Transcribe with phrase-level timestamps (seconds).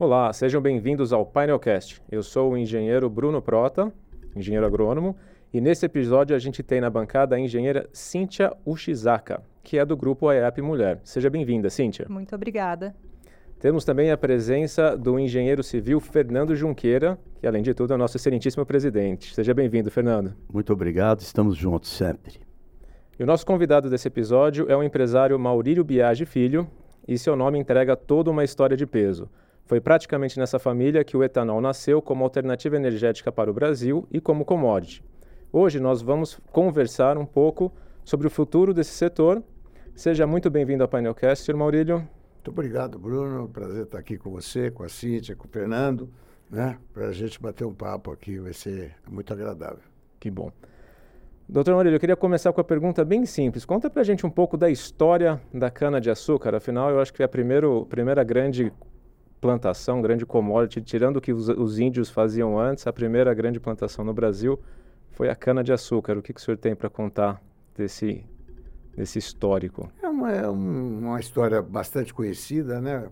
[0.00, 2.00] Olá, sejam bem-vindos ao Painelcast.
[2.08, 3.92] Eu sou o engenheiro Bruno Prota,
[4.36, 5.16] engenheiro agrônomo,
[5.52, 9.96] e nesse episódio a gente tem na bancada a engenheira Cíntia Ushizaka, que é do
[9.96, 11.00] grupo AEAP Mulher.
[11.02, 12.06] Seja bem-vinda, Cíntia.
[12.08, 12.94] Muito obrigada.
[13.58, 17.98] Temos também a presença do engenheiro civil Fernando Junqueira, que além de tudo é o
[17.98, 19.34] nosso excelentíssimo presidente.
[19.34, 20.32] Seja bem-vindo, Fernando.
[20.48, 22.34] Muito obrigado, estamos juntos sempre.
[23.18, 26.68] E o nosso convidado desse episódio é o empresário Maurílio Biagi Filho,
[27.08, 29.28] e seu nome entrega toda uma história de peso.
[29.68, 34.18] Foi praticamente nessa família que o etanol nasceu como alternativa energética para o Brasil e
[34.18, 35.04] como commodity.
[35.52, 37.70] Hoje nós vamos conversar um pouco
[38.02, 39.42] sobre o futuro desse setor.
[39.94, 41.54] Seja muito bem-vindo ao Painelcast, Sr.
[41.54, 41.96] Maurílio.
[41.98, 43.46] Muito obrigado, Bruno.
[43.46, 46.08] Prazer estar aqui com você, com a Cíntia, com o Fernando,
[46.50, 46.78] né?
[46.94, 49.84] Para a gente bater um papo aqui, vai ser muito agradável.
[50.18, 50.50] Que bom.
[51.46, 53.66] Doutor Maurílio, eu queria começar com a pergunta bem simples.
[53.66, 56.54] Conta para a gente um pouco da história da cana-de-açúcar.
[56.54, 58.72] Afinal, eu acho que é a primeiro, primeira grande
[59.40, 64.04] plantação, grande commodity, tirando o que os, os, índios faziam antes, a primeira grande plantação
[64.04, 64.58] no Brasil
[65.10, 66.16] foi a cana-de-açúcar.
[66.16, 67.42] O que, que o senhor tem para contar
[67.76, 68.24] desse,
[68.96, 69.90] desse histórico?
[70.02, 73.08] É uma, é uma história bastante conhecida, né?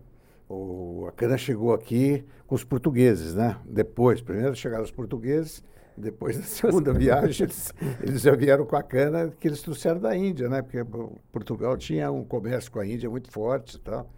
[0.49, 3.57] O, a cana chegou aqui com os portugueses, né?
[3.65, 5.65] Depois, primeiro chegaram os portugueses,
[5.97, 10.17] depois da segunda viagem, eles, eles já vieram com a cana que eles trouxeram da
[10.17, 10.63] Índia, né?
[10.63, 10.85] Porque
[11.33, 14.09] Portugal tinha um comércio com a Índia muito forte e tal.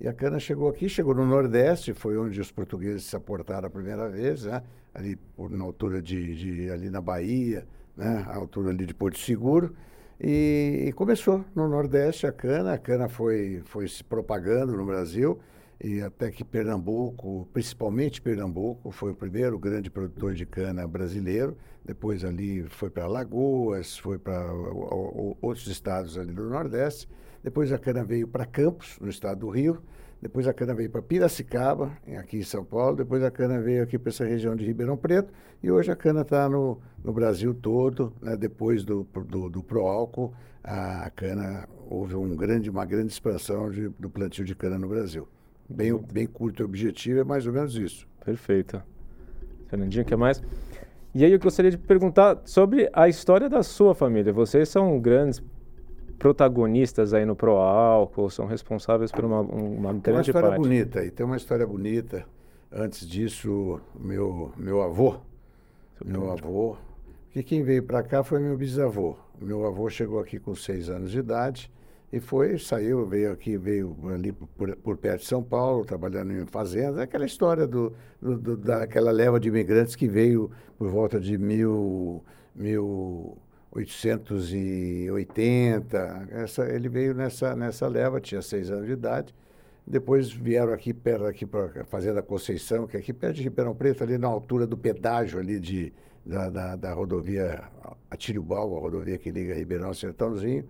[0.00, 3.70] E a cana chegou aqui, chegou no Nordeste, foi onde os portugueses se aportaram a
[3.70, 4.62] primeira vez, né?
[4.94, 8.24] ali por, na altura de, de, ali na Bahia, né?
[8.28, 9.74] a altura ali de Porto Seguro.
[10.20, 15.38] E, e, começou no Nordeste a cana, a cana foi, foi se propagando no Brasil,
[15.82, 21.56] e até que Pernambuco, principalmente Pernambuco, foi o primeiro grande produtor de cana brasileiro.
[21.84, 24.52] Depois ali foi para Alagoas, foi para
[25.40, 27.08] outros estados ali do Nordeste.
[27.42, 29.78] Depois a cana veio para Campos, no estado do Rio.
[30.20, 32.96] Depois a cana veio para Piracicaba, aqui em São Paulo.
[32.96, 35.32] Depois a cana veio aqui para essa região de Ribeirão Preto.
[35.62, 38.12] E hoje a cana está no, no Brasil todo.
[38.20, 38.36] Né?
[38.36, 40.34] Depois do, do, do Proálcool,
[40.64, 45.28] a cana houve um grande, uma grande expansão de, do plantio de cana no Brasil.
[45.68, 48.08] Bem, bem curto e objetivo, é mais ou menos isso.
[48.24, 48.82] Perfeito.
[49.68, 50.42] Fernandinho, quer mais?
[51.14, 54.32] E aí eu gostaria de perguntar sobre a história da sua família.
[54.32, 55.42] Vocês são grandes
[56.18, 60.02] protagonistas aí no Proálcool, são responsáveis por uma, uma grande parte.
[60.02, 60.60] Tem uma história parte.
[60.60, 62.26] bonita e tem uma história bonita.
[62.70, 65.16] Antes disso, meu, meu avô,
[66.04, 66.76] meu avô,
[67.30, 69.16] que quem veio para cá foi meu bisavô.
[69.40, 71.70] Meu avô chegou aqui com seis anos de idade
[72.12, 76.46] e foi, saiu, veio aqui, veio ali por, por perto de São Paulo, trabalhando em
[76.46, 76.98] fazendas.
[76.98, 82.24] Aquela história do, do, do, daquela leva de imigrantes que veio por volta de mil,
[82.54, 83.38] mil
[83.70, 86.28] 880.
[86.30, 89.34] Essa, ele veio nessa, nessa leva, tinha seis anos de idade.
[89.86, 93.74] Depois vieram aqui perto aqui para a Fazenda Conceição, que é aqui perto de Ribeirão
[93.74, 95.92] Preto, ali na altura do pedágio ali de,
[96.24, 97.62] da, da, da rodovia
[98.10, 100.64] Atiriubal, a rodovia que liga Ribeirão ao Sertãozinho.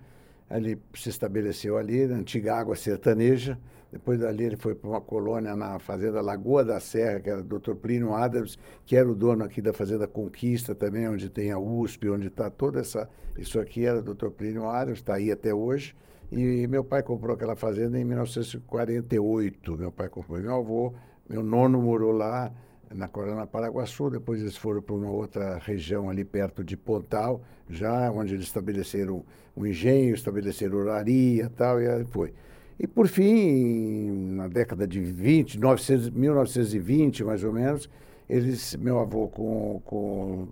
[0.50, 3.58] Ele se estabeleceu ali, na antiga água sertaneja.
[3.90, 7.58] Depois dali ele foi para uma colônia na fazenda Lagoa da Serra, que era do
[7.58, 7.74] Dr.
[7.74, 12.10] Plínio Adams, que era o dono aqui da fazenda Conquista também, onde tem a USP,
[12.10, 13.08] onde está toda essa...
[13.38, 14.28] Isso aqui era do Dr.
[14.28, 15.94] Plínio Adams, está aí até hoje.
[16.30, 19.76] E meu pai comprou aquela fazenda em 1948.
[19.78, 20.38] Meu pai comprou.
[20.38, 20.92] Meu avô,
[21.28, 22.52] meu nono morou lá,
[22.94, 28.10] na Corona Paraguaçu, depois eles foram para uma outra região ali perto de Pontal, já
[28.10, 29.24] onde eles estabeleceram
[29.56, 32.32] um engenho, estabeleceram oraria e tal, e aí foi.
[32.78, 37.90] E por fim, na década de 20, 900, 1920 mais ou menos,
[38.28, 40.46] eles, meu avô com, com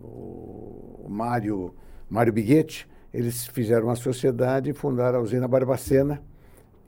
[1.04, 1.72] o Mário,
[2.10, 6.20] Mário Biguete, eles fizeram uma sociedade e fundaram a usina Barbacena,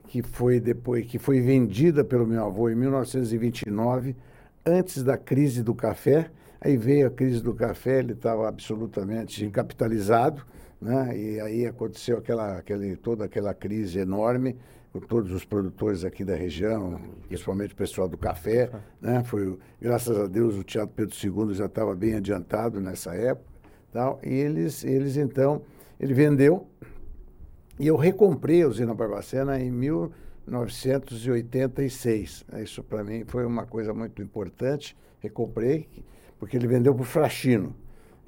[0.07, 4.17] que foi depois que foi vendida pelo meu avô em 1929,
[4.65, 6.29] antes da crise do café.
[6.59, 10.45] Aí veio a crise do café, ele estava absolutamente capitalizado,
[10.81, 11.17] né?
[11.17, 14.57] E aí aconteceu aquela, aquele, toda aquela crise enorme
[14.91, 19.23] com todos os produtores aqui da região, principalmente o pessoal do café, né?
[19.23, 23.47] Foi, graças a Deus, o Teatro Pedro II já estava bem adiantado nessa época,
[23.91, 24.19] tal.
[24.23, 25.61] E eles, eles então,
[25.99, 26.67] ele vendeu
[27.79, 32.43] e eu recomprei a usina Barbacena em 1986.
[32.61, 34.97] Isso para mim foi uma coisa muito importante.
[35.21, 35.87] Recomprei
[36.37, 37.73] porque ele vendeu para o Frachino.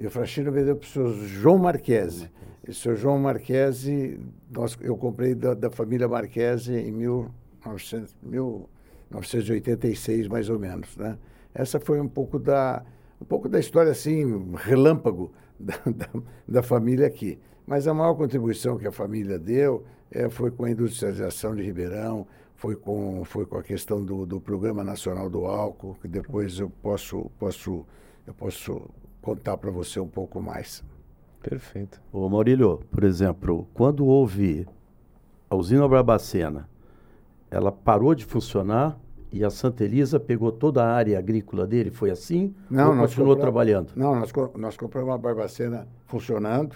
[0.02, 2.28] E o Frachino vendeu para o senhor João Marquese.
[2.68, 4.20] E o senhor João Marquese,
[4.50, 10.98] nós, eu comprei da, da família Marquese em 1900, 1986, mais ou menos.
[10.98, 11.16] Né?
[11.54, 12.84] Essa foi um pouco da,
[13.22, 16.10] um pouco da história, assim, relâmpago da, da,
[16.48, 17.38] da família aqui.
[17.68, 22.26] Mas a maior contribuição que a família deu é, foi com a industrialização de Ribeirão,
[22.56, 26.72] foi com, foi com a questão do, do Programa Nacional do Álcool, que depois eu
[26.82, 27.86] posso, posso,
[28.26, 28.90] eu posso
[29.22, 30.84] contar para você um pouco mais.
[31.42, 32.02] Perfeito.
[32.12, 34.68] Ô Maurílio, por exemplo, quando houve
[35.50, 36.70] a usina Barbacena,
[37.50, 38.98] ela parou de funcionar
[39.32, 42.54] e a Santa Elisa pegou toda a área agrícola dele, foi assim?
[42.70, 43.92] Não, ou nós continuou compramos- trabalhando?
[43.96, 46.76] Não, nós, nós compramos uma Barbacena funcionando,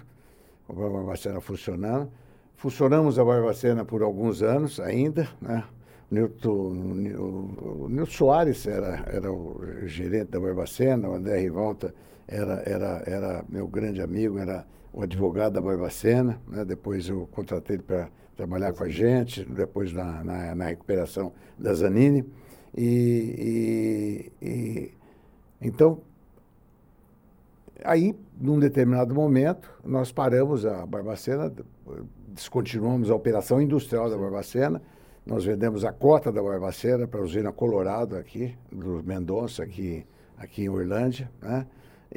[0.67, 2.09] compramos uma Barbacena funcionando.
[2.55, 5.63] Funcionamos a Barbacena por alguns anos ainda, né?
[6.09, 11.93] O Nilton, o, o Nilton Soares era, era o gerente da Barbacena, o André Rivalta
[12.27, 16.63] era, era, era meu grande amigo, era o advogado da Barbacena, né?
[16.65, 21.73] Depois eu contratei ele para trabalhar com a gente, depois na, na, na recuperação da
[21.73, 22.25] Zanini.
[22.77, 24.91] E, e- e-
[25.61, 26.01] então,
[27.83, 31.51] Aí, num determinado momento, nós paramos a Barbacena,
[32.29, 34.81] descontinuamos a operação industrial da Barbacena,
[35.25, 40.05] nós vendemos a cota da Barbacena para a usina Colorado aqui, do Mendonça, aqui,
[40.37, 41.65] aqui em Orlândia, né?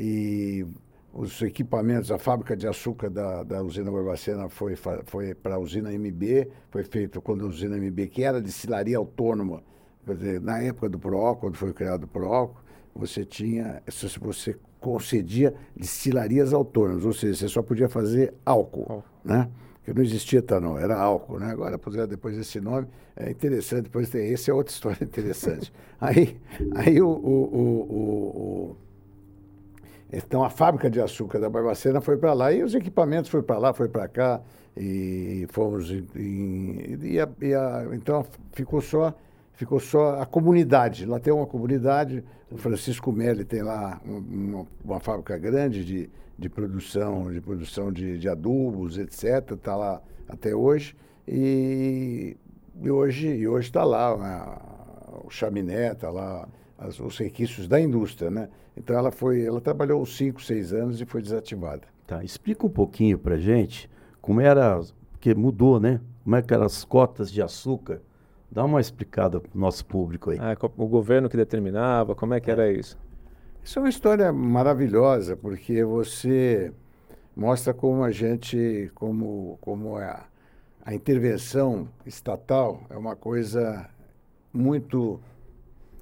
[0.00, 0.64] E
[1.12, 5.92] os equipamentos, a fábrica de açúcar da, da usina Barbacena foi, foi para a usina
[5.92, 9.62] MB, foi feito quando a usina MB, que era de silaria autônoma,
[10.06, 12.54] dizer, na época do PROAL, quando foi criado o PROAL,
[12.94, 19.04] você tinha, se você concedia destilarias autônomas, ou seja, você só podia fazer álcool, Álcool.
[19.24, 19.48] né?
[19.78, 21.50] Porque não existia etanol, era álcool, né?
[21.50, 22.86] Agora puseram depois esse nome,
[23.16, 25.72] é interessante, depois tem, esse é outra história interessante.
[26.00, 26.36] aí,
[26.74, 28.76] aí o, o, o- o-
[30.12, 33.58] então a fábrica de açúcar da Barbacena foi para lá e os equipamentos foram para
[33.58, 34.40] lá, foi para cá
[34.76, 39.14] e fomos em, em- e a- e a- então ficou só
[39.52, 41.04] ficou só a comunidade.
[41.04, 46.08] Lá tem uma comunidade, o Francisco Melli tem lá um- uma, uma fábrica grande de,
[46.38, 49.50] de produção, de produção de, de adubos, etc.
[49.52, 50.94] Está lá até hoje
[51.26, 52.36] e,
[52.88, 58.30] hoje e hoje está lá a- o chaminé, está lá as- os requisitos da indústria,
[58.30, 58.48] né?
[58.76, 61.82] Então ela foi, ela trabalhou 5, 6 anos e foi desativada.
[62.06, 63.90] Tá, explica um pouquinho pra gente
[64.22, 64.80] como era,
[65.12, 66.00] porque mudou, né?
[66.22, 68.00] Como é que eram as cotas de açúcar.
[68.50, 70.38] Dá uma explicada pro nosso público aí.
[70.40, 72.98] Ah, o governo que determinava, como é que era isso?
[73.62, 76.72] Isso é uma história maravilhosa, porque você
[77.36, 80.24] mostra como a gente, como, como a,
[80.82, 83.88] a intervenção estatal é uma coisa
[84.52, 85.20] muito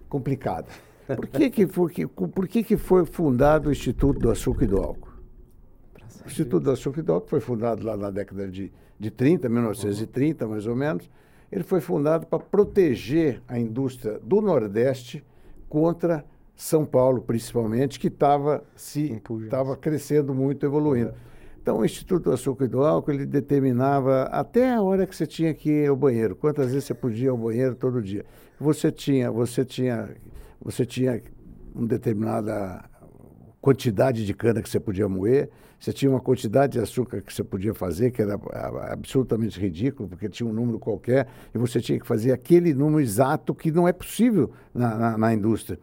[0.09, 0.69] complicada.
[1.07, 4.67] Por que, que, foi, que, por que, que foi fundado o Instituto do Açúcar e
[4.67, 5.13] do Álcool?
[6.25, 9.49] O Instituto do Açúcar e do Álcool foi fundado lá na década de, de 30,
[9.49, 11.09] 1930 mais ou menos.
[11.51, 15.25] Ele foi fundado para proteger a indústria do Nordeste
[15.69, 16.25] contra
[16.57, 21.15] São Paulo, principalmente, que estava estava crescendo muito, evoluindo.
[21.63, 25.27] Então, o Instituto do Açúcar e do Álcool ele determinava até a hora que você
[25.27, 28.25] tinha que ir ao banheiro, quantas vezes você podia ir ao banheiro todo dia.
[28.59, 30.09] Você tinha, você tinha,
[30.61, 31.23] você tinha
[31.75, 32.85] uma determinada
[33.61, 37.45] quantidade de cana que você podia moer, você tinha uma quantidade de açúcar que você
[37.45, 38.39] podia fazer, que era
[38.91, 43.55] absolutamente ridículo, porque tinha um número qualquer, e você tinha que fazer aquele número exato
[43.55, 45.79] que não é possível na, na, na indústria.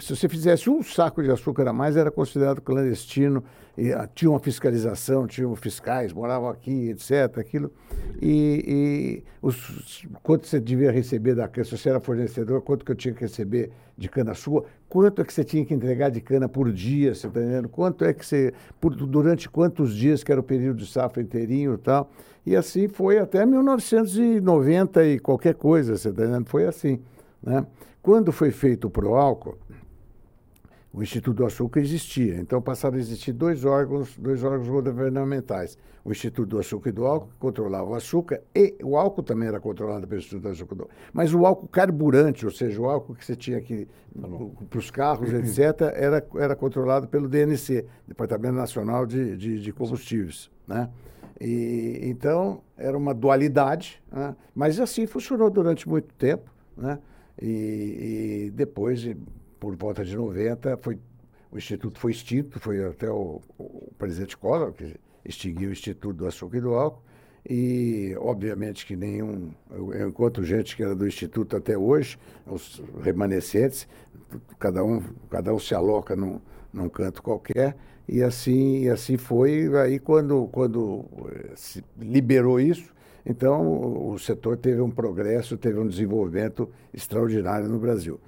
[0.00, 3.42] Se você fizesse um saco de açúcar a mais, era considerado clandestino,
[3.76, 7.38] e, ah, tinha uma fiscalização, tinham fiscais, moravam aqui, etc.
[7.38, 7.72] Aquilo.
[8.20, 12.92] E, e os, quanto você devia receber da cana, se você era fornecedor, quanto que
[12.92, 16.20] eu tinha que receber de cana sua, quanto é que você tinha que entregar de
[16.20, 17.68] cana por dia, você está entendendo?
[17.68, 21.74] Quanto é que você, por, durante quantos dias que era o período de safra inteirinho
[21.74, 22.10] e tal.
[22.44, 26.46] E assim foi até 1990 e qualquer coisa, você está entendendo?
[26.46, 27.00] Foi assim,
[27.42, 27.64] né?
[28.02, 29.56] Quando foi feito o Proálcool,
[30.92, 32.36] o Instituto do Açúcar existia.
[32.36, 35.78] Então passaram a existir dois órgãos, dois órgãos governamentais.
[36.04, 39.48] O Instituto do Açúcar e do Álcool, que controlava o açúcar, e o álcool também
[39.48, 40.94] era controlado pelo Instituto do Açúcar e do Álcool.
[41.12, 43.88] Mas o álcool carburante, ou seja, o álcool que você tinha que
[44.68, 50.50] para os carros, etc., era, era controlado pelo DNC, Departamento Nacional de, de, de Combustíveis.
[50.66, 50.90] Né?
[51.40, 54.36] E, então, era uma dualidade, né?
[54.54, 56.50] mas assim funcionou durante muito tempo.
[56.76, 56.98] Né?
[57.40, 59.06] E, e depois,
[59.62, 60.98] por volta de 90, foi,
[61.52, 66.26] o Instituto foi extinto, foi até o, o presidente Collor que extinguiu o Instituto do
[66.26, 67.00] Açúcar e do Álcool.
[67.48, 69.52] E, obviamente, que nenhum.
[69.70, 73.86] Eu, eu encontro gente que era do Instituto até hoje, os remanescentes,
[74.58, 75.00] cada um,
[75.30, 76.40] cada um se aloca num,
[76.72, 77.76] num canto qualquer.
[78.08, 79.70] E assim, e assim foi.
[79.78, 82.92] Aí, quando, quando eh, se liberou isso,
[83.24, 88.20] então o, o setor teve um progresso, teve um desenvolvimento extraordinário no Brasil.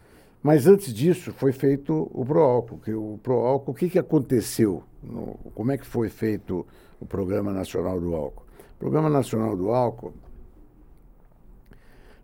[0.44, 2.78] Mas antes disso foi feito o Proálcool.
[2.78, 4.84] Que o Proálcool, o que, que aconteceu?
[5.02, 6.66] No, como é que foi feito
[7.00, 8.44] o Programa Nacional do Álcool?
[8.76, 10.12] O Programa Nacional do Álcool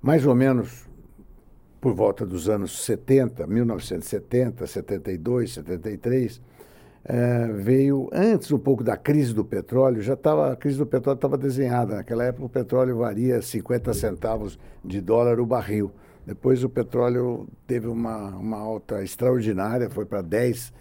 [0.03, 0.89] mais ou menos
[1.81, 6.41] por volta dos anos 70, 1970, 72, 73,
[7.03, 11.17] é, veio antes um pouco da crise do petróleo, já estava a crise do petróleo
[11.17, 11.97] estava desenhada.
[11.97, 15.91] Naquela época o petróleo varia 50 centavos de dólar o barril.
[16.27, 20.73] Depois o petróleo teve uma, uma alta extraordinária, foi para 10,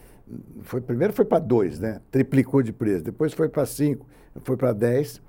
[0.61, 2.01] foi, primeiro foi para 2, né?
[2.11, 4.05] Triplicou de preço, depois foi para 5,
[4.43, 5.21] foi para 10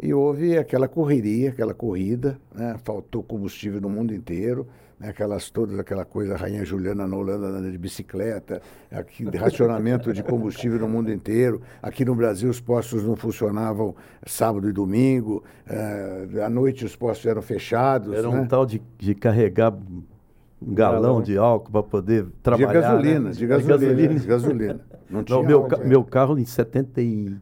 [0.00, 2.76] e houve aquela correria, aquela corrida, né?
[2.84, 4.66] faltou combustível no mundo inteiro,
[4.98, 5.08] né?
[5.10, 8.60] aquelas todas, aquela coisa, a Rainha Juliana na Holanda andando de bicicleta,
[8.90, 11.60] aqui, racionamento de combustível no mundo inteiro.
[11.82, 13.94] Aqui no Brasil os postos não funcionavam
[14.26, 18.12] sábado e domingo, eh, à noite os postos eram fechados.
[18.14, 18.40] Era né?
[18.40, 22.68] um tal de, de carregar um galão de álcool para poder trabalhar.
[22.68, 23.30] de gasolina, né?
[23.32, 24.80] de gasolina, de gasolina.
[25.10, 25.86] Não, tinha Não, meu, álcool, ca- é.
[25.86, 27.40] meu carro em 78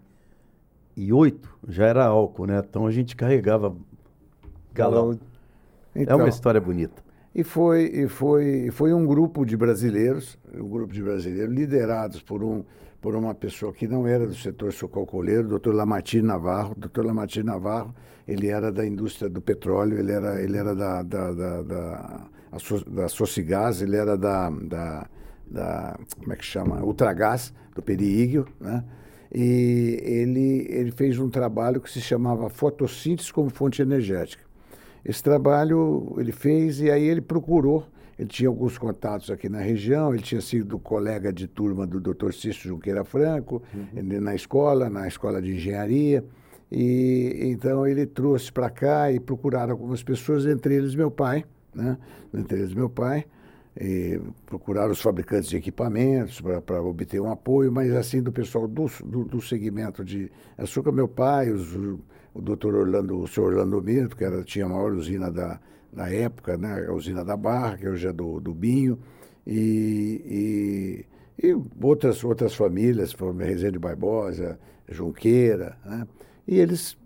[1.69, 2.61] já era álcool, né?
[2.69, 3.75] Então a gente carregava
[4.73, 5.19] galão.
[5.95, 7.04] é Então, uma história bonita.
[7.35, 12.45] E foi, e foi, foi um grupo de brasileiros, um grupo de brasileiros liderados por,
[12.45, 12.63] um,
[13.01, 16.77] por uma pessoa que não era do setor socorro-colheiro, o doutor Lamartine Navarro.
[16.77, 17.93] Doutor Lamartine Navarro,
[18.29, 22.29] ele era da indústria do petróleo, ele era, ele era da, da, da, da,
[22.87, 25.09] da Socigás, ele era da, da,
[25.45, 28.85] da, como é que chama, Ultragás, do Periíguio, né?
[29.35, 34.45] E ele, ele fez um trabalho que se chamava Fotossíntese como fonte energética.
[35.05, 37.87] Esse trabalho ele fez e aí ele procurou.
[38.19, 42.33] Ele tinha alguns contatos aqui na região, ele tinha sido colega de turma do Dr.
[42.33, 43.61] Cício Junqueira Franco,
[43.95, 46.25] ele na escola, na escola de engenharia.
[46.71, 51.45] E então ele trouxe para cá e procuraram algumas pessoas, entre eles meu pai,
[51.75, 51.99] né?
[52.33, 53.25] Entre eles meu pai.
[53.79, 58.87] E procuraram os fabricantes de equipamentos para obter um apoio, mas assim do pessoal do,
[59.05, 61.77] do, do segmento de açúcar, meu pai, os,
[62.35, 65.61] o doutor Orlando, o senhor Orlando Mirto, que era, tinha a maior usina da,
[65.93, 66.85] da época, né?
[66.89, 68.99] a usina da Barra, que hoje é do, do Binho,
[69.47, 71.07] e,
[71.39, 74.59] e, e outras, outras famílias, foram Rezende Barbosa,
[74.91, 76.07] Junqueira, né?
[76.47, 76.97] e eles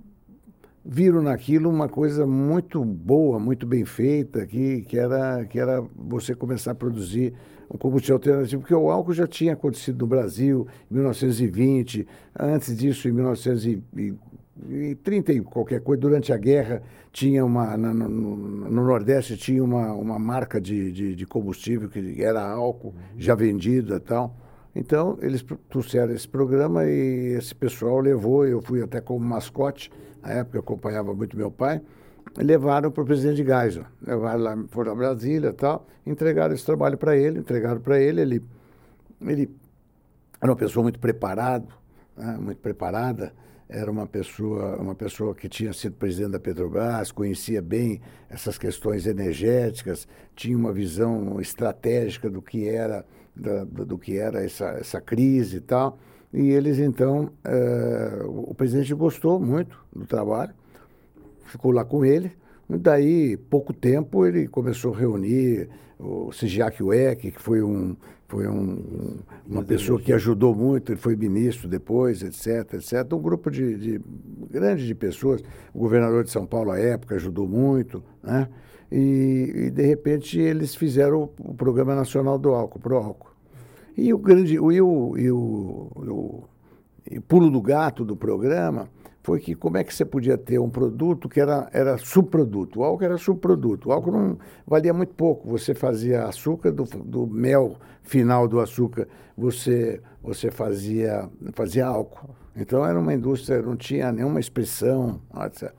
[0.82, 6.34] viram naquilo uma coisa muito boa, muito bem feita, que, que, era, que era você
[6.34, 7.34] começar a produzir
[7.70, 13.06] um combustível alternativo, porque o álcool já tinha acontecido no Brasil em 1920, antes disso,
[13.06, 14.27] em 1930
[14.68, 18.36] e qualquer coisa, durante a guerra, tinha uma, no, no-
[18.70, 23.96] no Nordeste tinha uma, uma marca de, de, de combustível que era álcool, já vendida
[23.96, 24.36] e tal.
[24.74, 29.90] Então, eles trouxeram esse programa e esse pessoal levou, eu fui até como mascote,
[30.22, 31.80] na época eu acompanhava muito meu pai,
[32.38, 33.84] e levaram para o presidente Geisel.
[34.00, 38.20] Levaram lá, foram a Brasília e tal, entregaram esse trabalho para ele, entregaram para ele,
[38.20, 38.44] ele,
[39.22, 39.50] ele
[40.40, 41.66] era uma pessoa muito preparada,
[42.16, 43.32] né, muito preparada,
[43.68, 49.06] era uma pessoa, uma pessoa que tinha sido presidente da Petrobras, conhecia bem essas questões
[49.06, 53.04] energéticas, tinha uma visão estratégica do que era,
[53.36, 55.98] da- do, que era essa, essa crise e tal.
[56.32, 60.52] E eles, então, eh, o presidente gostou muito do trabalho,
[61.46, 62.32] ficou lá com ele.
[62.68, 67.96] Daí, pouco tempo, ele começou a reunir o Sigiac Weck, que foi, um,
[68.28, 69.16] foi um,
[69.46, 73.10] uma pessoa que ajudou muito, ele foi ministro depois, etc, etc.
[73.14, 74.00] Um grupo de, de
[74.50, 75.42] grande de pessoas.
[75.72, 78.46] O governador de São Paulo, à época, ajudou muito, né?
[78.92, 83.30] E, e, de repente, eles fizeram o, Programa Nacional do Álcool, Pro Álcool.
[83.96, 86.44] E o grande, o, e o, e o, e o,
[87.10, 88.90] e o pulo do gato do programa
[89.28, 92.80] foi que como é que você podia ter um produto que era, era subproduto.
[92.80, 93.90] O álcool era subproduto.
[93.90, 95.46] O álcool não valia muito pouco.
[95.50, 99.06] Você fazia açúcar, do, do mel final do açúcar,
[99.36, 102.34] você, você fazia, fazia álcool.
[102.56, 105.20] Então era uma indústria, não tinha nenhuma expressão.
[105.44, 105.74] etc.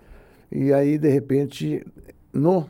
[0.52, 1.84] E aí, de repente,
[2.32, 2.70] no,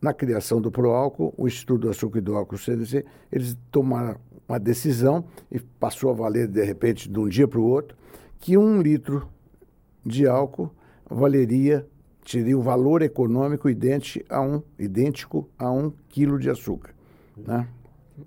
[0.00, 4.16] na criação do Proálcool, o Instituto do Açúcar e do Álcool CDC, eles tomaram
[4.48, 7.96] uma decisão e passou a valer, de repente, de um dia para o outro,
[8.40, 9.28] que um litro
[10.04, 10.70] de álcool
[11.08, 11.86] valeria,
[12.24, 16.94] teria o valor econômico idêntico a um, idêntico a um quilo de açúcar.
[17.36, 17.66] Né?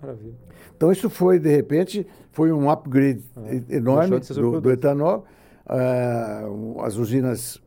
[0.02, 0.36] Maravilha.
[0.76, 5.26] Então isso foi, de repente, foi um upgrade e- enorme do, do etanol.
[5.68, 6.44] Ah,
[6.82, 7.62] as usinas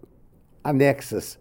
[0.62, 1.38] anexas,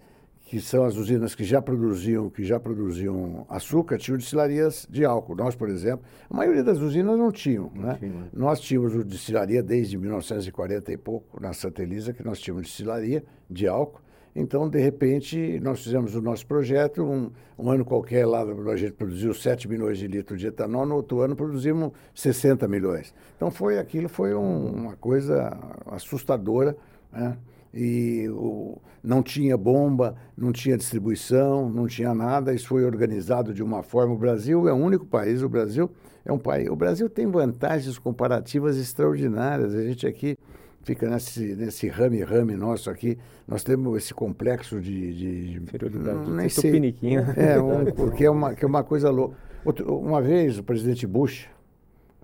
[0.50, 5.36] que são as usinas que já produziam, que já produziam açúcar, tinham destilarias de álcool.
[5.36, 7.70] Nós, por exemplo, a maioria das usinas não tinham.
[7.76, 7.98] né?
[8.00, 8.28] tinha, né?
[8.34, 13.26] Nós tínhamos o destilaria desde 1940 e pouco, na Santa Elisa, que nós tínhamos destilaria
[13.50, 14.00] de álcool.
[14.34, 18.94] Então, de repente, nós fizemos o nosso projeto, um, um ano qualquer lá, a gente
[18.94, 23.14] produziu 7 milhões de litros de etanol, no outro ano produzimos 60 milhões.
[23.36, 26.78] Então, foi aquilo foi um- uma coisa assustadora,
[27.12, 27.36] né?
[27.74, 32.54] E o, não tinha bomba, não tinha distribuição, não tinha nada.
[32.54, 34.14] Isso foi organizado de uma forma.
[34.14, 35.90] O Brasil é o único país, o Brasil
[36.26, 36.70] é um país.
[36.70, 39.74] O Brasil tem vantagens comparativas extraordinárias.
[39.74, 40.38] A gente aqui
[40.84, 43.18] fica nesse, nesse rame-rame nosso aqui.
[43.48, 45.14] Nós temos esse complexo de.
[45.14, 46.30] de Inferioridade.
[46.30, 46.72] Nem sei.
[46.72, 47.22] Piniquinho.
[47.36, 49.36] É, um, porque é uma, que é uma coisa louca.
[49.64, 51.50] Outro, uma vez o presidente Bush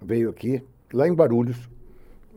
[0.01, 1.69] veio aqui, lá em Barulhos.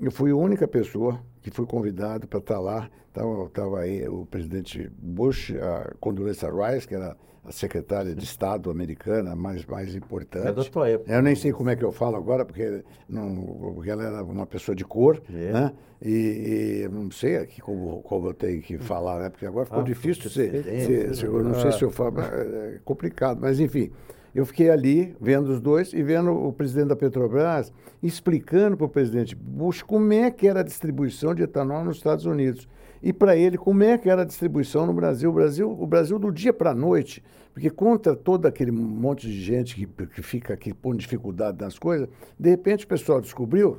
[0.01, 2.91] Eu fui a única pessoa que fui convidado para estar lá.
[3.07, 8.69] Estava tava aí o presidente Bush, a Condoleezza Rice, que era a secretária de Estado
[8.69, 10.49] americana mais, mais importante.
[10.49, 11.13] É da tua época.
[11.13, 13.37] Eu nem sei como é que eu falo agora, porque, não,
[13.75, 15.53] porque ela era uma pessoa de cor, é.
[15.53, 15.73] né?
[16.03, 19.31] E, e, não sei aqui como, como eu tenho que falar, né?
[19.31, 22.81] Porque agora ficou ah, difícil ser, ser, ser, Eu não sei se eu falo, é
[22.85, 23.93] complicado, mas enfim.
[24.37, 28.89] Eu fiquei ali vendo os dois e vendo o presidente da Petrobras explicando para o
[28.91, 32.69] presidente Bush como é que era a distribuição de etanol nos Estados Unidos.
[33.03, 35.31] E para ele, como é que era a distribuição no Brasil.
[35.31, 37.25] O Brasil, o Brasil do dia para a noite,
[37.55, 42.07] porque contra todo aquele monte de gente que, que fica aqui pondo dificuldade nas coisas,
[42.39, 43.79] de repente o pessoal descobriu,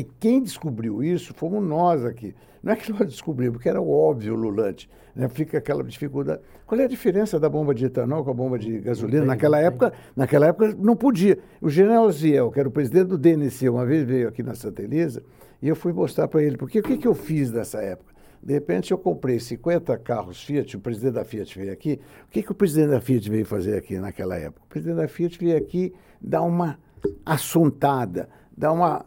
[0.00, 2.34] e quem descobriu isso fomos nós aqui.
[2.62, 4.88] Não é que nós descobrimos, porque era óbvio, Lulante.
[5.14, 5.28] Né?
[5.28, 6.40] Fica aquela dificuldade.
[6.66, 9.24] Qual é a diferença da bomba de etanol com a bomba de gasolina?
[9.24, 11.38] naquela época, naquela época não podia.
[11.60, 14.82] O general Ziel, que era o presidente do DNC, uma vez veio aqui na Santa
[14.82, 15.22] Elisa,
[15.60, 18.10] e eu fui mostrar para ele, porque o que, que eu fiz nessa época?
[18.42, 22.00] De repente eu comprei 50 carros Fiat, o presidente da Fiat veio aqui.
[22.26, 24.62] O que, que o presidente da Fiat veio fazer aqui naquela época?
[24.64, 26.78] O presidente da Fiat veio aqui dar uma
[27.26, 29.04] assuntada, dar uma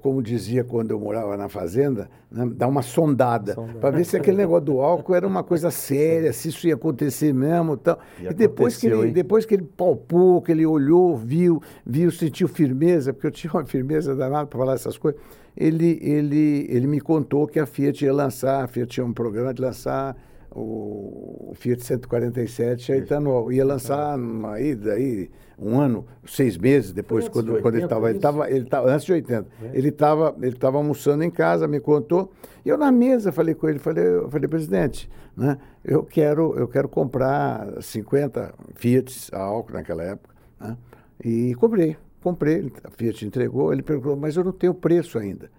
[0.00, 4.36] como dizia quando eu morava na fazenda, né, dar uma sondada, para ver se aquele
[4.36, 7.98] negócio do álcool era uma coisa séria, se isso ia acontecer mesmo tal.
[8.20, 12.46] E, e depois, que ele, depois que ele palpou, que ele olhou, viu, viu, sentiu
[12.46, 15.20] firmeza, porque eu tinha uma firmeza danada para falar essas coisas,
[15.56, 19.52] ele, ele, ele me contou que a Fiat ia lançar, a Fiat tinha um programa
[19.52, 20.16] de lançar
[20.52, 23.52] o Fiat 147 a etanol.
[23.52, 24.16] Ia lançar
[24.52, 28.08] aí, daí, um ano, seis meses depois, quando, 80, quando ele estava.
[28.10, 29.46] Ele estava ele tava, antes de 80.
[29.62, 29.70] É.
[29.78, 32.32] Ele estava ele tava almoçando em casa, me contou.
[32.64, 36.66] E eu na mesa falei com ele, falei, eu falei, presidente, né, eu, quero, eu
[36.66, 40.34] quero comprar 50 Fiat a álcool naquela época.
[40.60, 40.76] Né,
[41.24, 45.50] e comprei, comprei, a Fiat entregou, ele perguntou, mas eu não tenho preço ainda.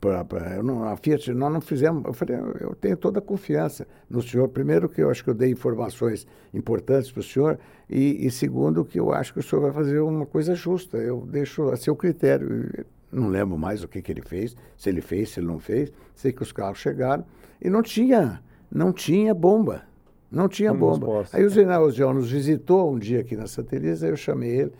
[0.00, 2.04] Pra, pra, eu não, a Fiat, nós não fizemos.
[2.04, 4.48] Eu falei, eu tenho toda a confiança no senhor.
[4.48, 8.84] Primeiro, que eu acho que eu dei informações importantes para o senhor, e, e, segundo,
[8.84, 10.98] que eu acho que o senhor vai fazer uma coisa justa.
[10.98, 12.86] Eu deixo a seu critério.
[13.10, 15.90] Não lembro mais o que, que ele fez, se ele fez, se ele não fez.
[16.14, 17.24] Sei que os carros chegaram
[17.60, 19.82] e não tinha, não tinha bomba.
[20.30, 21.24] Não tinha bomba.
[21.32, 24.72] Aí o general João nos visitou um dia aqui na Santa Elisa, eu chamei ele,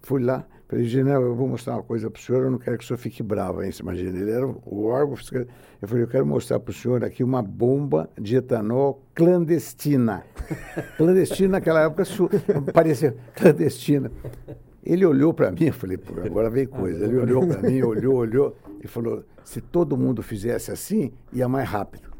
[0.00, 0.46] fui lá.
[0.72, 2.86] Falei, Ginel, eu vou mostrar uma coisa para o senhor, eu não quero que o
[2.86, 3.70] senhor fique bravo, hein?
[3.70, 5.42] Você imagina, ele era o órgão fiscal.
[5.82, 10.24] Eu falei, eu quero mostrar para o senhor aqui uma bomba de etanol clandestina.
[10.96, 12.04] clandestina naquela época
[12.72, 14.10] parecia clandestina.
[14.82, 17.04] Ele olhou para mim, eu falei, agora vem coisa.
[17.04, 21.68] Ele olhou para mim, olhou, olhou e falou: se todo mundo fizesse assim, ia mais
[21.68, 22.11] rápido.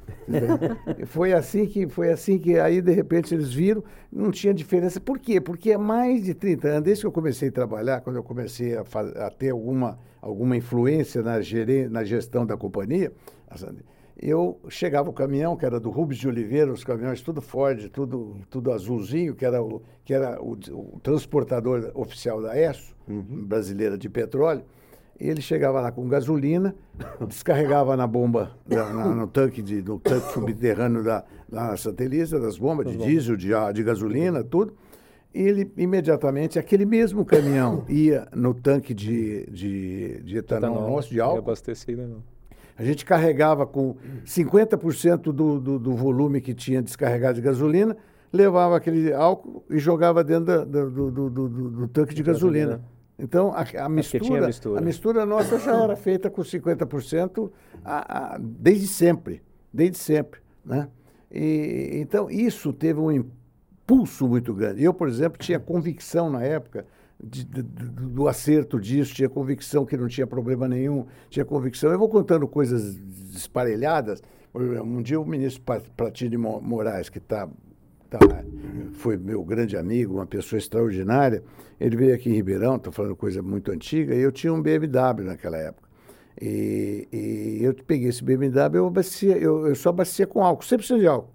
[1.06, 5.00] Foi assim que foi assim que aí de repente eles viram, não tinha diferença.
[5.00, 5.40] Por quê?
[5.40, 8.76] Porque é mais de 30 anos, desde que eu comecei a trabalhar, quando eu comecei
[8.76, 8.82] a,
[9.26, 13.12] a ter alguma, alguma influência na, gere, na gestão da companhia,
[14.18, 18.36] eu chegava o caminhão, que era do Rubens de Oliveira, os caminhões tudo Ford, tudo,
[18.48, 23.44] tudo azulzinho, que era o, que era o, o transportador oficial da ESSO, uhum.
[23.44, 24.64] brasileira de petróleo
[25.18, 26.74] ele chegava lá com gasolina,
[27.28, 32.40] descarregava na bomba, na, na, no tanque de, no tanque subterrâneo da, da Santa Elisa,
[32.40, 34.74] das bombas de diesel, de, de gasolina, tudo.
[35.34, 41.10] E ele imediatamente, aquele mesmo caminhão ia no tanque de, de, de etanol, etanol nosso,
[41.10, 41.38] de álcool.
[41.38, 42.32] Abastecido, não.
[42.76, 47.96] A gente carregava com 50% do, do, do volume que tinha descarregado de gasolina,
[48.32, 52.82] levava aquele álcool e jogava dentro da, do, do, do, do, tanque de gasolina.
[53.18, 57.50] Então, a, a mistura, mistura, a mistura nossa já era feita com 50%
[57.84, 60.88] a, a, desde sempre, desde sempre, né?
[61.30, 64.82] E, então, isso teve um impulso muito grande.
[64.82, 66.86] Eu, por exemplo, tinha convicção na época
[67.22, 71.92] de, de, do acerto disso, tinha convicção que não tinha problema nenhum, tinha convicção.
[71.92, 72.96] Eu vou contando coisas
[73.34, 74.22] esparelhadas.
[74.54, 75.62] Um dia o ministro
[75.96, 77.48] Platini Moraes, que está
[78.18, 78.44] tá,
[78.94, 81.42] foi meu grande amigo, uma pessoa extraordinária.
[81.80, 85.24] Ele veio aqui em Ribeirão, estou falando coisa muito antiga, e eu tinha um BMW
[85.24, 85.88] naquela época.
[86.40, 90.78] E, e eu peguei esse BMW, eu, abastecia, eu, eu só abastecia com álcool, sempre
[90.78, 91.30] precisa de álcool.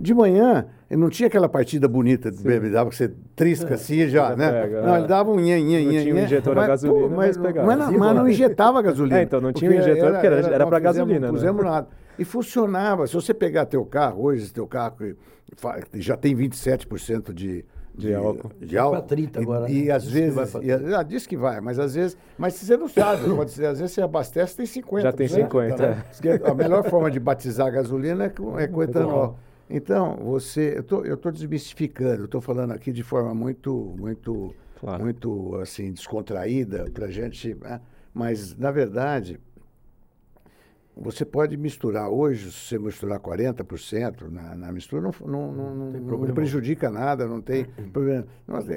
[0.00, 4.36] De manhã, não tinha aquela partida bonita do BMW que você trisca assim e já,
[4.36, 4.62] né?
[4.62, 5.92] Pega, não, ele dava um nhan, nhan, nhan.
[5.92, 9.18] Não tinha um injetor a gasolina, mas, mas, mas, mas, não injetava gasolina.
[9.18, 11.26] É, então não tinha um injetor porque era, era, era para gasolina.
[11.26, 11.40] Não né?
[11.40, 11.88] pusemos nada.
[12.18, 13.06] E funcionava.
[13.06, 14.96] Se você pegar teu carro hoje, teu carro
[15.94, 18.50] já tem 27% de, de álcool.
[18.60, 19.02] De álcool.
[19.02, 19.70] 30 agora.
[19.70, 20.54] E, e às vezes.
[20.62, 22.16] E, ah, diz que vai, mas às vezes.
[22.36, 25.02] Mas você não sabe, pode ser, às vezes você abastece tem 50.
[25.02, 25.76] Já tem 50.
[25.76, 26.04] Né?
[26.24, 26.50] É.
[26.50, 29.38] A melhor forma de batizar a gasolina é com, é com etanol.
[29.70, 30.82] Então, você.
[31.04, 35.04] Eu estou desmistificando, estou falando aqui de forma muito, muito, claro.
[35.04, 37.54] muito assim, descontraída para a gente.
[37.54, 37.80] Né?
[38.14, 39.38] Mas, na verdade,
[41.00, 46.18] você pode misturar hoje, se você misturar 40% na, na mistura, não, não, não, não,
[46.18, 48.26] não prejudica nada, não tem problema.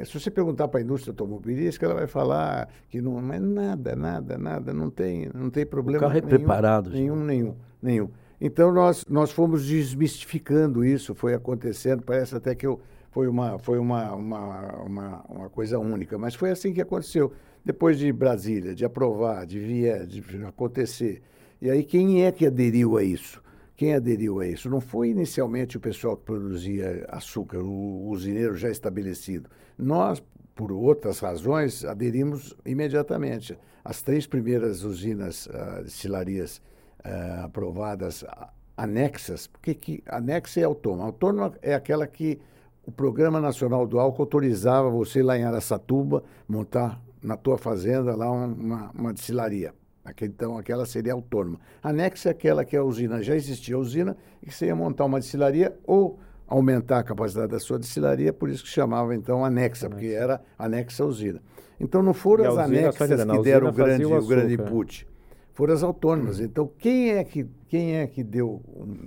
[0.06, 4.38] se você perguntar para a indústria automobilística, ela vai falar que não, mas nada, nada,
[4.38, 5.98] nada, não tem, não tem problema.
[5.98, 6.90] O carro é nenhum, preparado.
[6.92, 8.10] Nenhum, nenhum, nenhum.
[8.40, 12.80] Então nós, nós fomos desmistificando isso, foi acontecendo, parece até que eu,
[13.10, 17.32] foi, uma, foi uma, uma, uma, uma coisa única, mas foi assim que aconteceu.
[17.64, 21.22] Depois de Brasília, de aprovar, de vier, de acontecer
[21.62, 23.40] e aí, quem é que aderiu a isso?
[23.76, 24.70] Quem aderiu a isso?
[24.70, 29.50] Não foi inicialmente o pessoal que produzia açúcar, o usineiro já estabelecido.
[29.78, 30.24] Nós,
[30.56, 33.58] por outras razões, aderimos imediatamente.
[33.84, 36.62] As três primeiras usinas uh, destilarias
[37.06, 38.28] uh, aprovadas, uh,
[38.76, 41.06] anexas, porque que anexa é autônoma.
[41.06, 42.40] Autônoma é aquela que
[42.84, 48.32] o Programa Nacional do Álcool autorizava você lá em Araçatuba montar na tua fazenda lá
[48.32, 49.74] uma, uma destilaria.
[50.22, 51.60] Então, aquela seria autônoma.
[51.82, 55.06] Anexa é aquela que a usina, já existia a usina, e que você ia montar
[55.06, 59.90] uma destilaria ou aumentar a capacidade da sua destilaria, por isso que chamava, então, anexa,
[59.90, 61.42] porque era anexa à usina.
[61.80, 65.08] Então, não foram as anexas que deram o grande, o, o grande input,
[65.54, 66.40] foram as autônomas.
[66.40, 66.44] Hum.
[66.44, 68.62] Então, quem é, que, quem é que deu,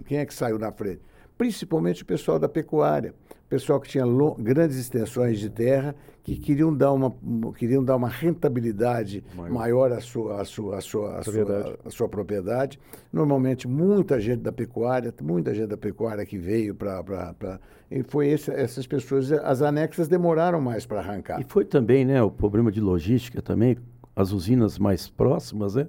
[0.07, 1.00] quem é que saiu na frente?
[1.37, 3.14] Principalmente o pessoal da pecuária
[3.55, 4.05] pessoal que tinha
[4.37, 5.94] grandes extensões de terra,
[6.25, 7.14] que queriam dar uma,
[7.57, 11.90] queriam dar uma rentabilidade maior, maior à, sua, à, sua, à, sua, à, sua, à
[11.90, 12.81] sua propriedade.
[13.12, 17.61] Normalmente, muita gente da pecuária, muita gente da pecuária que veio para.
[17.88, 21.40] E foi esse, essas pessoas, as anexas demoraram mais para arrancar.
[21.40, 23.77] E foi também né, o problema de logística também,
[24.16, 25.87] as usinas mais próximas, né?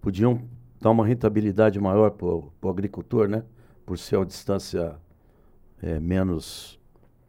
[0.00, 0.40] Podiam
[0.80, 3.42] dar uma rentabilidade maior para o agricultor, né?
[3.92, 4.94] Por ser uma distância
[5.82, 6.80] é, menos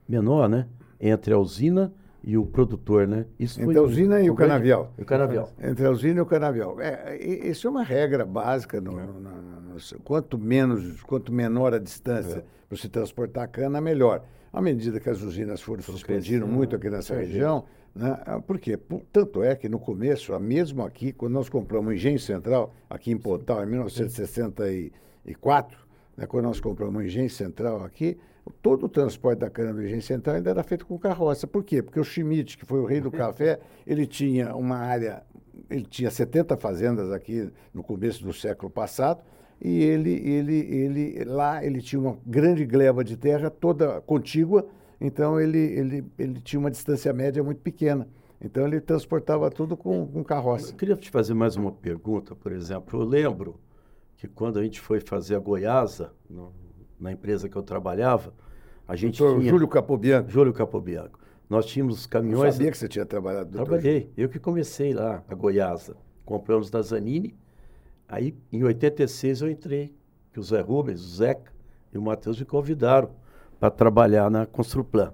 [0.08, 0.66] menor, né?
[0.98, 3.26] Entre a usina e o produtor, né?
[3.38, 4.94] Isso Entre a usina e o canavial.
[4.98, 5.52] E o canavial.
[5.62, 6.80] Entre a usina e o canavial.
[6.80, 8.80] É, isso é uma regra básica.
[8.80, 12.44] No, no, no, quanto menos, quanto menor a distância é.
[12.70, 14.24] para se transportar a cana, melhor.
[14.54, 18.18] À medida que as usinas foram se expandiram muito aqui nessa região, né?
[18.26, 18.80] Ah, por quê?
[19.12, 23.18] Tanto é que no começo, mesmo aqui, quando nós compramos o Engenho Central, aqui em
[23.18, 25.83] Pontal, em 1964,
[26.18, 28.18] né, quando nós compramos o Engenho Central aqui,
[28.62, 31.48] todo o transporte da cana do Engenho Central ainda era feito com carroça.
[31.48, 31.82] Por quê?
[31.82, 35.24] Porque o Schmidt, que foi o rei do café, ele tinha uma área,
[35.70, 39.24] ele tinha 70 fazendas aqui no começo do século passado,
[39.62, 44.68] e ele, ele, ele lá ele tinha uma grande gleba de terra toda contígua,
[45.00, 48.08] então ele, ele, ele tinha uma distância média muito pequena.
[48.42, 50.72] Então ele transportava tudo com, com carroça.
[50.72, 53.00] Eu queria te fazer mais uma pergunta, por exemplo.
[53.00, 53.58] Eu lembro
[54.24, 56.54] que quando a gente foi fazer a Goiasa, no,
[56.98, 58.34] na empresa que eu trabalhava,
[58.88, 59.52] a gente Doutor tinha...
[59.52, 60.30] Júlio Capobianco.
[60.30, 61.20] Júlio Capobianco.
[61.50, 62.46] Nós tínhamos caminhões...
[62.46, 63.52] Eu sabia que você tinha trabalhado.
[63.52, 64.00] Trabalhei.
[64.00, 64.14] Júlio.
[64.16, 65.98] Eu que comecei lá, a Goiasa.
[66.24, 67.38] Compramos da Zanini.
[68.08, 69.94] Aí, em 86, eu entrei.
[70.32, 71.52] Que o Zé Rubens, o Zeca
[71.94, 73.12] e o Matheus me convidaram
[73.60, 75.14] para trabalhar na Construplan.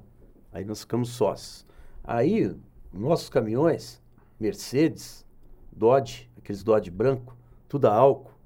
[0.54, 1.66] Aí nós ficamos sócios.
[2.04, 2.56] Aí,
[2.94, 4.00] nossos caminhões,
[4.40, 5.26] Mercedes,
[5.72, 7.36] Dodge, aqueles Dodge branco,
[7.68, 8.39] tudo a álcool,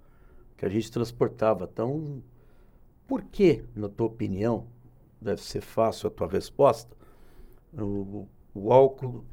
[0.64, 1.70] que a gente transportava.
[1.72, 2.24] Então,
[3.06, 4.66] por que, na tua opinião,
[5.22, 6.96] deve ser fácil a tua resposta,
[7.74, 9.26] o, o álcool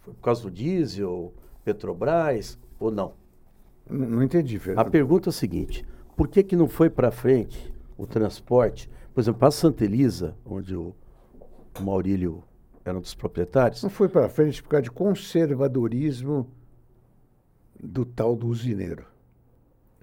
[0.00, 1.32] foi por causa do diesel,
[1.64, 3.14] Petrobras ou não?
[3.88, 4.86] Não, não entendi, Fernando.
[4.86, 8.90] A pergunta é a seguinte, por que, que não foi para frente o transporte?
[9.14, 10.94] Por exemplo, para Santa Elisa, onde o,
[11.80, 12.42] Maurílio
[12.84, 13.82] era um dos proprietários.
[13.82, 16.50] Não foi para frente por causa de conservadorismo
[17.78, 19.04] do tal do usineiro.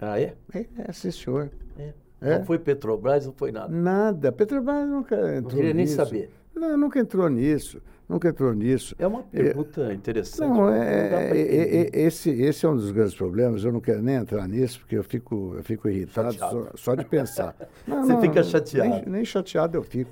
[0.00, 0.34] Ah, é?
[0.52, 1.50] É, é sim, senhor.
[1.78, 1.92] É.
[2.20, 2.38] É?
[2.38, 3.68] Não foi Petrobras, não foi nada.
[3.68, 4.32] Nada.
[4.32, 5.96] Petrobras nunca entrou Não queria nisso.
[5.96, 6.30] nem saber.
[6.54, 7.82] Não, nunca entrou nisso.
[8.08, 8.94] Nunca entrou nisso.
[8.98, 10.48] É uma pergunta é, interessante.
[10.48, 13.64] Não, é, não é, é, esse, esse é um dos grandes problemas.
[13.64, 17.04] Eu não quero nem entrar nisso, porque eu fico, eu fico irritado só, só, de
[17.04, 17.56] pensar.
[17.86, 18.88] Não, Você não, fica chateado.
[18.88, 20.10] Nem, nem, chateado eu fico.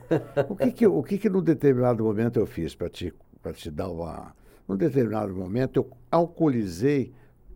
[0.49, 3.13] O que, que, o que, que num determinado momento eu fiz para te,
[3.55, 4.35] te dar uma.
[4.67, 7.13] Num determinado momento eu alcoolizei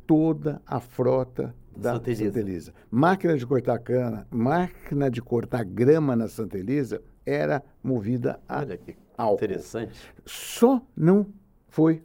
[0.07, 2.25] toda a frota da Santa Elisa.
[2.25, 2.75] Santa Elisa.
[2.91, 8.77] Máquina de cortar cana, máquina de cortar grama na Santa Elisa era movida a Olha
[8.77, 9.35] que álcool.
[9.45, 9.95] Interessante.
[10.25, 11.27] Só não
[11.69, 12.03] foi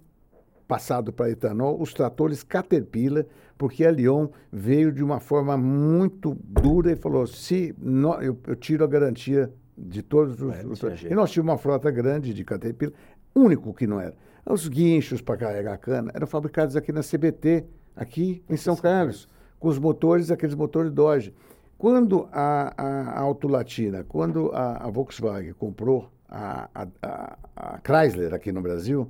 [0.68, 3.26] passado para etanol os tratores Caterpillar,
[3.58, 8.56] porque a Lyon veio de uma forma muito dura e falou: se nó- eu, eu
[8.56, 10.54] tiro a garantia de todos os.
[10.54, 12.94] É, não os- e nós tínhamos uma frota grande de Caterpillar,
[13.36, 14.16] único que não era.
[14.50, 19.28] Os guinchos para carregar a cana eram fabricados aqui na CBT, aqui em São Carlos,
[19.62, 21.34] com os motores, aqueles motores Dodge.
[21.78, 28.52] Quando a, a, a Autolatina, quando a, a Volkswagen comprou a, a, a, Chrysler aqui
[28.52, 29.08] no Brasil,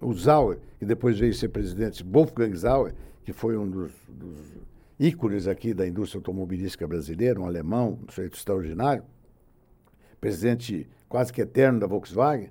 [0.00, 2.94] o Zauer, que depois veio ser presidente, Wolfgang Zauer,
[3.24, 4.38] que foi um dos, dos
[4.98, 9.02] ícones aqui da indústria automobilística brasileira, um alemão, um sujeito extraordinário,
[10.20, 12.50] presidente quase que eterno da Volkswagen,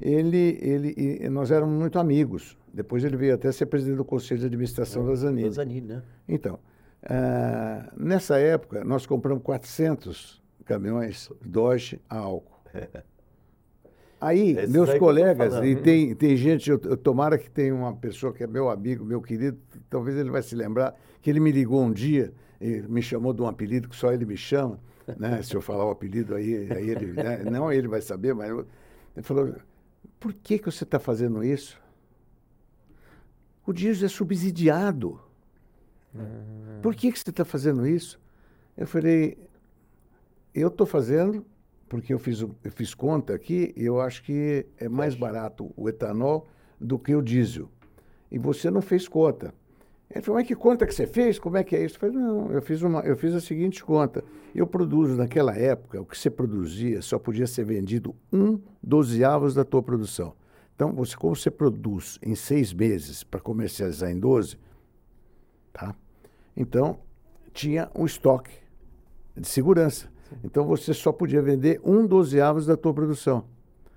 [0.00, 2.56] ele, ele, nós éramos muito amigos.
[2.76, 5.50] Depois ele veio até ser presidente do Conselho de Administração da Zanini.
[5.50, 6.02] Zanini, né?
[6.28, 6.58] Então,
[7.02, 12.60] ah, nessa época, nós compramos 400 caminhões Dodge a álcool.
[14.20, 18.30] Aí, Esses meus colegas, e tem, tem gente, eu, eu tomara que tenha uma pessoa
[18.32, 19.58] que é meu amigo, meu querido,
[19.88, 23.40] talvez ele vai se lembrar, que ele me ligou um dia, e me chamou de
[23.40, 24.78] um apelido que só ele me chama,
[25.18, 25.42] né?
[25.42, 27.42] Se eu falar o apelido aí, aí ele, né?
[27.50, 28.66] não ele vai saber, mas eu-
[29.14, 29.54] ele falou,
[30.20, 31.78] por que, que você está fazendo isso?
[33.66, 35.20] O diesel é subsidiado.
[36.80, 38.20] Por que, que você está fazendo isso?
[38.76, 39.36] Eu falei,
[40.54, 41.44] eu estou fazendo
[41.88, 45.88] porque eu fiz, eu fiz conta aqui e eu acho que é mais barato o
[45.88, 46.46] etanol
[46.80, 47.68] do que o diesel.
[48.30, 49.52] E você não fez conta.
[50.10, 51.38] Ele falou, mas que conta que você fez?
[51.38, 51.96] Como é que é isso?
[51.96, 54.22] Eu falei, não, eu fiz, uma, eu fiz a seguinte conta.
[54.54, 59.64] Eu produzo, naquela época, o que você produzia só podia ser vendido um dozeavos da
[59.64, 60.34] tua produção.
[60.76, 64.58] Então, você, como você produz em seis meses para comercializar em 12,
[65.72, 65.96] tá?
[66.54, 66.98] Então,
[67.50, 68.52] tinha um estoque
[69.34, 70.10] de segurança.
[70.44, 73.46] Então, você só podia vender um dozeavos da tua produção.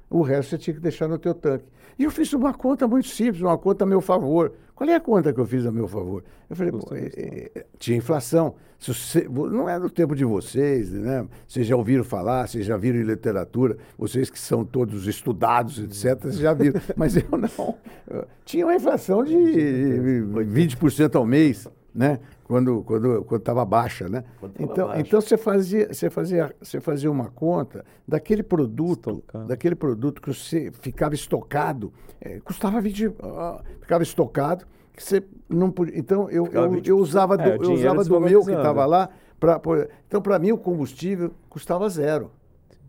[0.09, 1.65] O resto você tinha que deixar no teu tanque.
[1.99, 4.53] E eu fiz uma conta muito simples, uma conta a meu favor.
[4.73, 6.23] Qual é a conta que eu fiz a meu favor?
[6.49, 8.55] Eu falei, pô, é, é, tinha inflação.
[8.79, 11.27] Você- vo- não é do tempo de vocês, né?
[11.45, 16.17] Vocês já ouviram falar, vocês já viram em literatura, vocês que são todos estudados, etc.,
[16.21, 16.79] vocês já viram.
[16.95, 17.75] Mas eu não.
[18.09, 22.19] Eu tinha uma inflação de 20% ao mês, né?
[22.49, 24.23] Quando quando quando estava baixa, né?
[24.59, 25.01] Então, baixa.
[25.01, 29.47] então você fazia você fazia você fazia uma conta daquele produto Estocado.
[29.47, 35.69] daquele produto que você ficava estocado eh, custava 20 ah, ficava estocado que você não
[35.69, 36.87] podia então eu, Ficava eu, 20%.
[36.87, 39.09] eu usava do, É, eu usava do meu que estava lá
[39.39, 39.61] para
[40.07, 42.31] então para mim o combustível custava zero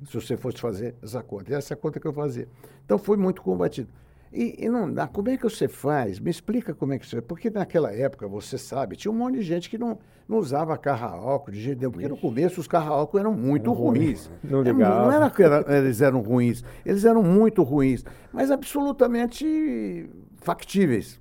[0.07, 1.53] se você fosse fazer essa conta.
[1.53, 2.49] E essa é a conta que eu fazia.
[2.85, 3.89] Então foi muito combatido.
[4.33, 5.09] E, e não dá.
[5.09, 6.21] Como é que você faz?
[6.21, 7.21] Me explica como é que você.
[7.21, 11.51] Porque naquela época, você sabe, tinha um monte de gente que não, não usava álcool
[11.51, 11.91] de jeito nenhum.
[11.91, 14.27] Porque no começo os álcool eram muito Eram ruins.
[14.27, 14.31] ruins.
[14.45, 15.05] Não ligava.
[15.07, 20.09] Não era que era- eles eram ruins, eles eram muito ruins, mas absolutamente
[20.41, 21.21] factíveis.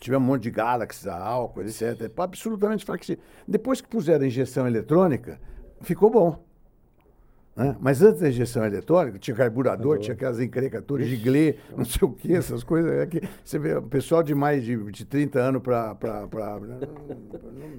[0.00, 2.10] Tivemos um monte de Galaxy álcool, etc.
[2.16, 3.22] Absolutamente factível.
[3.46, 5.40] Depois que puseram a injeção eletrônica,
[5.82, 6.44] ficou bom.
[7.58, 7.76] Né?
[7.80, 12.12] Mas antes da injeção eletrônica, tinha carburador, tinha aquelas encrecaturas de glê, não sei o
[12.12, 12.90] quê, essas coisas.
[12.92, 15.96] É que você vê, o pessoal de mais de, de 30 anos para.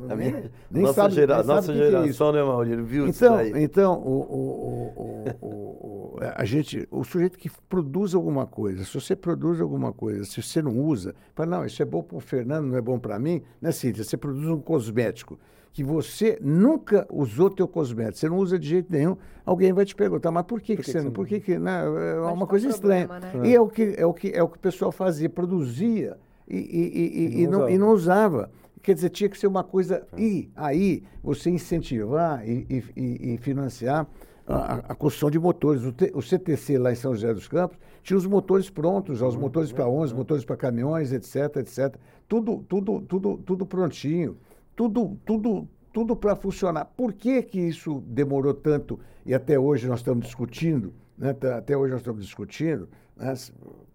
[0.09, 0.35] A Nem,
[0.71, 2.83] nem nossa sabe, gera- nem sabe nossa que que é geração, né, Maurílio?
[2.85, 8.45] Viu Então, então o, o, o, o, o- a gente, o sujeito que produz alguma
[8.45, 12.03] coisa, se você produz alguma coisa, se você não usa, fala, não, isso é bom
[12.03, 14.03] para o Fernando, não é bom para mim, né, Cíntia?
[14.03, 15.39] Você produz um cosmético
[15.71, 19.95] que você nunca usou teu cosmético, você não usa de jeito nenhum, alguém vai te
[19.95, 21.11] perguntar, mas por que, que, você não?
[21.11, 21.83] Por que, que né?
[22.17, 23.07] É uma coisa estranha.
[23.07, 23.49] problema, né?
[23.49, 26.57] E é o que é o que é o que o pessoal fazia, produzia e,
[26.57, 27.77] e, e, e, não não, e usava.
[27.79, 28.51] não usava.
[28.81, 30.05] Quer dizer, tinha que ser uma coisa.
[30.17, 34.07] E aí você incentivar e, e- e- financiar
[34.47, 35.83] a, a- a construção de motores.
[35.83, 39.35] O, T- o CTC lá em São José dos Campos tinha os motores prontos, os
[39.35, 41.95] motores para 11, motores para caminhões, etc, etc.
[42.27, 44.37] Tudo, tudo, tudo, tudo prontinho.
[44.79, 46.85] Tudo, tudo, tudo para funcionar.
[46.85, 50.93] Por que, que isso demorou tanto e até hoje nós estamos discutindo?
[51.17, 51.35] né?
[51.57, 52.87] Até hoje nós estamos discutindo.
[53.17, 53.33] né?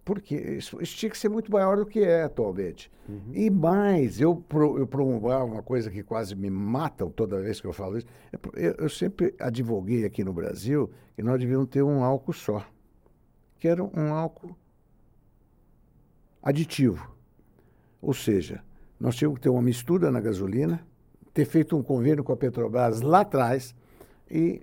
[0.05, 2.92] Porque isso, isso tinha que ser muito maior do que é atualmente.
[3.33, 7.66] E mais, eu, pro, eu promover uma coisa que quase me matam toda vez que
[7.66, 8.07] eu falo isso.
[8.31, 12.62] é Eu, eu sempre advoguei aqui no Brasil que nós devíamos ter um álcool só,
[13.59, 14.55] que era um álcool
[16.42, 17.11] aditivo.
[18.03, 18.62] Ou seja,
[19.04, 20.80] nós tínhamos que ter uma mistura na gasolina,
[21.34, 23.74] ter feito um convênio com a Petrobras lá atrás
[24.30, 24.62] e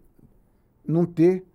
[0.84, 1.45] não ter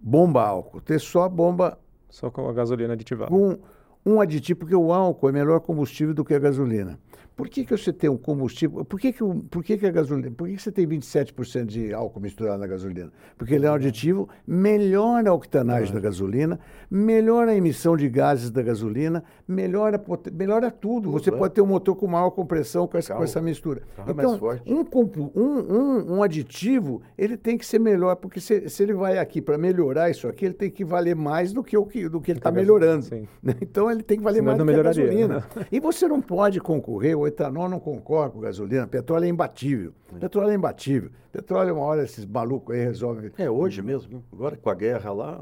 [0.00, 3.30] bomba álcool, ter só bomba Só com a gasolina aditivada.
[3.30, 3.58] com
[4.06, 6.98] um aditivo, porque o álcool é melhor combustível do que a gasolina.
[7.40, 8.84] Por que, que você tem um combustível?
[8.84, 10.30] Por que, que, o, por que, que a gasolina?
[10.30, 13.10] Por que, que você tem 27% de álcool misturado na gasolina?
[13.38, 18.50] Porque ele é um aditivo, melhora a octanagem da gasolina, melhora a emissão de gases
[18.50, 19.98] da gasolina, melhora,
[20.32, 21.10] melhora tudo.
[21.12, 21.32] Você é.
[21.32, 23.82] pode ter um motor com maior compressão com essa, com essa mistura.
[24.06, 28.92] é Então, um, um, um, aditivo, ele tem que ser melhor, porque se, se ele
[28.92, 32.08] vai aqui para melhorar isso aqui, ele tem que valer mais do que, o que,
[32.08, 33.04] do que ele está melhorando.
[33.04, 33.26] sim.
[33.42, 33.54] né?
[33.60, 35.44] Então ele tem que valer Senão mais do que a gasolina.
[35.70, 39.92] E você não pode concorrer, o etanol não concorre com gasolina, petróleo é imbatível.
[40.18, 41.10] Petróleo é imbatível.
[41.32, 43.30] Petróleo, uma hora, esses malucos aí resolvem.
[43.38, 44.22] É hoje mesmo, né?
[44.32, 45.40] agora com a guerra lá.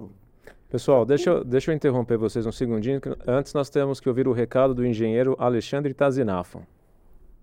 [0.70, 3.00] Pessoal, deixa eu, deixa eu interromper vocês um segundinho.
[3.00, 6.62] que Antes nós temos que ouvir o recado do engenheiro Alexandre Tazinafo.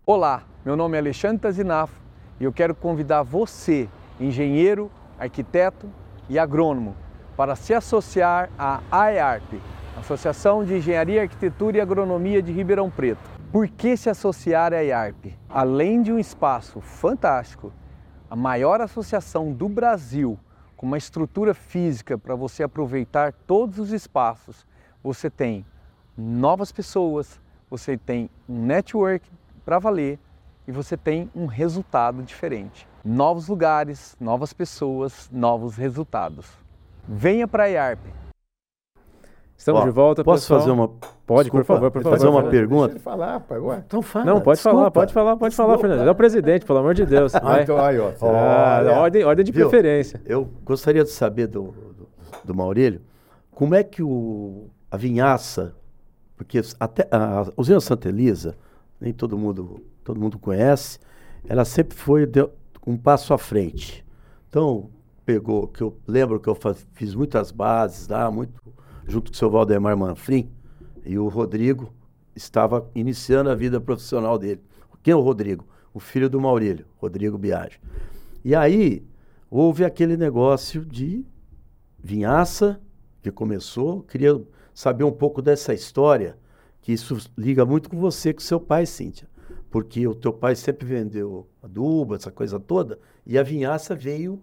[0.06, 2.00] Olá, meu nome é Alexandre Tazinafo
[2.40, 5.90] e eu quero convidar você, engenheiro, arquiteto
[6.30, 6.96] e agrônomo,
[7.36, 9.60] para se associar à AEARP,
[9.98, 13.35] Associação de Engenharia, Arquitetura e Agronomia de Ribeirão Preto.
[13.52, 15.34] Por que se associar à AEARP?
[15.48, 17.72] Além de um espaço fantástico,
[18.30, 20.38] a maior associação do Brasil,
[20.76, 24.66] com uma estrutura física para você aproveitar todos os espaços,
[25.02, 25.66] você tem
[26.18, 29.30] novas pessoas, você tem um network
[29.64, 30.20] para valer
[30.68, 32.88] e você tem um resultado diferente.
[33.04, 36.48] Novos lugares, novas pessoas, novos resultados.
[37.08, 38.25] Venha para a IARP.
[39.58, 40.60] Estamos Ó, de volta, Posso pessoal.
[40.60, 40.88] fazer uma.
[40.88, 42.52] Pode, por Desculpa, favor, por fazer favor, uma Fernando.
[42.52, 42.88] pergunta?
[42.90, 43.60] Deixa ele falar, pai.
[43.60, 43.84] Ué.
[43.88, 44.26] Então fala.
[44.26, 45.00] Não, pode falar, desculpa.
[45.00, 45.82] pode falar, pode falar, Desculpa.
[45.88, 46.00] Fernando.
[46.02, 47.34] Ele é o presidente, pelo amor de Deus.
[47.34, 47.64] Ah, Vai.
[47.64, 48.12] então aí, ó.
[48.22, 48.92] Ah, Olha.
[49.00, 49.68] ordem, ordem de Viu?
[49.70, 50.22] preferência.
[50.26, 52.08] Eu gostaria de saber do, do,
[52.44, 53.02] do Maurílio
[53.50, 55.74] como é que o, a vinhaça,
[56.36, 58.56] porque até a usina Santa Elisa,
[59.00, 61.00] nem todo mundo, todo mundo conhece,
[61.48, 62.30] ela sempre foi
[62.86, 64.06] um passo à frente.
[64.50, 64.90] Então,
[65.26, 68.62] pegou, que eu lembro que eu fa- fiz muitas bases lá, muito
[69.08, 70.50] junto com o seu Valdemar Manfrim,
[71.06, 71.94] e o Rodrigo
[72.36, 74.62] estava iniciando a vida profissional dele.
[75.06, 75.68] Quem é o Rodrigo?
[75.94, 77.80] O filho do Maurílio, Rodrigo Biagi.
[78.44, 79.06] E aí
[79.52, 81.24] houve aquele negócio de
[82.04, 82.82] vinhaça
[83.22, 84.02] que começou.
[84.02, 84.42] Queria
[84.74, 86.38] saber um pouco dessa história,
[86.82, 89.30] que isso liga muito com você, com seu pai, Cíntia.
[89.70, 94.42] Porque o teu pai sempre vendeu adubo, essa coisa toda, e a vinhaça veio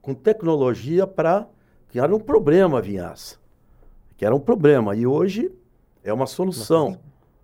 [0.00, 1.48] com tecnologia para.
[1.92, 3.41] era um problema a vinhaça.
[4.22, 4.94] Que era um problema.
[4.94, 5.50] E hoje
[6.04, 6.96] é uma solução.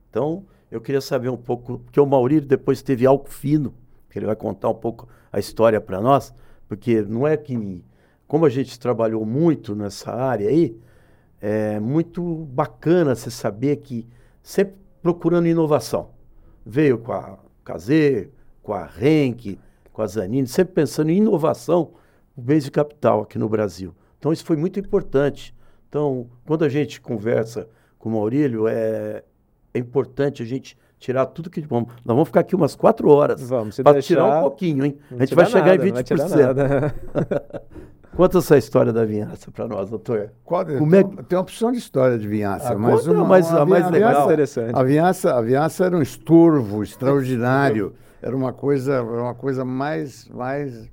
[0.09, 3.75] Então, eu queria saber um pouco, porque o Maurílio depois teve algo fino,
[4.09, 6.33] que ele vai contar um pouco a história para nós,
[6.69, 7.85] porque não é que,
[8.29, 10.79] como a gente trabalhou muito nessa área aí,
[11.41, 14.07] é muito bacana você saber que
[14.41, 16.11] sempre procurando inovação.
[16.65, 18.31] Veio com a Kazê,
[18.63, 19.59] com a Renk,
[19.93, 21.91] com a Zanini, sempre pensando em inovação,
[22.37, 23.93] o base capital aqui no Brasil.
[24.17, 25.58] Então isso foi muito importante.
[25.89, 29.23] Então, quando a gente conversa com o Maurílio, é,
[29.73, 31.91] é importante a gente tirar tudo que vamos.
[32.05, 34.99] Nós vamos ficar aqui umas quatro horas Vamos, se para deixar, tirar um pouquinho, hein?
[35.11, 36.37] Não A gente vai chegar nada, em não vai tirar 20%.
[36.37, 36.95] nada.
[38.17, 40.33] Conta essa história da vinhaça para nós, doutor.
[40.45, 43.25] Qual- Como é tem, que- tem uma opção de história de vinhaça, Ah, mas uma,
[43.25, 44.11] mais- uma a mais legal.
[44.11, 44.75] vinhaça- Interessante.
[44.77, 47.95] A vinhaça, a vinhaça era um estorvo extraordinário.
[48.21, 50.91] Era uma coisa, uma coisa mais, mais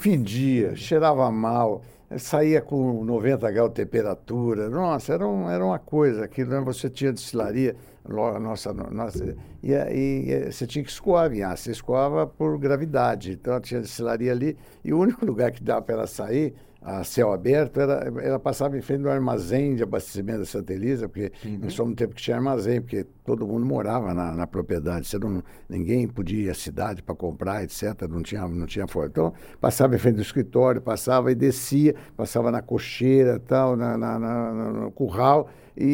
[0.00, 1.82] fedia, cheirava mal,
[2.18, 4.68] saía com 90 graus de temperatura.
[4.68, 6.24] Nossa, era, um, era uma coisa.
[6.24, 6.60] Aquilo, né?
[6.60, 7.76] Você tinha destilaria,
[8.08, 11.64] lo- nossa, no- nossa, e, eh, você tinha que escoar a vinhaça.
[11.64, 13.32] Você escoava por gravidade.
[13.32, 14.56] Então tinha destilaria ali.
[14.84, 16.54] E o único lugar que dava para ela sair
[16.88, 21.08] a céu aberto, era, ela passava em frente do armazém de abastecimento da Santa Elisa,
[21.08, 25.08] porque nós somos no tempo que tinha armazém, porque todo mundo morava na, na propriedade,
[25.08, 29.08] você não, ninguém podia ir à cidade para comprar, etc., não tinha, não tinha forma.
[29.08, 34.18] Então, passava em frente do escritório, passava e descia, passava na cocheira, tal, na, na-
[34.18, 35.84] na- na- no curral, e,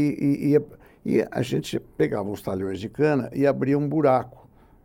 [0.43, 0.63] e, e a-
[1.05, 4.42] e a gente pegava uns talhões de cana e abria um buraco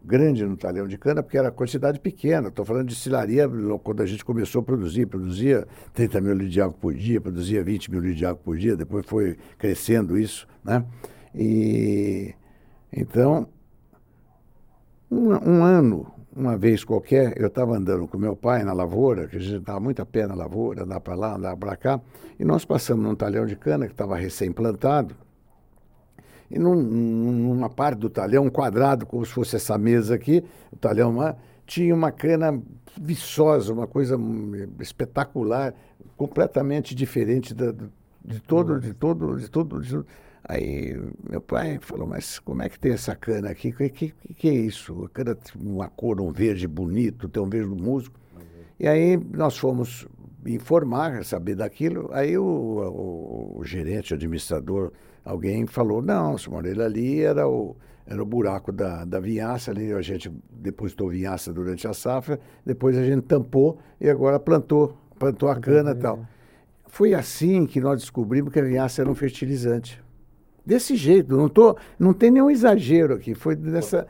[0.08, 2.48] grande no talhão de cana, porque era quantidade pequena.
[2.48, 6.54] Estou falando de destilaria, lo- quando a gente começou a produzir, produzia 30 mil litros
[6.54, 10.18] de água por dia, produzia 20 mil litros de água por dia, depois foi crescendo
[10.18, 10.84] isso, né?
[11.36, 12.34] E
[12.92, 13.48] então,
[15.12, 19.36] um, um ano, uma vez qualquer, eu estava andando com meu pai na lavoura, que
[19.38, 22.00] a gente dava muito a pé na lavoura, andar para lá, andar para cá,
[22.40, 25.16] e nós passamos num talhão de cana que estava recém-plantado,
[26.50, 30.44] e num- num- numa parte do talhão, um quadrado, como se fosse essa mesa aqui,
[30.72, 32.62] o talhão lá, tinha uma cana
[33.00, 35.74] viçosa, uma coisa hum, espetacular,
[36.16, 37.74] completamente diferente da-
[38.24, 39.82] de todo, de todo, de todo.
[39.82, 40.00] de.
[40.50, 40.98] Aí
[41.30, 43.70] meu pai falou, mas como é que tem essa cana aqui?
[43.70, 45.04] O que, que, que é isso?
[45.04, 48.16] A cana tem uma cor, um verde bonito, tem um verde musgo.
[48.80, 50.08] E aí nós fomos
[50.46, 52.10] informar, saber daquilo.
[52.14, 54.92] Aí o, o- o gerente, o administrador,
[55.28, 57.76] alguém falou, não, senhor Moreira, ali era o,
[58.06, 62.98] era o buraco da, da vinhaça, ali a gente depositou vinhaça durante a safra, depois
[62.98, 66.26] a gente tampou e agora plantou, plantou a cana e tal.
[66.88, 70.02] Foi assim que nós descobrimos que a vinhaça era um fertilizante.
[70.66, 74.08] Desse jeito, não, tô, não tem nenhum exagero aqui, foi nessa,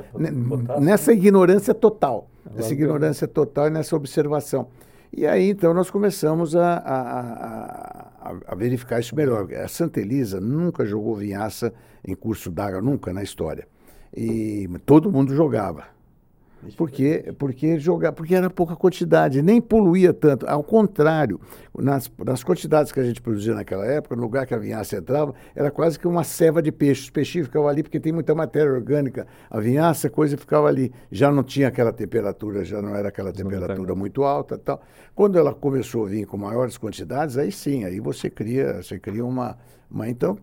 [0.79, 4.67] nessa ignorância total, nessa ignorância total e nessa observação.
[5.11, 9.51] E aí, então, nós começamos a, a, a, a verificar isso melhor.
[9.53, 11.73] A Santa Elisa nunca jogou vinhaça
[12.05, 13.67] em curso d'água, nunca na história.
[14.15, 15.96] E todo mundo jogava.
[16.75, 20.47] Porque, porque, jogar, porque era pouca quantidade, nem poluía tanto.
[20.47, 21.39] Ao contrário,
[21.77, 25.33] nas, nas quantidades que a gente produzia naquela época, no lugar que a vinhaça entrava,
[25.55, 27.03] era quase que uma ceva de peixe.
[27.03, 29.27] Os peixes ficavam ali porque tem muita matéria orgânica.
[29.49, 30.91] A vinhaça, a coisa ficava ali.
[31.11, 34.81] Já não tinha aquela temperatura, já não era aquela temperatura muito alta tal.
[35.15, 39.25] Quando ela começou a vir com maiores quantidades, aí sim, aí você cria, você cria
[39.25, 39.57] uma
[39.89, 40.37] mas então,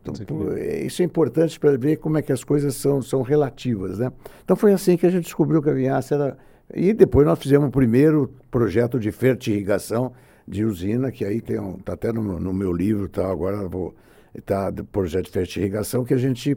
[0.56, 4.10] é, isso é importante para ver como é que as coisas são, são relativas, né?
[4.42, 6.38] Então foi assim que a gente descobriu que a vinhaça era...
[6.74, 10.12] E depois nós fizemos o primeiro projeto de fertirrigação
[10.48, 13.30] de usina, que aí tem um, tá até no, no meu livro, tá?
[13.30, 13.94] Agora vou...
[14.44, 16.56] Tá, do projeto de fertirrigação, que a gente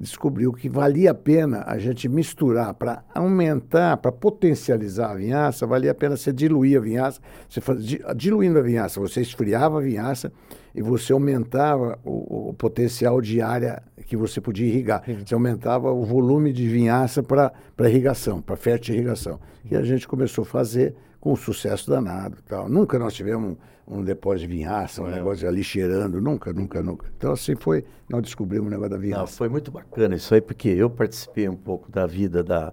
[0.00, 5.90] descobriu que valia a pena a gente misturar para aumentar, para potencializar a vinhaça, valia
[5.90, 7.20] a pena você diluir a vinhaça.
[7.48, 7.84] Você faz,
[8.16, 10.32] diluindo a vinhaça, você esfriava a vinhaça
[10.74, 15.02] e você aumentava o, o potencial de área que você podia irrigar.
[15.24, 19.38] Você aumentava o volume de vinhaça para irrigação, para fertirrigação.
[19.70, 22.38] E a gente começou a fazer com um sucesso danado.
[22.48, 22.68] Tal.
[22.68, 23.56] Nunca nós tivemos
[23.86, 25.14] um, um depósito de vinhaça, um é.
[25.14, 27.06] negócio ali cheirando, nunca, nunca, nunca.
[27.16, 29.20] Então assim foi, nós descobrimos o negócio da vinhaça.
[29.20, 32.72] Não, foi muito bacana isso aí, porque eu participei um pouco da vida da,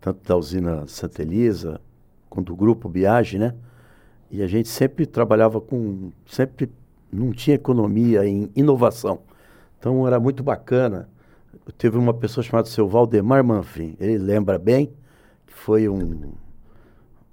[0.00, 1.80] tanto da usina Santa Elisa,
[2.28, 3.56] quanto do grupo Biage, né?
[4.30, 6.70] E a gente sempre trabalhava com, sempre
[7.12, 9.22] não tinha economia em inovação.
[9.80, 11.08] Então era muito bacana.
[11.76, 14.92] Teve uma pessoa chamada seu Valdemar Manfrim, ele lembra bem,
[15.44, 16.34] que foi um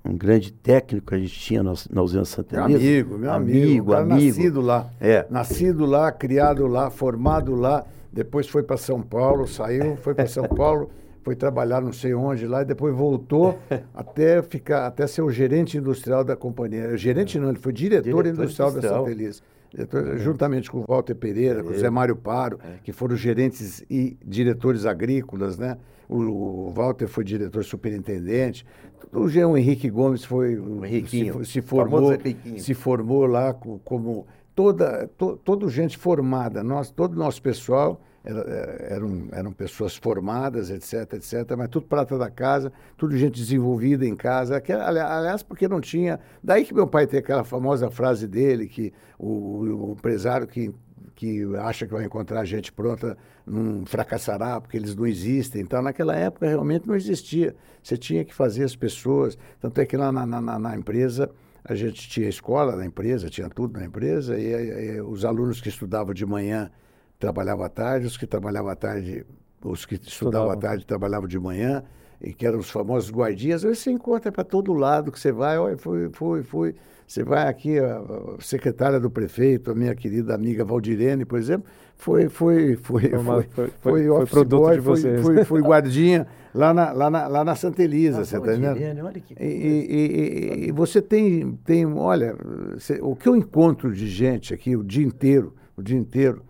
[0.08, 3.94] um grande técnico que a gente tinha na, na usina Santa Meu amigo, meu amigo.
[3.94, 4.16] amigo.
[4.16, 4.90] Nascido lá.
[5.00, 5.26] É.
[5.30, 7.86] Nascido lá, criado lá, formado lá.
[8.12, 10.90] Depois foi para São Paulo, saiu, foi para São Paulo,
[11.24, 13.60] foi trabalhar não sei onde lá e depois voltou
[13.94, 16.96] até ficar, até ser o gerente industrial da companhia.
[16.98, 19.42] Gerente não, ele foi diretor, diretor industrial, industrial, da Santa Elisa.
[19.70, 22.78] Diretor, juntamente com o Walter Pereira, com o Zé Mário Paro, é.
[22.84, 25.78] que foram gerentes e diretores agrícolas, né?
[26.10, 28.66] O, o Walter foi diretor superintendente.
[29.12, 32.14] O Jean Henrique Gomes foi o se, se, formou
[32.58, 36.64] se formou lá como toda to, toda gente formada.
[36.64, 41.86] Nós todo o nosso pessoal era, é, eram, eram pessoas formadas, etc, etc, mas tudo
[41.86, 44.62] prata da casa, tudo gente desenvolvida em casa.
[44.86, 46.20] Aliás, porque não tinha.
[46.44, 50.74] Daí que meu pai tem aquela famosa frase dele que o, o empresário que
[51.18, 55.64] que acha que vai encontrar gente pronta não fracassará, porque eles não existem.
[55.64, 57.56] Então, naquela época, realmente não existia.
[57.82, 59.36] Você tinha que fazer as pessoas.
[59.60, 61.32] Tanto é que lá na, na, na empresa,
[61.64, 65.70] a gente tinha escola na empresa, tinha tudo na empresa, e, e, os alunos que
[65.70, 66.70] estudavam de manhã
[67.18, 69.26] trabalhavam à tarde, os que trabalhavam à tarde,
[69.64, 71.84] os que estudavam à tarde trabalhavam de manhã,
[72.22, 73.64] e que eram os famosos guardias.
[73.64, 76.76] Hoje você encontra para todo lado que você vai, olha, fui, fui, fui.
[77.08, 78.02] Você vai aqui, a
[78.40, 83.70] secretária do prefeito, a minha querida amiga Valdirene, por exemplo, foi foi foi foi, foi,
[83.80, 85.22] foi, foi, produto boy, de vocês.
[85.22, 89.06] Foi, foi, guardinha lá na, lá na, lá na Santa Elisa, ah, você está entendendo?
[89.06, 92.36] Olha que e, e, e, você tem, tem olha,
[92.74, 96.44] você, o que eu encontro de gente aqui o dia inteiro, o dia inteiro,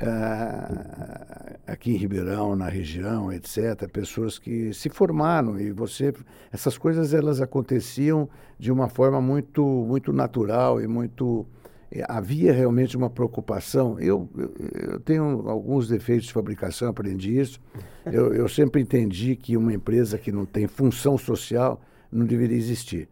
[0.00, 6.12] uh, aqui em Ribeirão, na região, etc., pessoas que se formaram e você,
[6.52, 8.28] essas coisas elas aconteciam
[8.58, 11.46] de uma forma muito, muito natural e muito
[11.90, 13.98] eh, havia realmente uma preocupação.
[13.98, 14.54] Eu, eu,
[14.92, 17.60] eu, tenho alguns defeitos de fabricação, aprendi isso.
[18.04, 21.80] Eu, eu sempre entendi que uma empresa que não tem função social
[22.10, 23.08] não deveria existir.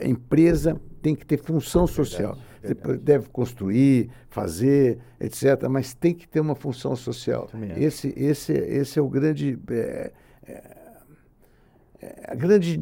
[0.00, 2.36] A empresa tem que ter função social.
[2.62, 7.48] Você deve construir, fazer, etc., mas tem que ter uma função social.
[7.76, 9.58] Esse, esse, esse é o grande.
[9.70, 10.12] É,
[10.46, 10.78] é,
[12.28, 12.80] a grande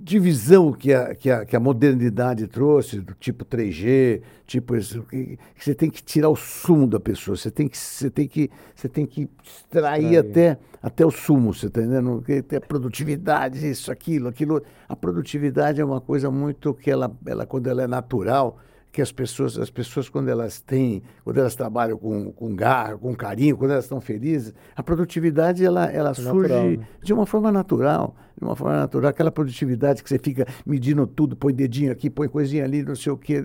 [0.00, 5.38] divisão que a, que, a, que a modernidade trouxe, do tipo 3G, tipo isso, que,
[5.54, 8.50] que, você tem que tirar o sumo da pessoa, você tem que, você tem que,
[8.74, 12.22] você tem que extrair até, até o sumo, você está entendendo?
[12.46, 14.62] Tem a produtividade, isso, aquilo, aquilo.
[14.88, 18.58] A produtividade é uma coisa muito que ela, ela quando ela é natural,
[18.90, 23.14] que as pessoas, as pessoas quando elas têm, quando elas trabalham com, com garra, com
[23.14, 26.88] carinho, quando elas estão felizes, a produtividade ela, ela é surge natural, né?
[27.02, 31.36] de uma forma natural, de uma forma natural, aquela produtividade que você fica medindo tudo,
[31.36, 33.42] põe dedinho aqui, põe coisinha ali, não sei o quê.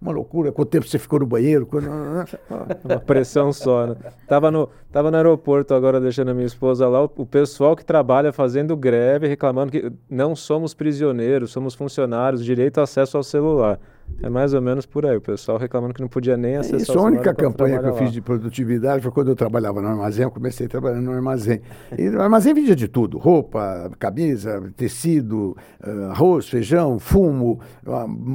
[0.00, 0.52] uma loucura.
[0.52, 1.66] Quanto tempo você ficou no banheiro?
[1.66, 1.88] Quando...
[2.84, 3.96] uma pressão só, né?
[4.28, 7.84] Tava no, tava no aeroporto agora, deixando a minha esposa lá, o, o pessoal que
[7.84, 13.80] trabalha fazendo greve, reclamando que não somos prisioneiros, somos funcionários, direito a acesso ao celular.
[14.22, 16.98] É mais ou menos por aí, o pessoal reclamando que não podia nem acessar Isso,
[16.98, 17.98] a única campanha que eu lá.
[17.98, 21.60] fiz de produtividade foi quando eu trabalhava no armazém, eu comecei trabalhando no armazém.
[21.98, 27.60] E no armazém vendia de tudo, roupa, camisa, tecido, eh, arroz, feijão, fumo,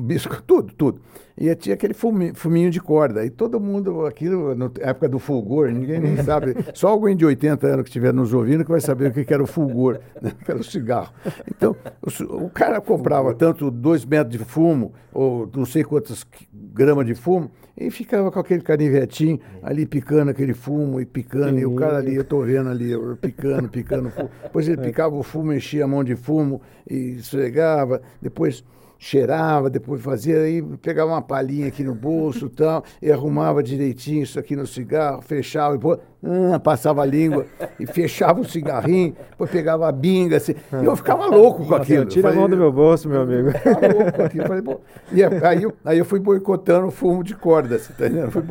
[0.04, 1.02] bisco, tudo, tudo.
[1.42, 3.26] E tinha aquele fuminho, fuminho de corda.
[3.26, 6.56] E todo mundo, aquilo, na época do fulgor, ninguém nem sabe.
[6.76, 9.42] Só alguém de 80 anos que estiver nos ouvindo que vai saber o que era
[9.42, 10.34] o fulgor, né?
[10.46, 11.12] pelo cigarro.
[11.50, 16.24] Então, o, o cara comprava tanto dois metros de fumo, ou não sei quantas
[16.54, 21.66] gramas de fumo, e ficava com aquele canivetinho ali picando aquele fumo e picando, e
[21.66, 24.30] o cara ali, eu tô vendo ali, picando, picando fumo.
[24.44, 28.64] Depois ele picava o fumo, enchia a mão de fumo e esfregava, depois
[29.04, 34.38] cheirava, depois fazia, aí pegava uma palhinha aqui no bolso tal, e arrumava direitinho isso
[34.38, 37.48] aqui no cigarro, fechava, e pô, ah, passava a língua
[37.80, 42.06] e fechava o cigarrinho, depois pegava a binga, assim, e eu ficava louco com aquilo.
[42.06, 43.50] Tira falei, a mão do meu bolso, meu amigo.
[43.50, 44.48] Eu ficava louco com aquilo.
[44.48, 44.78] Falei,
[45.12, 48.32] e aí, aí eu fui boicotando o fumo de corda, você tá entendendo?
[48.32, 48.44] Fui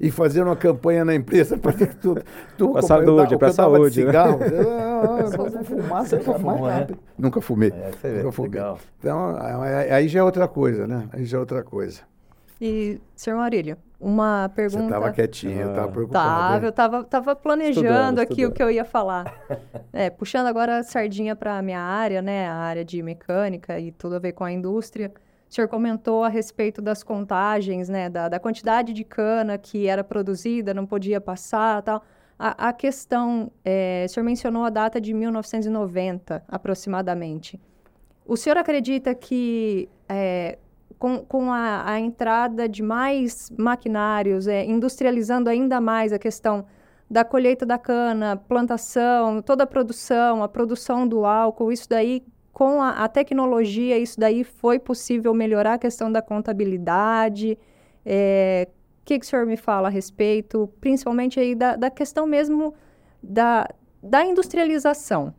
[0.00, 2.22] e fazendo uma campanha na empresa para ter tudo.
[2.58, 4.04] tudo para saúde, para saúde.
[4.04, 4.06] Né?
[4.06, 4.46] Cigarro, né?
[5.02, 6.86] ah, fumar, você nunca fumou, né?
[7.18, 7.72] Nunca fumei.
[8.02, 8.50] É, nunca fumei.
[8.50, 8.78] Legal.
[8.98, 9.36] Então,
[9.90, 11.08] aí já é outra coisa, né?
[11.12, 12.00] Aí já é outra coisa.
[12.60, 14.82] E, senhor Maurílio, uma pergunta.
[14.82, 16.52] Você estava quietinho, eu estava preocupado.
[16.52, 18.50] Tava, eu estava tava planejando estudando, aqui estudando.
[18.50, 19.34] o que eu ia falar.
[19.92, 22.48] é, puxando agora a sardinha para a minha área, né?
[22.48, 25.12] A área de mecânica e tudo a ver com a indústria.
[25.48, 28.10] O senhor comentou a respeito das contagens, né?
[28.10, 32.04] Da, da quantidade de cana que era produzida, não podia passar tal.
[32.38, 37.60] A, a questão, é, o senhor mencionou a data de 1990, aproximadamente.
[38.26, 40.58] O senhor acredita que é,
[41.04, 46.64] com, com a, a, entrada de mais maquinários, é, industrializando ainda mais a questão
[47.10, 52.22] da colheita da cana, plantação, toda a produção, a produção do álcool, isso daí,
[52.54, 57.58] com a, a tecnologia, isso daí foi possível melhorar a questão da contabilidade.
[58.02, 58.66] É,
[59.02, 62.72] o que, que o senhor me fala a respeito, principalmente aí da, da questão mesmo
[63.22, 63.68] da,
[64.02, 65.34] da industrialização?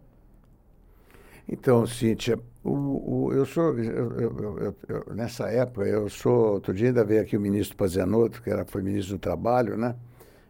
[1.50, 6.88] Então, Cíntia, o, o, eu sou, eu, eu, eu, nessa época, eu sou, outro dia
[6.88, 9.96] ainda veio aqui o ministro Pazianotto, que era, foi ministro do Trabalho, né?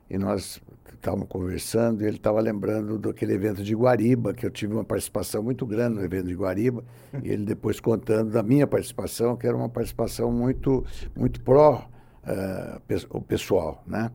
[0.10, 0.62] E nós
[0.94, 5.44] estávamos conversando e ele estava lembrando daquele evento de Guariba, que eu tive uma participação
[5.44, 6.86] muito grande no evento de Guariba,
[7.22, 11.90] e ele depois contando da minha participação, que era uma participação muito, muito pró
[12.24, 14.10] uh, o pessoal, né?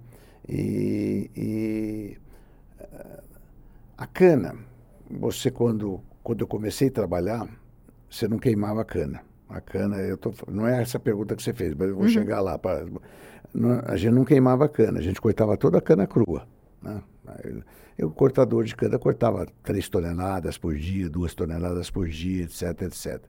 [0.49, 2.19] E, e
[2.81, 3.23] uh,
[3.99, 4.55] a cana,
[5.11, 7.60] você quando, quando eu comecei a trabalhar,
[8.11, 9.23] você não queimava a cana.
[9.49, 12.11] A cana, eu tô, não é essa pergunta que você fez, mas eu vou uhum.
[12.11, 12.59] chegar lá.
[12.59, 12.85] Pra,
[13.55, 16.47] não, a gente não queimava a cana, a gente cortava toda a cana crua.
[16.83, 17.03] Né?
[17.99, 22.83] Eu, o cortador de cana cortava 3 toneladas por dia, 2 toneladas por dia, etc,
[22.83, 23.23] etc.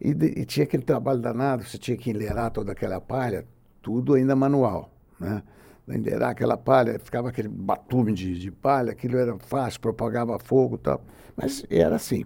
[0.00, 3.44] E, e, tinha aquele trabalho danado, você tinha que enleirar toda aquela palha,
[3.82, 4.92] tudo ainda manual.
[5.18, 5.42] Né?
[5.88, 10.78] Enleirar aquela palha, ficava aquele batume de, de palha, aquilo era fácil, propagava fogo e
[10.78, 11.04] tal.
[11.36, 12.24] Mas era assim.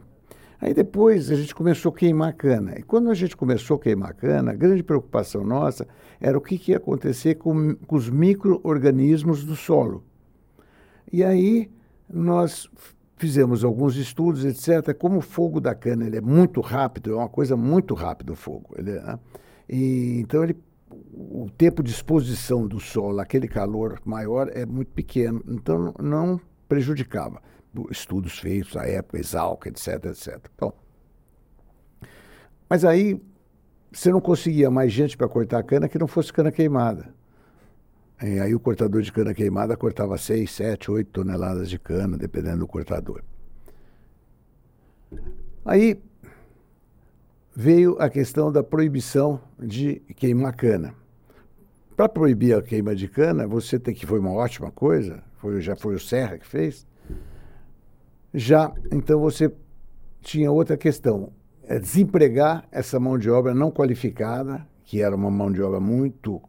[0.64, 2.74] Aí depois a gente começou a queimar cana.
[2.78, 5.86] E quando a gente começou a queimar cana, a grande preocupação nossa
[6.18, 10.02] era o que, que ia acontecer com, com os micro-organismos do solo.
[11.12, 11.70] E aí
[12.08, 12.66] nós
[13.18, 14.94] fizemos alguns estudos, etc.
[14.94, 18.34] Como o fogo da cana ele é muito rápido, é uma coisa muito rápida o
[18.34, 18.74] fogo.
[18.78, 19.18] Ele, né?
[19.68, 20.56] e, então ele,
[20.90, 25.44] o tempo de exposição do solo, aquele calor maior, é muito pequeno.
[25.46, 27.42] Então não prejudicava
[27.90, 30.38] estudos feitos à época, Exalc, etc, etc.
[30.58, 30.72] Bom,
[32.68, 33.20] mas aí
[33.92, 37.14] você não conseguia mais gente para cortar a cana que não fosse cana queimada.
[38.22, 42.58] E aí o cortador de cana queimada cortava 6, 7, 8 toneladas de cana, dependendo
[42.58, 43.22] do cortador.
[45.64, 46.00] Aí
[47.54, 50.94] veio a questão da proibição de queimar cana.
[51.96, 55.76] Para proibir a queima de cana, você tem que foi uma ótima coisa, foi, já
[55.76, 56.86] foi o Serra que fez,
[58.34, 59.52] já, então, você
[60.20, 61.30] tinha outra questão:
[61.62, 66.42] é desempregar essa mão de obra não qualificada, que era uma mão de obra muito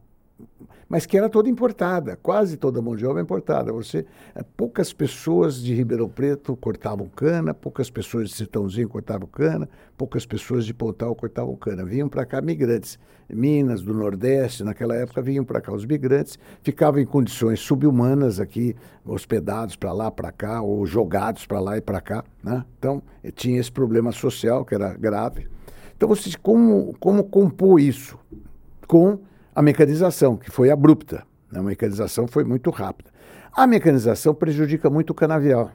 [0.87, 3.71] mas que era toda importada, quase toda mão de obra importada.
[3.73, 4.05] Você,
[4.35, 9.67] é, poucas pessoas de Ribeirão Preto cortavam cana, poucas pessoas de Sertãozinho cortavam cana,
[9.97, 11.83] poucas pessoas de Pontal cortavam cana.
[11.83, 17.01] Vinham para cá migrantes, Minas, do Nordeste, naquela época vinham para cá os migrantes, ficavam
[17.01, 21.99] em condições subhumanas aqui, hospedados para lá, para cá, ou jogados para lá e para
[21.99, 22.23] cá.
[22.43, 22.63] Né?
[22.77, 23.01] Então,
[23.33, 25.47] tinha esse problema social que era grave.
[25.97, 28.19] Então, você, como, como compor isso?
[28.87, 29.19] Com
[29.55, 31.25] a mecanização, que foi abrupta.
[31.49, 31.59] Né?
[31.59, 33.09] A mecanização foi muito rápida.
[33.53, 35.71] A mecanização prejudica muito o canavial.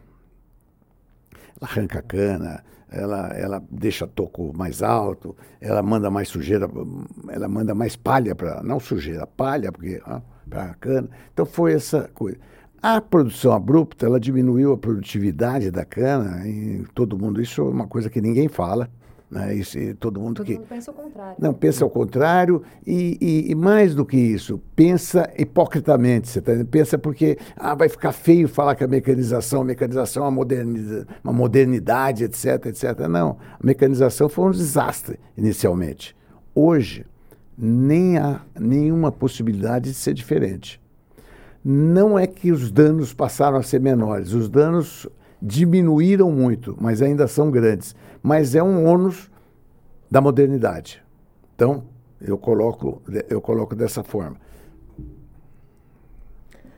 [1.59, 6.69] Ela arranca a cana, ela, ela deixa toco mais alto, ela manda mais sujeira,
[7.29, 8.63] ela manda mais palha para.
[8.63, 10.01] Não sujeira, palha, porque
[10.49, 11.09] para a cana.
[11.33, 12.39] Então foi essa coisa.
[12.83, 17.87] A produção abrupta, ela diminuiu a produtividade da cana, e todo mundo, isso é uma
[17.87, 18.91] coisa que ninguém fala.
[19.31, 19.63] Né?
[19.99, 20.55] Todo mundo todo que.
[20.55, 21.37] Mundo pensa o contrário.
[21.39, 26.29] Não, pensa ao contrário, e, e, e, mais do que isso, pensa hipocritamente.
[26.29, 30.27] Você tá, pensa porque ah, vai ficar feio falar que a mecanização, a mecanização é
[30.27, 32.99] uma modernidade, uma modernidade, etc, etc.
[33.09, 36.17] Não, a mecanização foi um desastre inicialmente.
[36.53, 37.07] Hoje,
[37.57, 40.81] nem há nenhuma possibilidade de ser diferente.
[41.65, 45.07] Não é que os danos passaram a ser menores, os danos
[45.43, 47.95] diminuíram muito, mas ainda são grandes.
[48.23, 49.31] Mas é um ônus
[50.11, 51.03] da modernidade.
[51.55, 51.85] Então,
[52.21, 54.37] eu coloco, eu coloco dessa forma.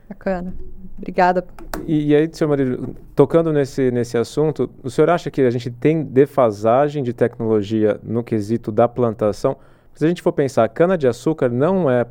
[0.08, 0.54] Bacana.
[0.98, 1.44] Obrigada.
[1.86, 5.70] E, e aí, senhor Marílio, tocando nesse, nesse assunto, o senhor acha que a gente
[5.70, 9.56] tem defasagem de tecnologia no quesito da plantação?
[9.94, 12.06] Se a gente for pensar, cana-de-açúcar não é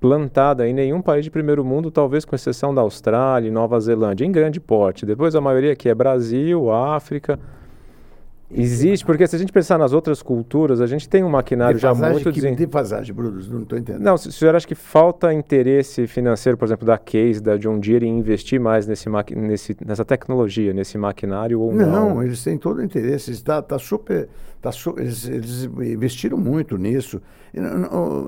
[0.00, 4.24] plantada em nenhum país de primeiro mundo, talvez com exceção da Austrália e Nova Zelândia,
[4.24, 5.06] em grande porte.
[5.06, 7.38] Depois a maioria aqui é Brasil, África.
[8.50, 11.92] Existe, porque se a gente pensar nas outras culturas, a gente tem um maquinário já
[11.94, 12.32] muito...
[12.32, 14.02] Que, defasagem, Bruno, não estou entendendo.
[14.02, 18.06] Não, o senhor acha que falta interesse financeiro, por exemplo, da Case, da John Deere,
[18.06, 22.14] em investir mais nesse, nesse, nessa tecnologia, nesse maquinário ou não?
[22.14, 24.28] Não, eles têm todo o interesse, está tá super...
[24.60, 27.22] Tá su eles, eles, investiram muito nisso.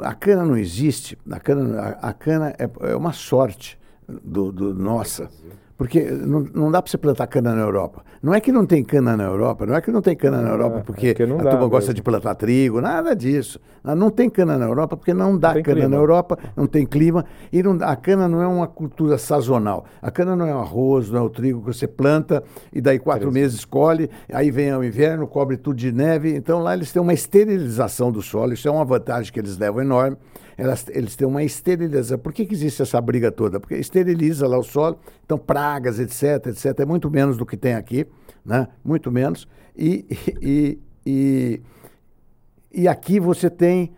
[0.02, 3.76] A cana não existe, a cana, a, a cana é, é, uma sorte
[4.22, 5.28] do, do nossa.
[5.80, 8.04] Porque não, não dá para você plantar cana na Europa.
[8.22, 10.50] Não é que não tem cana na Europa, não é que não tem cana na
[10.50, 13.58] Europa porque é a turma gosta de plantar trigo, nada disso.
[13.82, 15.88] Não tem cana na Europa porque não dá não cana clima.
[15.88, 17.24] na Europa, não tem clima.
[17.50, 19.86] E não, a cana não é uma cultura sazonal.
[20.02, 22.98] A cana não é o arroz, não é o trigo que você planta e daí
[22.98, 26.36] quatro meses colhe, aí vem o inverno, cobre tudo de neve.
[26.36, 29.80] Então lá eles têm uma esterilização do solo, isso é uma vantagem que eles levam
[29.80, 30.18] enorme
[30.60, 32.18] elas, eles têm uma esterilização.
[32.18, 33.58] Por que, que existe essa briga toda?
[33.58, 37.72] Porque esteriliza lá o solo, então pragas, etc, etc, é muito menos do que tem
[37.72, 38.06] aqui,
[38.44, 38.68] né?
[38.84, 39.48] Muito menos.
[39.74, 40.04] E,
[40.42, 41.62] e, e,
[42.70, 43.94] e aqui você tem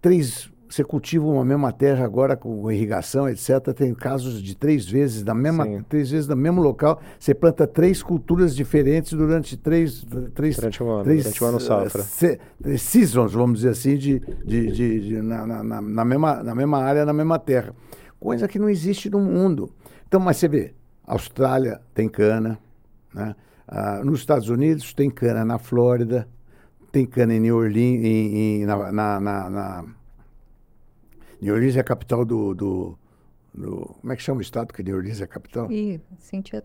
[0.00, 3.72] três você cultiva uma mesma terra agora com irrigação, etc.
[3.74, 5.84] Tem casos de três vezes da mesma, Sim.
[5.88, 7.00] três vezes no mesmo local.
[7.18, 10.04] Você planta três culturas diferentes durante três,
[10.34, 12.02] três, durante um ano, três, durante um ano safra.
[12.02, 12.40] Se,
[12.78, 17.04] seasons, vamos dizer assim, de, de, de, de na, na, na, mesma, na mesma área,
[17.04, 17.74] na mesma terra.
[18.18, 19.70] Coisa que não existe no mundo.
[20.08, 20.74] Então, mas você vê,
[21.06, 22.58] Austrália tem cana,
[23.14, 23.34] né?
[23.66, 26.28] Ah, nos Estados Unidos tem cana na Flórida,
[26.92, 29.84] tem cana em New Orleans, em, em, na, na, na
[31.44, 32.98] New Orleans é a capital do, do,
[33.52, 35.70] do, Como é que chama o estado que New Orleans é a capital?
[35.70, 36.00] Ih.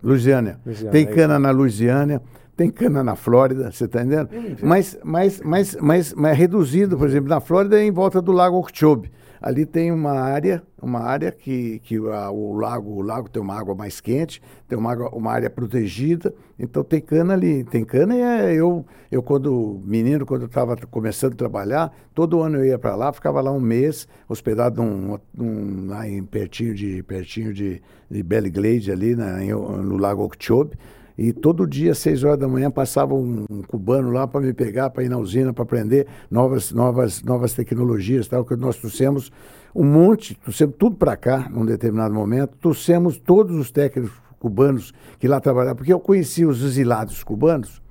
[0.02, 0.58] Louisiana.
[0.90, 2.22] Tem é cana na Louisiana,
[2.56, 4.30] tem cana na Flórida, você está entendendo?
[4.62, 8.56] Mas, mas, mas, mas, mas reduzido, por exemplo, na Flórida é em volta do Lago
[8.56, 9.10] Okeechobee.
[9.40, 13.58] Ali tem uma área, uma área que, que a, o lago, o lago tem uma
[13.58, 17.64] água mais quente, tem uma, água, uma área protegida, então tem cana ali.
[17.64, 22.58] Tem cana e é, eu, eu quando menino, quando estava começando a trabalhar, todo ano
[22.58, 27.02] eu ia para lá, ficava lá um mês, hospedado num, num, lá em, pertinho de
[27.02, 27.80] pertinho de,
[28.10, 30.76] de Glade ali na, em, no Lago Okeechobee.
[31.20, 34.54] E todo dia, às seis horas da manhã, passava um, um cubano lá para me
[34.54, 39.30] pegar, para ir na usina, para aprender novas, novas, novas tecnologias, tal, que nós trouxemos
[39.74, 45.28] um monte, trouxemos tudo para cá, num determinado momento, trouxemos todos os técnicos cubanos que
[45.28, 47.82] lá trabalhavam, porque eu conheci os exilados cubanos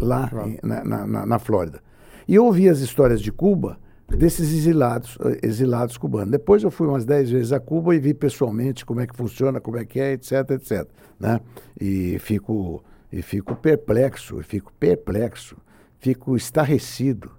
[0.00, 1.80] lá em, na, na, na Flórida.
[2.26, 3.78] E eu ouvi as histórias de Cuba,
[4.08, 6.30] desses exilados, exilados cubanos.
[6.30, 9.60] Depois eu fui umas dez vezes a Cuba e vi pessoalmente como é que funciona,
[9.60, 10.88] como é que é, etc, etc.
[11.18, 11.40] Né?
[11.80, 15.56] E fico e fico perplexo, fico perplexo,
[15.98, 17.30] fico estarrecido,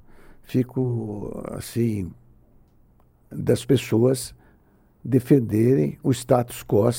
[0.42, 2.12] fico assim
[3.30, 4.34] das pessoas
[5.04, 6.90] defenderem o status quo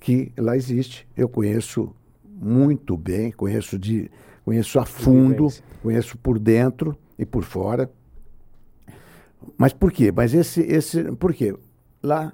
[0.00, 1.06] que lá existe.
[1.16, 1.94] Eu conheço
[2.24, 4.10] muito bem, conheço de
[4.44, 5.48] conheço a fundo,
[5.82, 7.90] conheço por dentro e por fora
[9.56, 10.12] mas por quê?
[10.14, 11.54] Mas esse, esse, por quê?
[12.02, 12.32] Lá,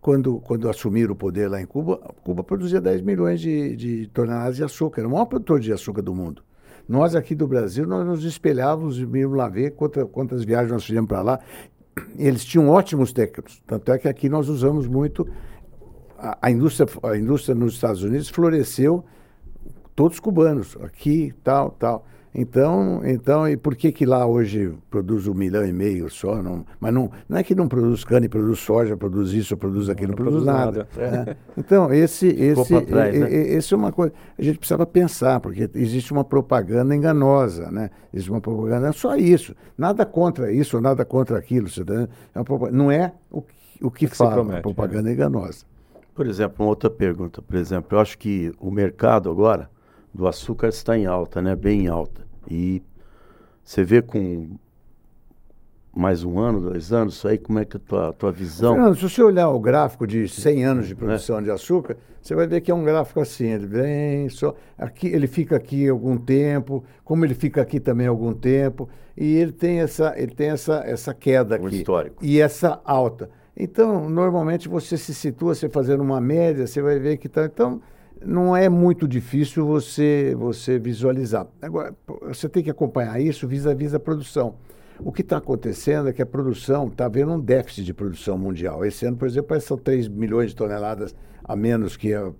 [0.00, 4.56] quando, quando assumiram o poder lá em Cuba, Cuba produzia 10 milhões de, de toneladas
[4.56, 6.42] de açúcar, era o maior produtor de açúcar do mundo.
[6.88, 11.08] Nós aqui do Brasil, nós nos espelhávamos íamos lá ver quantas, quantas viagens nós fizemos
[11.08, 11.40] para lá.
[12.16, 15.28] Eles tinham ótimos técnicos, tanto é que aqui nós usamos muito.
[16.18, 19.04] A, a, indústria, a indústria nos Estados Unidos floresceu
[19.94, 22.06] todos cubanos, aqui, tal, tal.
[22.32, 26.40] Então, então, e por que que lá hoje produz um milhão e meio só?
[26.40, 30.12] Não, mas não, não é que não produz cana, produz soja, produz isso, produz aquilo,
[30.12, 30.88] não, não produz, nada.
[30.96, 31.10] nada.
[31.26, 31.36] Né?
[31.58, 33.32] Então, esse, esse, trás, né?
[33.32, 34.12] esse é uma coisa.
[34.38, 37.90] A gente precisava pensar, porque existe uma propaganda enganosa, né?
[38.14, 39.54] Existe uma propaganda, é só isso.
[39.76, 41.68] Nada contra isso, nada contra aquilo.
[41.84, 43.42] Tá é uma, não é o,
[43.82, 45.14] o que, que fala, promete, a propaganda é.
[45.14, 45.64] enganosa.
[46.14, 49.68] Por exemplo, uma outra pergunta, por exemplo, eu acho que o mercado agora
[50.12, 51.54] do açúcar está em alta, né?
[51.54, 52.26] Bem alta.
[52.50, 52.82] E
[53.62, 54.56] você vê com
[55.94, 58.74] mais um ano, dois anos, isso aí, como é que é a tua, tua visão?
[58.74, 61.42] Fernando, se você olhar o gráfico de 100 anos de produção é.
[61.42, 65.26] de açúcar, você vai ver que é um gráfico assim, ele vem só, aqui, ele
[65.26, 70.14] fica aqui algum tempo, como ele fica aqui também algum tempo, e ele tem essa,
[70.16, 71.76] ele tem essa, essa queda aqui.
[71.76, 72.24] histórico.
[72.24, 73.28] E essa alta.
[73.56, 77.44] Então, normalmente você se situa, você fazendo uma média, você vai ver que está.
[77.44, 77.82] Então,
[78.24, 81.46] não é muito difícil você, você visualizar.
[81.60, 81.94] Agora,
[82.26, 84.54] você tem que acompanhar isso vis-à-vis a produção.
[84.98, 88.84] O que está acontecendo é que a produção está havendo um déficit de produção mundial.
[88.84, 92.30] Esse ano, por exemplo, são 3 milhões de toneladas a menos que, a,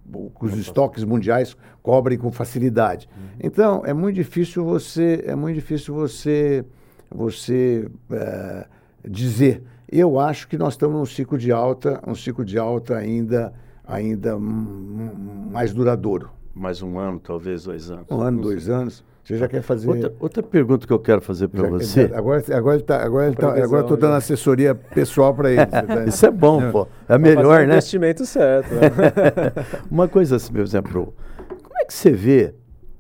[0.41, 3.09] os estoques mundiais cobrem com facilidade.
[3.17, 3.25] Uhum.
[3.43, 6.65] Então, é muito difícil você, é muito difícil você,
[7.11, 8.67] você é,
[9.09, 9.63] dizer.
[9.91, 13.53] Eu acho que nós estamos num ciclo de alta, um ciclo de alta ainda
[13.91, 16.31] ainda mais duradouro.
[16.55, 18.07] Mais um ano, talvez dois anos.
[18.11, 19.05] Um ano, dois anos.
[19.23, 19.89] Você já quer fazer.
[19.89, 22.11] Outra, outra pergunta que eu quero fazer para você.
[22.15, 25.67] Agora, agora ele tá, agora ele tá, agora estou dando assessoria pessoal para ele.
[25.67, 26.89] Tá Isso é bom, pô.
[27.09, 27.65] É melhor, né?
[27.67, 28.75] investimento certo.
[28.75, 28.91] Né?
[29.91, 31.15] Uma coisa assim, por exemplo,
[31.63, 32.55] como é que você vê,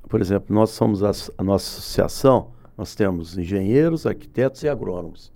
[0.08, 5.32] por exemplo, nós somos a, a nossa associação, nós temos engenheiros, arquitetos e agrônomos.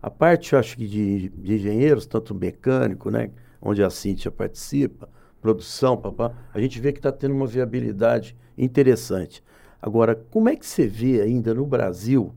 [0.00, 3.30] A parte, eu acho que de, de engenheiros, tanto mecânico, né?
[3.66, 5.08] Onde a Cíntia participa,
[5.40, 9.42] produção, papá, a gente vê que está tendo uma viabilidade interessante.
[9.82, 12.32] Agora, como é que você vê ainda no Brasil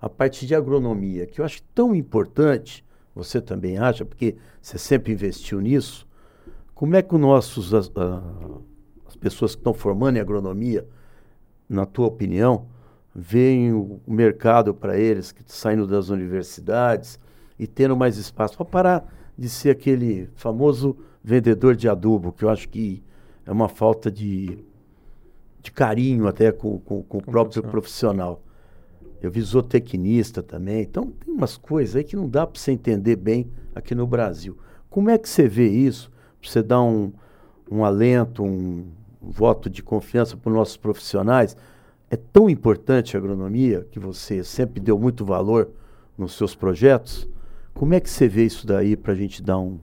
[0.00, 5.12] a parte de agronomia, que eu acho tão importante, você também acha, porque você sempre
[5.12, 6.06] investiu nisso,
[6.74, 7.90] como é que os nossos, as,
[9.06, 10.86] as pessoas que estão formando em agronomia,
[11.68, 12.66] na tua opinião,
[13.14, 17.18] veem o mercado para eles, que saindo das universidades
[17.58, 22.50] e tendo mais espaço para parar de ser aquele famoso vendedor de adubo, que eu
[22.50, 23.02] acho que
[23.46, 24.58] é uma falta de,
[25.62, 28.42] de carinho até com, com, com o próprio profissional.
[29.20, 30.82] Eu vi zootecnista também.
[30.82, 34.56] Então, tem umas coisas aí que não dá para você entender bem aqui no Brasil.
[34.90, 36.10] Como é que você vê isso?
[36.40, 37.10] Para você dar um,
[37.70, 38.84] um alento, um,
[39.22, 41.56] um voto de confiança para os nossos profissionais?
[42.10, 45.70] É tão importante a agronomia, que você sempre deu muito valor
[46.16, 47.26] nos seus projetos.
[47.74, 49.78] Como é que você vê isso daí para a gente dar um,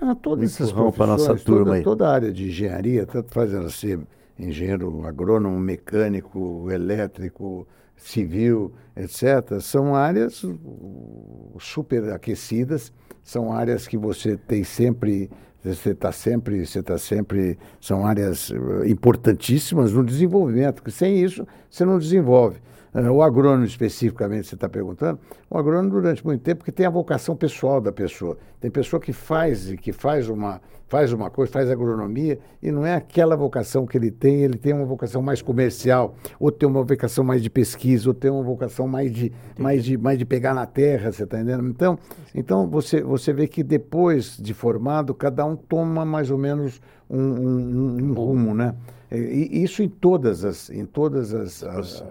[0.00, 1.82] ah, todas essas para nossa turma toda, aí?
[1.82, 4.00] Toda a área de engenharia, tanto faz ela ser
[4.38, 7.66] engenheiro agrônomo, mecânico, elétrico,
[7.96, 15.30] civil, etc., são áreas uh, super aquecidas, são áreas que você tem sempre,
[15.62, 21.46] você está sempre, você está sempre, são áreas uh, importantíssimas no desenvolvimento, porque sem isso
[21.70, 22.58] você não desenvolve.
[22.94, 25.18] Uh, o agrônomo especificamente, você está perguntando,
[25.48, 28.36] o agrônomo durante muito tempo que tem a vocação pessoal da pessoa.
[28.60, 32.94] Tem pessoa que faz que faz uma faz uma coisa, faz agronomia e não é
[32.94, 37.24] aquela vocação que ele tem, ele tem uma vocação mais comercial, ou tem uma vocação
[37.24, 40.66] mais de pesquisa, ou tem uma vocação mais de mais de mais de pegar na
[40.66, 41.66] terra, você está entendendo?
[41.66, 41.98] Então,
[42.34, 46.78] então você você vê que depois de formado, cada um toma mais ou menos
[47.08, 48.74] um, um, um rumo, né?
[49.14, 52.04] E isso em todas as, em todas as, as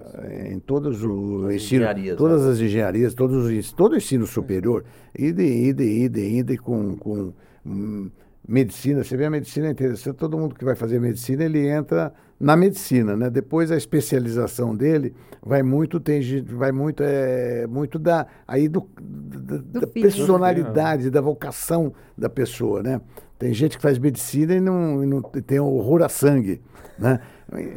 [0.52, 1.86] em todos o as ensino,
[2.16, 2.52] todas né?
[2.52, 4.86] as engenharias, todos os, todo o ensino superior,
[5.18, 7.34] ide, ide, ide, ide com, com
[7.66, 8.12] hum,
[8.48, 9.04] medicina.
[9.04, 10.16] Você vê a medicina é interessante.
[10.16, 13.30] Todo mundo que vai fazer medicina ele entra na medicina, né?
[13.30, 19.58] Depois a especialização dele vai muito tem vai muito é muito da aí do, da,
[19.58, 23.02] do da personalidade, da vocação da pessoa, né?
[23.42, 26.62] Tem gente que faz medicina e não, e não tem horror a sangue,
[26.98, 27.20] né?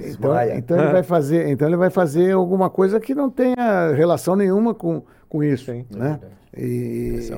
[0.06, 4.36] Então, então ele vai fazer, então ele vai fazer alguma coisa que não tenha relação
[4.36, 6.20] nenhuma com, com isso, Sim, né?
[6.52, 7.28] É e,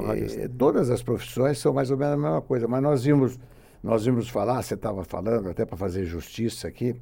[0.45, 3.39] e todas as profissões são mais ou menos a mesma coisa, mas nós vimos
[3.83, 6.97] nós vimos falar, você estava falando até para fazer justiça aqui,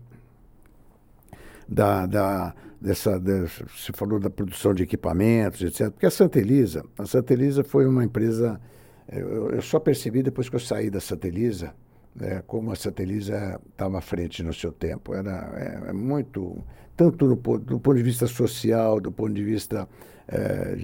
[1.67, 5.91] da, da dessa, dessa, você falou da produção de equipamentos, etc.
[5.91, 8.61] Porque a Santa Elisa, a Santa Elisa foi uma empresa
[9.09, 11.75] eu, eu só percebi depois que eu saí da Satelisa,
[12.15, 15.15] né, como a Satelisa estava à frente no seu tempo.
[15.15, 16.63] Era é, é muito,
[16.97, 19.89] tanto do, do, ponto de vista social, do ponto de vista
[20.29, 20.77] é,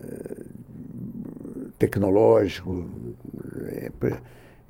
[0.00, 0.36] é,
[1.78, 2.90] tecnológico.
[3.66, 3.90] É,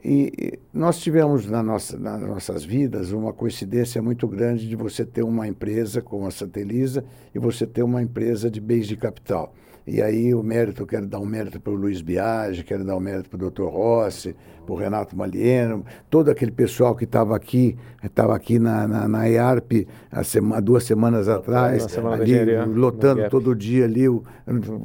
[0.04, 5.22] E nós tivemos na nossa, nas nossas vidas uma coincidência muito grande de você ter
[5.22, 9.54] uma empresa como a Santa Elisa e você ter uma empresa de bens de capital.
[9.86, 12.96] E aí o mérito, eu quero dar um mérito para o Luiz Biagi, quero dar
[12.96, 13.64] um mérito para o Dr.
[13.64, 19.08] Rossi, para o Renato Malieno, todo aquele pessoal que estava aqui, estava aqui na, na,
[19.08, 24.04] na EARP há, sema, duas semanas atrás, semana ali, lotando todo dia ali,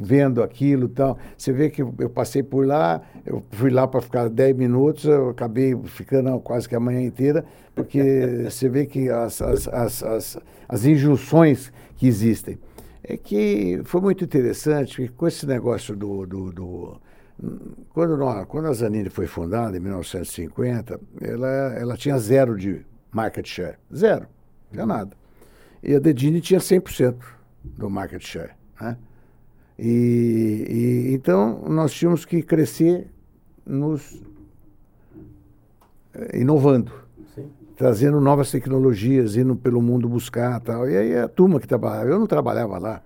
[0.01, 1.17] vendo aquilo e tal.
[1.37, 5.29] Você vê que eu passei por lá, eu fui lá para ficar 10 minutos, eu
[5.29, 7.45] acabei ficando quase que a manhã inteira,
[7.75, 10.37] porque você vê que as, as, as, as,
[10.67, 12.57] as injunções que existem
[13.07, 16.25] é que foi muito interessante, com esse negócio do.
[16.25, 17.01] do, do
[17.93, 23.47] quando, nós, quando a Zanini foi fundada, em 1950, ela, ela tinha zero de market
[23.47, 23.77] share.
[23.95, 24.27] Zero.
[24.65, 25.15] Não tinha nada.
[25.81, 27.15] E a Dedini tinha 100%
[27.63, 28.51] do market share.
[28.81, 28.97] Né?
[29.79, 33.07] E, e, então, nós tínhamos que crescer
[33.65, 34.21] nos
[36.13, 37.06] eh, inovando
[37.77, 40.89] trazendo novas tecnologias, indo pelo mundo buscar tal.
[40.89, 43.03] E aí a turma que trabalhava, eu não trabalhava lá,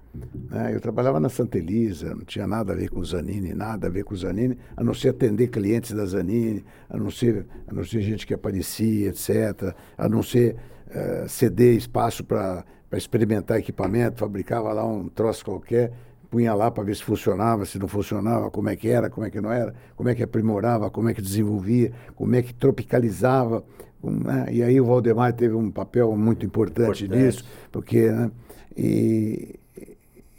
[0.50, 0.74] né?
[0.74, 3.90] eu trabalhava na Santa Elisa, não tinha nada a ver com o Zanini, nada a
[3.90, 7.74] ver com o Zanini, a não ser atender clientes da Zanini, a não ser, a
[7.74, 10.56] não ser gente que aparecia, etc., a não ser
[10.88, 12.64] uh, ceder espaço para
[12.94, 15.92] experimentar equipamento, fabricava lá um troço qualquer,
[16.30, 19.30] punha lá para ver se funcionava, se não funcionava, como é que era, como é
[19.30, 23.66] que não era, como é que aprimorava, como é que desenvolvia, como é que tropicalizava
[24.04, 24.48] né?
[24.52, 27.24] E aí o Valdemar teve um papel muito importante, importante.
[27.24, 28.10] nisso, porque.
[28.10, 28.32] Né?
[28.76, 29.60] E,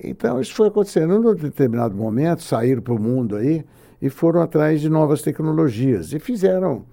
[0.02, 1.20] então isso foi acontecendo.
[1.20, 3.64] Num determinado momento, saíram para o mundo aí
[4.00, 6.12] e foram atrás de novas tecnologias.
[6.12, 6.84] E fizeram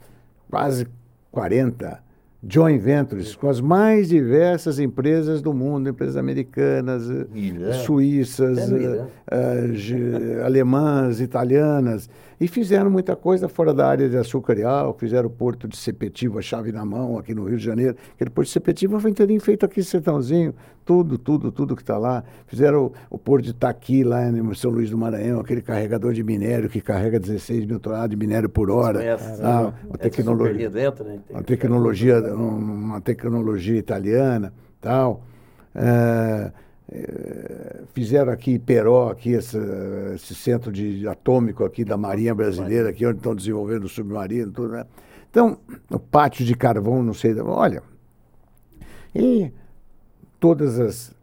[0.50, 0.88] quase
[1.32, 2.09] 40
[2.48, 7.04] joint ventures com as mais diversas empresas do mundo, empresas americanas,
[7.86, 12.10] suíças, uh, uh, alemãs, italianas,
[12.40, 16.42] e fizeram muita coisa fora da área de açúcar álcool, fizeram o porto de Sepetiba,
[16.42, 17.98] chave na mão, aqui no Rio de Janeiro.
[18.16, 20.54] Aquele porto de Sepetiba foi inteirinho feito aqui em Sertãozinho,
[20.90, 22.24] tudo, tudo, tudo que está lá.
[22.48, 26.24] Fizeram o, o, porto de Taqui, lá em São Luís do Maranhão, aquele carregador de
[26.24, 28.98] minério que carrega 16 mil toneladas de minério por hora.
[28.98, 31.20] Conhece, ah, uma, tecnologia, dentro, né?
[31.30, 35.22] uma tecnologia, uma tecnologia italiana, tal.
[35.76, 36.52] É,
[37.94, 39.60] fizeram aqui Peró, aqui esse,
[40.16, 44.70] esse, centro de atômico aqui da Marinha Brasileira, aqui onde estão desenvolvendo o submarino, tudo,
[44.70, 44.86] né?
[45.30, 45.60] Então,
[45.92, 47.84] o pátio de carvão, não sei, olha,
[49.14, 49.52] e
[50.40, 51.18] todas as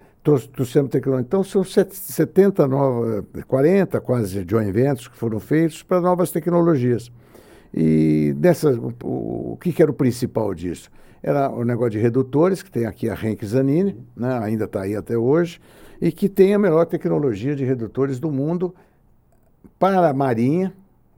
[0.53, 1.25] trouxemos tecnologia.
[1.25, 7.13] Então, são 70 novas, 40 quase joint ventures que foram feitos para novas tecnologias.
[7.73, 8.93] E dessas, o,
[9.53, 10.91] o que, que era o principal disso?
[11.27, 14.95] era o negócio de redutores, que tem aqui a Henk Zanini, né, ainda está aí
[14.95, 15.61] até hoje,
[16.01, 18.73] e que tem a melhor tecnologia de redutores do mundo
[19.77, 20.73] para a marinha,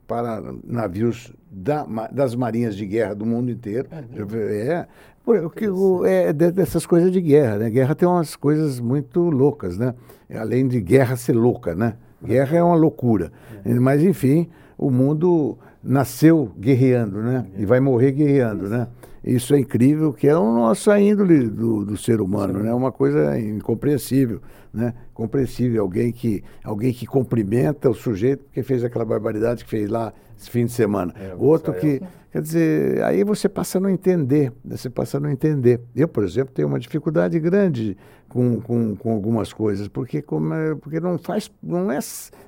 [0.06, 3.86] para navios da, das marinhas de guerra do mundo inteiro.
[3.92, 4.86] É,
[5.34, 7.70] é, é dessas coisas de guerra, né?
[7.70, 9.94] Guerra tem umas coisas muito loucas, né?
[10.34, 11.94] Além de guerra ser louca, né?
[12.24, 13.32] Guerra é uma loucura.
[13.64, 13.74] É.
[13.74, 17.46] Mas, enfim, o mundo nasceu guerreando, né?
[17.56, 18.88] E vai morrer guerreando, né?
[19.24, 22.72] Isso é incrível, que é a nossa índole do, do ser humano, né?
[22.72, 24.40] Uma coisa incompreensível,
[24.72, 24.94] né?
[25.12, 30.12] Compreensível, alguém que, alguém que cumprimenta o sujeito que fez aquela barbaridade que fez lá
[30.38, 31.12] esse fim de semana.
[31.18, 32.00] É, Outro que,
[32.30, 35.80] quer dizer, aí você passa a não entender, você passa a não entender.
[35.94, 37.96] Eu, por exemplo, tenho uma dificuldade grande
[38.28, 41.98] com, com, com algumas coisas, porque, como é, porque não faz, não é,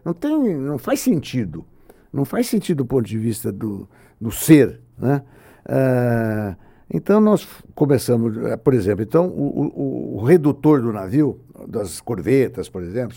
[0.05, 1.64] não tem, não faz sentido.
[2.12, 3.89] Não faz sentido do ponto de vista do,
[4.20, 5.22] do ser, né?
[5.64, 6.57] Ah,
[6.93, 12.68] então nós começamos, eh, por exemplo, então o, o, o, redutor do navio, das corvetas,
[12.68, 13.14] por exemplo,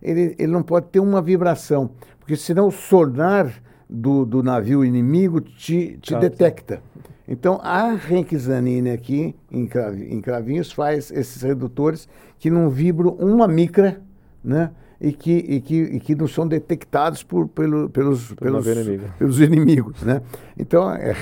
[0.00, 1.90] ele, ele não pode ter uma vibração,
[2.20, 3.52] porque senão o sonar
[3.90, 6.80] do, do navio inimigo te, te detecta.
[7.26, 9.68] Então a Henk Zanini aqui em,
[10.10, 14.00] em Cravinhos faz esses redutores que não vibram uma micra,
[14.42, 14.70] né?
[15.00, 19.04] e que, e que, e que não são detectados por, pelo, pelos, pelos, inimigo.
[19.18, 20.02] pelos inimigos.
[20.02, 20.20] Né?
[20.58, 21.14] Então, é,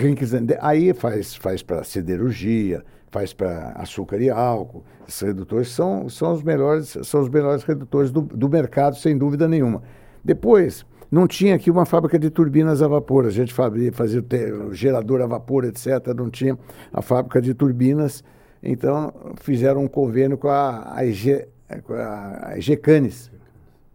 [0.60, 4.82] aí faz, faz para siderurgia, faz para açúcar e álcool.
[5.06, 9.46] Esses redutores são, são, os, melhores, são os melhores redutores do, do mercado, sem dúvida
[9.46, 9.82] nenhuma.
[10.24, 13.26] Depois, não tinha aqui uma fábrica de turbinas a vapor.
[13.26, 14.22] A gente fazia, fazia
[14.66, 15.86] o gerador a vapor, etc.
[16.16, 16.58] Não tinha
[16.92, 18.22] a fábrica de turbinas.
[18.62, 21.46] Então, fizeram um convênio com a, a, EG,
[21.84, 23.30] com a, a EGCANES,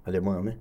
[0.05, 0.55] Alemã, né?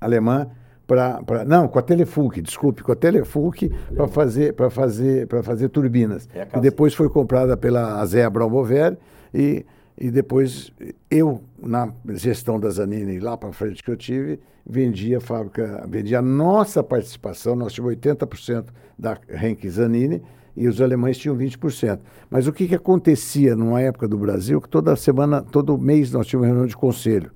[0.00, 0.48] Alemã
[0.86, 5.68] para não com a Telefulk, desculpe, com a Telefulk para fazer para fazer para fazer
[5.68, 6.26] turbinas.
[6.34, 8.96] É e depois foi comprada pela Azea Bromover
[9.34, 9.66] e
[10.00, 10.72] E depois
[11.10, 14.38] eu, na gestão da Zanini, lá para frente que eu tive,
[14.68, 18.66] vendia a fábrica, vendia a nossa participação, nós tínhamos 80%
[18.98, 20.22] da Henk Zanini
[20.54, 22.00] e os alemães tinham 20%.
[22.28, 26.26] Mas o que, que acontecia numa época do Brasil, que toda semana, todo mês nós
[26.26, 27.30] tínhamos reunião de conselho.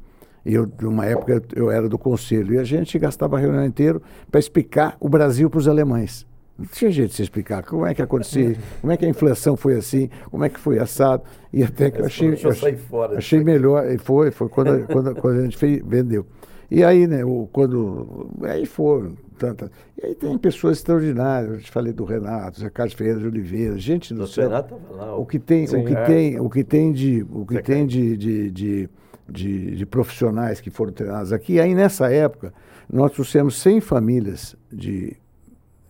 [0.45, 2.55] E eu, numa época, eu era do conselho.
[2.55, 6.26] E a gente gastava a reunião inteira para explicar o Brasil para os alemães.
[6.59, 9.57] Não tinha jeito de se explicar como é que aconteceu, como é que a inflação
[9.57, 11.22] foi assim, como é que foi assado.
[11.53, 12.78] E até que eu achei, eu achei,
[13.16, 16.26] achei melhor, e foi, foi quando, quando, quando a gente fez, vendeu.
[16.75, 18.31] E aí, né, o, quando.
[18.43, 19.14] Aí foram.
[19.39, 19.70] Tanta,
[20.01, 21.55] e aí tem pessoas extraordinárias.
[21.55, 24.49] Eu te falei do Renato, Zé Carlos Ferreira de Oliveira, gente do céu.
[24.49, 25.16] Renato lá.
[25.16, 28.51] O que tem, o que tem, o que tem de, o que tem de, de,
[28.51, 28.91] de,
[29.29, 31.61] de, de profissionais que foram treinados aqui.
[31.61, 32.55] Aí nessa época
[32.91, 35.16] nós trouxemos 100 famílias de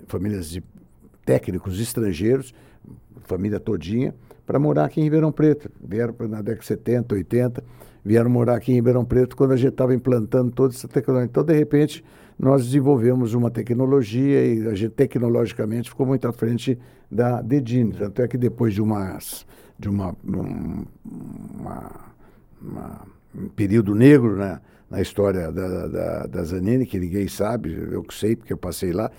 [0.08, 0.64] famílias de
[1.24, 2.54] técnicos estrangeiros,
[3.24, 4.14] família todinha,
[4.46, 5.70] para morar aqui em Ribeirão Preto.
[5.80, 7.64] Vieram na década de 70, 80,
[8.04, 11.28] vieram morar aqui em Ribeirão Preto quando a gente estava implantando toda essa tecnologia.
[11.30, 12.04] Então, de repente,
[12.38, 16.78] nós desenvolvemos uma tecnologia e a gente tecnologicamente ficou muito à frente
[17.10, 17.92] da Dedine.
[17.92, 19.46] Tanto é que depois de, umas,
[19.78, 20.84] de uma, um,
[21.58, 21.90] uma,
[22.60, 24.60] uma um período negro, né?
[24.90, 29.10] na história da, da, da, Zanini, que ninguém sabe, eu sei porque eu passei lá.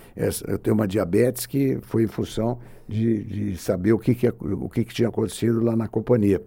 [0.48, 4.70] Eu tenho uma diabetes que foi em função de, de saber o, que, que, o
[4.70, 6.40] que, que tinha acontecido lá na companhia.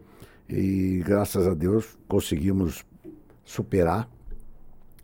[0.48, 2.84] E graças a Deus conseguimos
[3.44, 4.08] superar,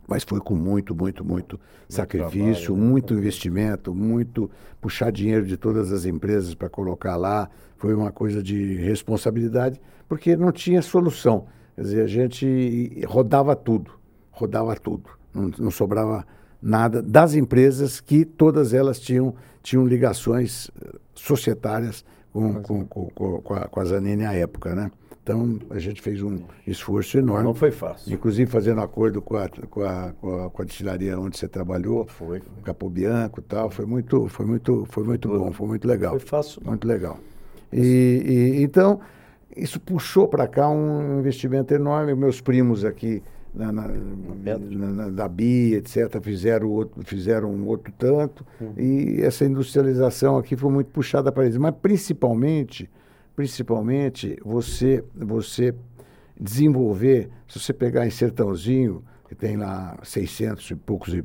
[0.07, 2.89] mas foi com muito, muito, muito, muito sacrifício, trabalho, né?
[2.89, 4.49] muito investimento, muito
[4.81, 7.49] puxar dinheiro de todas as empresas para colocar lá.
[7.77, 11.47] Foi uma coisa de responsabilidade, porque não tinha solução.
[11.75, 15.09] Quer dizer, a gente rodava tudo rodava tudo.
[15.33, 16.25] Não, não, sobrava
[16.61, 23.07] nada das empresas que todas elas tinham, tinham ligações eh, societárias com, com, com,
[23.41, 24.91] com, a, com a Zanini à época, né?
[25.23, 27.45] Então, a gente fez um esforço enorme.
[27.45, 28.13] Não foi fácil.
[28.13, 32.05] Inclusive fazendo acordo com a, com a, com a, com a destilaria onde você trabalhou.
[32.05, 32.41] Foi.
[32.91, 33.69] Bianco e tal.
[33.69, 36.11] Foi muito, foi muito, foi muito bom, foi muito legal.
[36.11, 36.61] Foi fácil.
[36.65, 37.17] Muito legal.
[37.71, 38.99] E, e então,
[39.55, 42.13] isso puxou para cá um investimento enorme.
[42.13, 43.23] Meus primos aqui
[43.55, 48.45] na, na, na, da Bia, etc., fizeram, outro, fizeram um outro tanto.
[48.59, 48.73] Uhum.
[48.77, 51.55] E essa industrialização aqui foi muito puxada para eles.
[51.55, 52.89] Mas principalmente,
[53.35, 55.73] principalmente você, você
[56.39, 61.15] desenvolver, se você pegar em Sertãozinho, que tem lá 600 e poucos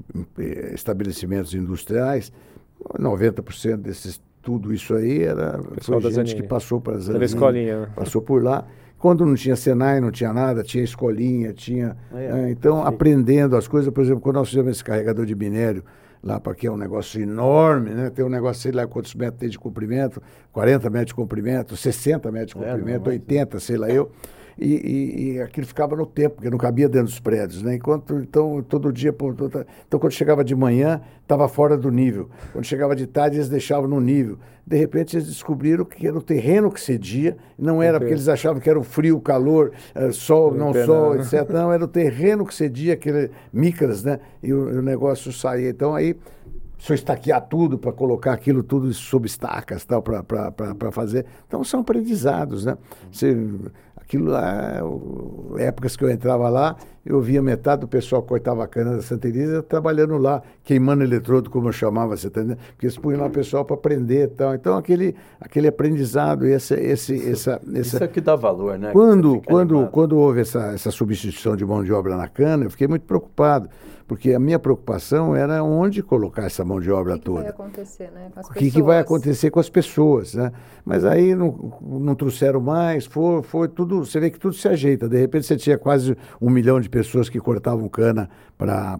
[0.73, 2.33] estabelecimentos industriais,
[2.99, 7.89] 90% desses tudo isso aí era foi gente que passou para as escolinha, né?
[7.95, 8.67] passou por lá
[8.99, 11.97] quando não tinha Senai, não tinha nada, tinha escolinha, tinha.
[12.13, 12.51] É, né?
[12.51, 12.89] então, sim.
[12.89, 15.85] aprendendo as coisas, por exemplo, quando nós fizemos esse carregador de minério,
[16.23, 18.11] lá para que é um negócio enorme, né?
[18.11, 22.31] Tem um negócio, sei lá quantos metros tem de comprimento, 40 metros de comprimento, 60
[22.33, 24.11] metros de é, comprimento, é, 80, sei lá eu
[24.61, 27.77] e, e, e, aquilo ficava no tempo, porque não cabia dentro dos prédios, né?
[27.77, 29.15] Enquanto, então, todo dia,
[29.87, 32.29] então quando chegava de manhã, estava fora do nível.
[32.53, 34.39] Quando chegava de tarde, eles deixavam no nível.
[34.67, 38.61] De repente, eles descobriram que era o terreno que cedia, não era porque eles achavam
[38.61, 41.49] que era o frio, o calor, uh, sol, não, não sol, etc.
[41.51, 44.21] Não, era o terreno que cedia, aquele micras, né?
[44.43, 45.71] E o, o negócio saía.
[45.71, 46.17] Então, aí
[46.79, 51.27] se eu estaquear tudo para colocar aquilo tudo sob estacas tal para fazer.
[51.47, 52.79] Então são aprendizados, né?
[53.11, 53.37] Você,
[54.09, 54.81] Aquilo lá,
[55.59, 59.03] épocas que eu entrava lá, eu via metade do pessoal que cortava a cana da
[59.03, 62.41] Santa Elisa trabalhando lá, queimando eletrodo, como eu chamava, você tá?
[62.41, 64.55] Porque eles punham lá o pessoal para aprender e tal.
[64.55, 67.97] Então, aquele, aquele aprendizado, esse, esse, essa, essa...
[67.97, 68.93] Isso é que dá valor, né?
[68.93, 72.89] Quando, quando, quando houve essa, essa substituição de mão de obra na cana, eu fiquei
[72.89, 73.69] muito preocupado
[74.09, 77.41] porque a minha preocupação era onde colocar essa mão de obra que toda.
[77.41, 78.31] O que vai acontecer, né?
[78.33, 80.51] Com as o que, que, vai acontecer com as pessoas, né?
[80.83, 85.07] Mas aí não, não trouxeram mais, foi, foi tudo, você vê que tudo se ajeita.
[85.07, 88.99] De repente você tinha quase um milhão de pessoas que cortavam cana para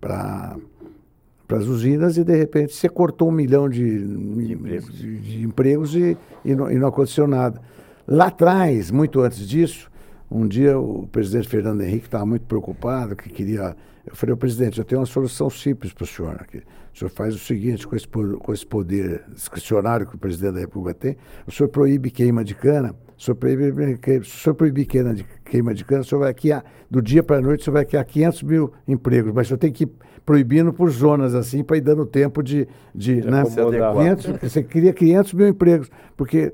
[0.00, 5.42] para as usinas e de repente você cortou um milhão de, de empregos, de, de
[5.44, 7.60] empregos e, e, não, e não aconteceu nada.
[8.06, 9.90] Lá atrás, muito antes disso,
[10.30, 13.76] um dia o presidente Fernando Henrique estava muito preocupado, que queria
[14.06, 16.62] eu falei, presidente, eu tenho uma solução simples para o senhor aqui.
[16.92, 20.60] O senhor faz o seguinte, com esse, com esse poder discricionário que o presidente da
[20.60, 25.14] República tem, o senhor proíbe queima de cana, o senhor proíbe, o senhor proibir queima
[25.14, 27.74] de, queima de cana, o senhor vai criar, do dia para a noite, o senhor
[27.74, 29.92] vai criar 500 mil empregos, mas o senhor tem que ir
[30.26, 32.68] proibindo por zonas, assim, para ir dando tempo de...
[32.94, 36.52] de, de né, 500, você cria 500 mil empregos, porque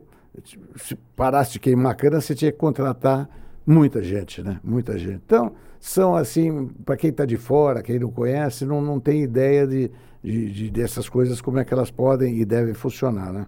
[0.76, 3.28] se parasse de queimar cana, você tinha que contratar
[3.66, 4.60] muita gente, né?
[4.62, 5.20] Muita gente.
[5.26, 9.66] Então são assim, para quem está de fora, quem não conhece, não, não tem ideia
[9.66, 9.90] de,
[10.22, 13.46] de, de, dessas coisas, como é que elas podem e devem funcionar, né?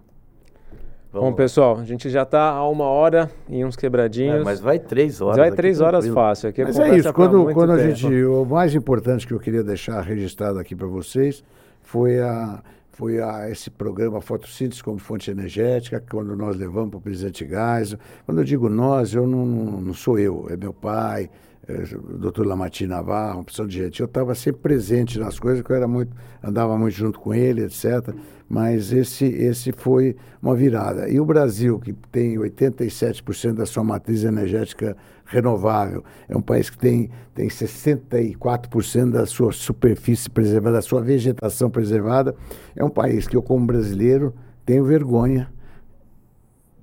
[1.11, 4.39] Vamos Bom, pessoal, a gente já está a uma hora e uns quebradinhos.
[4.39, 5.35] É, mas vai três horas.
[5.35, 6.47] Vai três horas fácil.
[6.47, 8.07] Aqui mas é isso, quando, quando a gente.
[8.23, 11.43] O mais importante que eu queria deixar registrado aqui para vocês
[11.81, 12.63] foi a.
[12.93, 17.97] Foi a, esse programa Fotossíntese como fonte energética, quando nós levamos para o presidente Gás.
[18.25, 21.29] Quando eu digo nós, eu não, não sou eu, é meu pai,
[21.67, 23.99] o doutor Lamati Navarro, pessoa de gente.
[23.99, 27.63] Eu estava sempre presente nas coisas, que eu era muito, andava muito junto com ele,
[27.63, 28.13] etc
[28.51, 31.07] mas esse, esse foi uma virada.
[31.07, 36.77] E o Brasil, que tem 87% da sua matriz energética renovável, é um país que
[36.77, 42.35] tem, tem 64% da sua superfície preservada, da sua vegetação preservada,
[42.75, 44.35] é um país que eu, como brasileiro,
[44.65, 45.49] tenho vergonha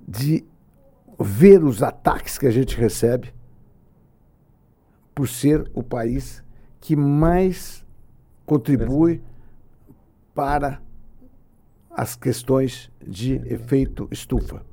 [0.07, 0.43] de
[1.19, 3.31] ver os ataques que a gente recebe
[5.19, 6.41] por ser o país
[6.79, 7.85] que mais
[8.45, 9.21] contribui
[10.33, 10.81] para
[11.91, 14.63] as questões de efeito estufa.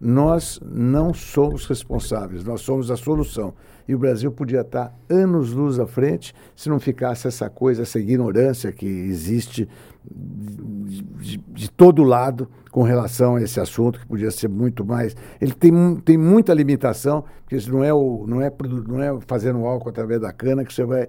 [0.00, 3.52] Nós não somos responsáveis, nós somos a solução.
[3.90, 7.98] E o Brasil podia estar anos luz à frente se não ficasse essa coisa, essa
[7.98, 9.68] ignorância que existe
[10.08, 15.16] de, de, de, todo lado com relação a esse assunto, que podia ser muito mais.
[15.40, 18.52] Ele tem, tem muita limitação, porque isso não é, o, não, é,
[18.86, 21.08] não é fazendo álcool através da cana que você vai.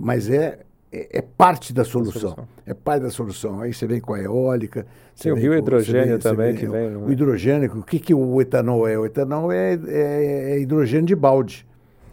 [0.00, 2.20] Mas é é, é, parte da solução.
[2.20, 2.48] solução.
[2.64, 3.60] É parte da solução.
[3.60, 4.86] Aí você vem com a eólica.
[5.20, 6.96] Tem o hidrogênio também vem, que vem.
[6.96, 8.98] O, o hidrogênio, o que, que o etanol é?
[8.98, 11.66] O etanol é, é, é hidrogênio de balde.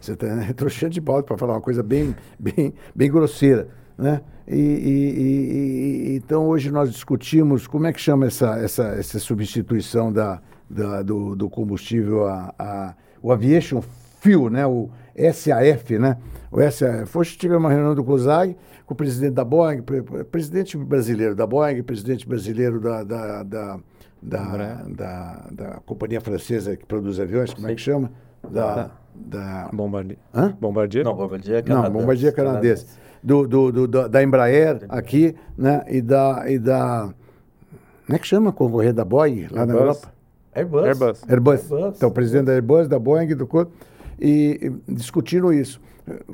[0.04, 0.46] Você tem né?
[0.50, 3.68] hidrogênio de balde, para falar uma coisa bem, bem, bem grosseira.
[3.96, 4.20] Né?
[4.46, 10.12] E, e, e, então hoje nós discutimos como é que chama essa, essa, essa substituição
[10.12, 13.82] da, da do, do, combustível a, a, o aviation
[14.20, 14.66] fuel, né?
[14.66, 14.90] o
[15.32, 16.18] SAF, né?
[16.52, 17.16] o SAF.
[17.16, 19.82] Hoje tivemos uma reunião do COSAG com o presidente da Boeing,
[20.30, 23.80] presidente brasileiro da Boeing, presidente brasileiro da, da, da,
[24.20, 28.12] da, da, da companhia francesa que produz aviões, como é que chama?
[28.50, 29.68] Da, da...
[29.72, 30.18] Bombardier.
[30.34, 30.56] Hã?
[30.60, 31.04] Bombardier?
[31.04, 31.92] Não, Bombardier é canadense.
[31.92, 32.86] Não, Bombardier é canadense.
[33.22, 35.82] Do, do, do, da Embraer aqui, né?
[35.88, 37.14] E da, e da...
[38.06, 39.66] Como é que chama a concorrer da Boeing lá Airbus.
[39.66, 40.12] na Europa?
[40.54, 40.84] Airbus.
[40.84, 41.22] Airbus.
[41.28, 41.72] Airbus.
[41.72, 41.96] Airbus.
[41.96, 43.48] Então, o presidente da Airbus, da Boeing, do...
[44.20, 45.80] E, e discutiram isso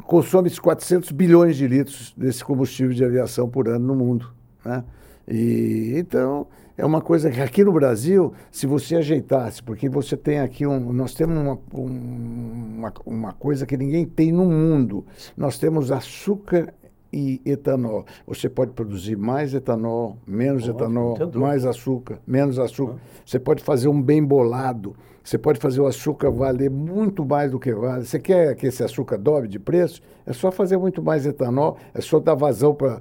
[0.04, 4.30] consome-se 400 bilhões de litros desse combustível de aviação por ano no mundo.
[4.64, 4.84] Né?
[5.28, 6.46] E, então,
[6.80, 10.92] é uma coisa que aqui no Brasil, se você ajeitasse, porque você tem aqui um.
[10.92, 15.04] Nós temos uma, uma, uma coisa que ninguém tem no mundo.
[15.36, 16.72] Nós temos açúcar
[17.12, 18.04] e etanol.
[18.26, 22.96] Você pode produzir mais etanol, menos etanol, mais açúcar, menos açúcar.
[23.24, 24.94] Você pode fazer um bem bolado.
[25.22, 28.04] Você pode fazer o açúcar valer muito mais do que vale.
[28.04, 30.00] Você quer que esse açúcar dobre de preço?
[30.24, 33.00] É só fazer muito mais etanol, é só dar vazão para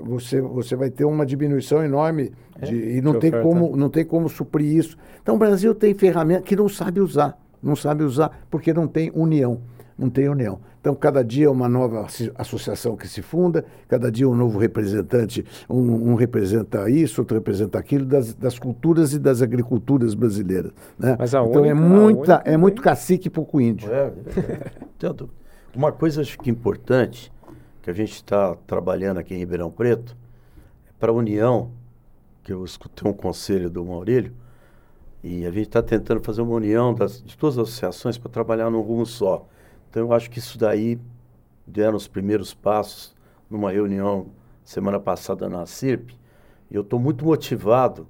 [0.00, 0.40] você.
[0.40, 2.32] Você vai ter uma diminuição enorme
[2.62, 4.98] de, é, e não tem, como, não tem como suprir isso.
[5.22, 7.38] Então o Brasil tem ferramenta que não sabe usar.
[7.62, 9.60] Não sabe usar porque não tem união
[9.98, 10.60] não tem união.
[10.80, 16.12] Então, cada dia uma nova associação que se funda, cada dia um novo representante, um,
[16.12, 20.72] um representa isso, outro representa aquilo, das, das, culturas e das agriculturas brasileiras.
[20.98, 21.16] Né?
[21.18, 23.92] Mas a então, é única, é, muita, é muito cacique e pouco índio.
[23.92, 24.12] É,
[25.02, 25.10] é.
[25.74, 27.32] Uma coisa acho que importante,
[27.82, 30.16] que a gente está trabalhando aqui em Ribeirão Preto,
[30.88, 31.70] é para a união,
[32.44, 34.32] que eu escutei um conselho do Maurílio,
[35.22, 38.70] e a gente está tentando fazer uma união das, de todas as associações para trabalhar
[38.70, 39.46] num rumo só.
[39.96, 41.00] Então eu acho que isso daí
[41.66, 43.16] deram os primeiros passos
[43.48, 44.26] numa reunião
[44.62, 46.10] semana passada na CIRP,
[46.70, 48.06] e eu estou muito motivado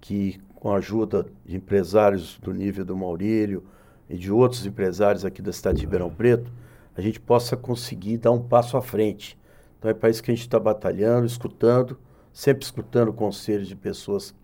[0.00, 3.62] que com a ajuda de empresários do nível do Maurílio
[4.10, 6.52] e de outros empresários aqui da cidade de Ribeirão Preto,
[6.96, 9.38] a gente possa conseguir dar um passo à frente.
[9.78, 12.00] Então é para isso que a gente está batalhando, escutando,
[12.32, 14.34] sempre escutando conselhos de pessoas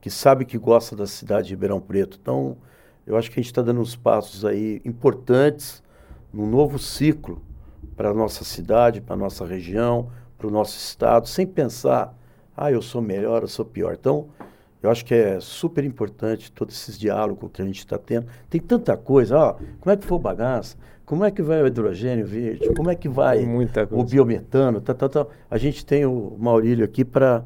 [0.00, 2.20] que sabem que gostam da cidade de Ribeirão Preto.
[2.22, 2.56] Então,
[3.04, 5.82] eu acho que a gente está dando uns passos aí importantes
[6.32, 7.42] num novo ciclo
[7.96, 10.08] para a nossa cidade, para a nossa região,
[10.38, 12.16] para o nosso estado, sem pensar,
[12.56, 13.94] ah, eu sou melhor, eu sou pior.
[13.98, 14.28] Então,
[14.82, 18.26] eu acho que é super importante todos esses diálogos que a gente está tendo.
[18.48, 20.76] Tem tanta coisa, ó, como é que foi o bagaço?
[21.04, 22.72] Como é que vai o hidrogênio verde?
[22.74, 23.44] Como é que vai
[23.90, 24.80] o biometano?
[24.80, 25.26] Tá, tá, tá.
[25.50, 27.44] A gente tem o Maurílio aqui para,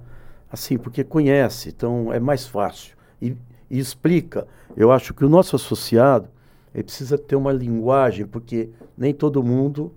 [0.53, 2.95] assim, porque conhece, então é mais fácil.
[3.21, 3.35] E,
[3.71, 4.47] e explica.
[4.77, 6.29] Eu acho que o nosso associado,
[6.75, 9.93] ele precisa ter uma linguagem, porque nem todo mundo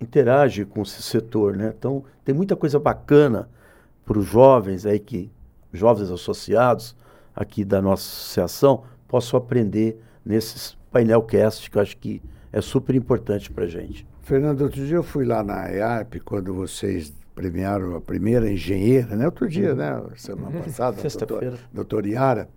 [0.00, 1.74] interage com esse setor, né?
[1.76, 3.48] Então, tem muita coisa bacana
[4.04, 5.30] para os jovens aí que
[5.72, 6.96] jovens associados
[7.34, 12.94] aqui da nossa associação possam aprender nesses painel cast que eu acho que é super
[12.94, 14.06] importante para a gente.
[14.22, 19.24] Fernando, outro dia eu fui lá na EARP quando vocês premiaram a primeira engenheira, né?
[19.24, 19.76] Outro dia, uhum.
[19.76, 20.02] né?
[20.16, 21.56] Semana passada, sexta-feira.
[21.72, 22.48] Doutor, doutor Iara.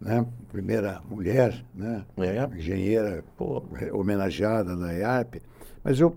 [0.00, 0.26] Né?
[0.50, 2.04] primeira mulher, né?
[2.18, 2.58] É.
[2.58, 3.62] engenheira pô,
[3.92, 5.36] homenageada na IARP.
[5.82, 6.16] Mas eu,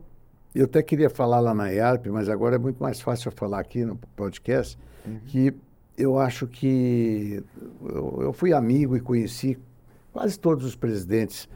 [0.53, 3.83] eu até queria falar lá na IARP, mas agora é muito mais fácil falar aqui
[3.85, 4.77] no podcast,
[5.27, 5.53] que
[5.97, 7.43] eu acho que
[7.81, 9.57] eu, eu fui amigo e conheci
[10.11, 11.47] quase todos os presidentes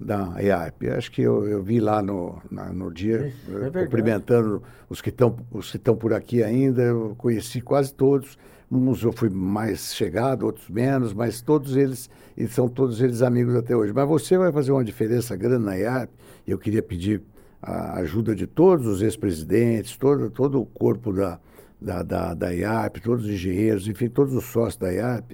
[0.00, 0.82] da IARP.
[0.84, 5.00] Eu acho que eu, eu vi lá no, na- no dia, É eh, cumprimentando os
[5.00, 8.38] que estão por aqui ainda, eu conheci quase todos.
[8.70, 13.56] Uns eu fui mais chegado, outros menos, mas todos eles, e são todos eles amigos
[13.56, 13.92] até hoje.
[13.94, 16.10] Mas você vai fazer uma diferença grande na IARP,
[16.46, 17.22] e eu queria pedir
[17.62, 21.40] a ajuda de todos os ex-presidentes, todo, todo o corpo da,
[21.80, 25.32] da, da, da IARP, todos os engenheiros, enfim, todos os sócios da IARP,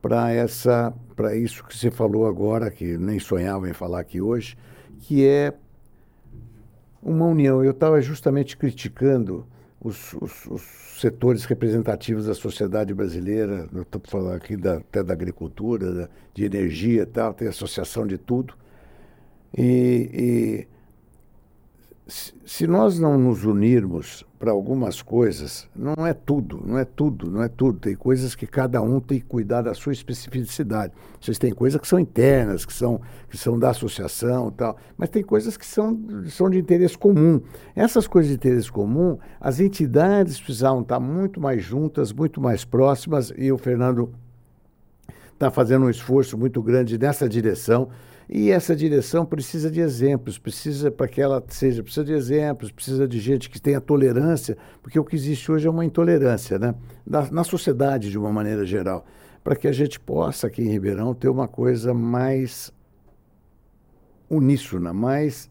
[0.00, 4.56] para essa para isso que você falou agora, que nem sonhava em falar aqui hoje,
[5.00, 5.54] que é
[7.02, 7.64] uma união.
[7.64, 9.46] Eu estava justamente criticando
[9.86, 10.62] os, os- os
[11.00, 17.02] setores representativos da sociedade brasileira, estou falando aqui da, até da agricultura, da- de energia
[17.02, 18.54] e tal, tem associação de tudo.
[19.56, 20.66] E
[22.08, 27.42] se, nós não nos unirmos para algumas coisas, não é tudo, não é tudo, não
[27.42, 27.80] é tudo.
[27.80, 30.92] Tem coisas que cada um tem que cuidar da sua especificidade.
[31.20, 35.08] Vocês têm coisas que são internas, que são, que são da associação e tal, mas
[35.08, 37.40] tem coisas que são, são de interesse comum.
[37.74, 43.32] Essas coisas de interesse comum, as entidades precisavam estar muito mais juntas, muito mais próximas,
[43.36, 44.12] e o Fernando
[45.32, 47.88] está fazendo um esforço muito grande nessa direção.
[48.28, 53.06] E essa direção precisa de exemplos, precisa para que ela seja, precisa de exemplos, precisa
[53.06, 56.74] de gente que tenha tolerância, porque o que existe hoje é uma intolerância, né?
[57.06, 59.06] Na, na sociedade de uma maneira geral,
[59.44, 62.72] para que a gente possa aqui em Ribeirão ter uma coisa mais
[64.28, 65.48] uníssona, mais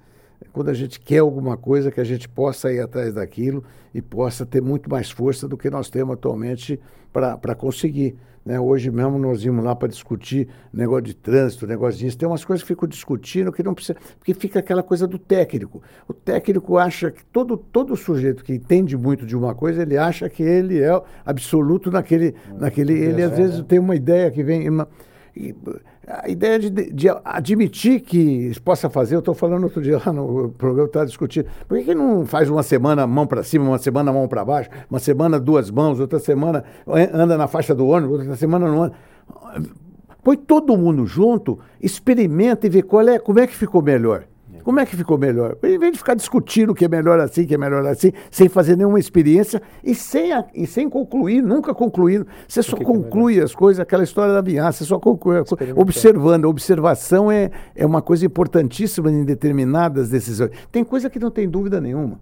[0.52, 4.46] quando a gente quer alguma coisa que a gente possa ir atrás daquilo e possa
[4.46, 6.80] ter muito mais força do que nós temos atualmente
[7.12, 8.18] para conseguir.
[8.46, 8.60] Né?
[8.60, 12.16] Hoje mesmo nós íamos lá para discutir negócio de trânsito, negócio disso.
[12.16, 13.98] Tem umas coisas que ficam discutindo que não precisa.
[14.20, 15.82] Porque fica aquela coisa do técnico.
[16.08, 20.30] O técnico acha que todo, todo sujeito que entende muito de uma coisa, ele acha
[20.30, 22.36] que ele é absoluto naquele.
[22.60, 24.70] naquele ele às vezes tem uma ideia que vem.
[24.70, 24.88] uma-
[25.36, 25.54] e,
[26.08, 30.50] a ideia de, de admitir que possa fazer, eu estou falando outro dia lá no
[30.50, 34.14] programa, estava discutindo, por que, que não faz uma semana mão para cima, uma semana
[34.14, 36.64] mão para baixo, uma semana duas mãos, outra semana
[37.14, 38.94] anda na faixa do ônibus, outra semana não anda.
[40.24, 44.26] Põe todo mundo junto, experimenta e vê qual é, como é que ficou melhor.
[44.66, 45.56] Como é que ficou melhor?
[45.64, 48.50] Em vez de ficar discutindo o que é melhor assim, que é melhor assim, sem
[48.50, 52.26] fazer nenhuma experiência e sem, a- e sem concluir, nunca concluindo.
[52.48, 55.38] Você só é conclui as coisas, aquela história da vinhaça, você só conclui.
[55.76, 56.46] Observando.
[56.46, 60.50] A observação é, é uma coisa importantíssima em determinadas decisões.
[60.72, 62.20] Tem coisa que não tem dúvida nenhuma.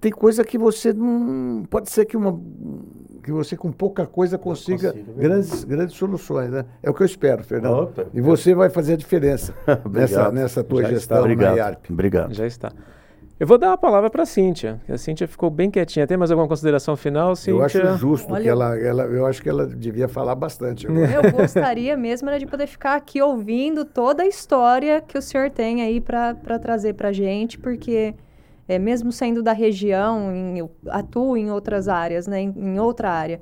[0.00, 1.64] Tem coisa que você não.
[1.68, 2.40] Pode ser que, uma,
[3.26, 5.18] que você com pouca coisa consiga verdade.
[5.18, 6.64] grandes, grandes soluções, né?
[6.82, 7.82] É o que eu espero, Fernando.
[7.82, 8.06] Opa.
[8.14, 9.52] e você vai fazer a diferença
[9.90, 11.20] nessa, nessa tua Já gestão está.
[11.20, 11.50] Obrigado.
[11.50, 11.90] na IARP.
[11.90, 12.32] Obrigado.
[12.32, 12.72] Já está.
[13.38, 14.80] Eu vou dar a palavra para a Cíntia.
[14.88, 16.06] A Cíntia ficou bem quietinha.
[16.06, 17.50] Tem mais alguma consideração final, Cíntia?
[17.50, 19.02] Eu acho justo Olha- que ela, ela.
[19.04, 20.86] Eu acho que ela devia falar bastante.
[20.88, 25.50] Eu gostaria mesmo era de poder ficar aqui ouvindo toda a história que o senhor
[25.50, 28.14] tem aí para trazer para gente, porque
[28.68, 33.40] é, mesmo sendo da região, em, atuo em outras áreas, né, em, em outra área.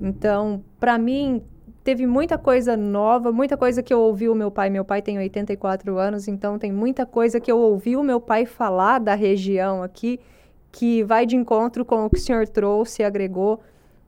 [0.00, 1.42] Então, para mim,
[1.84, 4.70] teve muita coisa nova, muita coisa que eu ouvi o meu pai.
[4.70, 8.46] Meu pai tem 84 anos, então tem muita coisa que eu ouvi o meu pai
[8.46, 10.18] falar da região aqui,
[10.72, 13.60] que vai de encontro com o que o senhor trouxe agregou.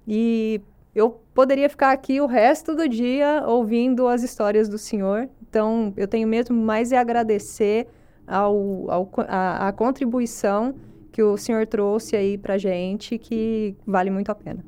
[0.08, 0.60] E
[0.94, 5.28] eu poderia ficar aqui o resto do dia ouvindo as histórias do senhor.
[5.48, 7.86] Então, eu tenho mesmo mais é agradecer
[8.26, 10.74] ao, ao, a, a contribuição
[11.12, 14.64] que o senhor trouxe aí pra gente, que vale muito a pena.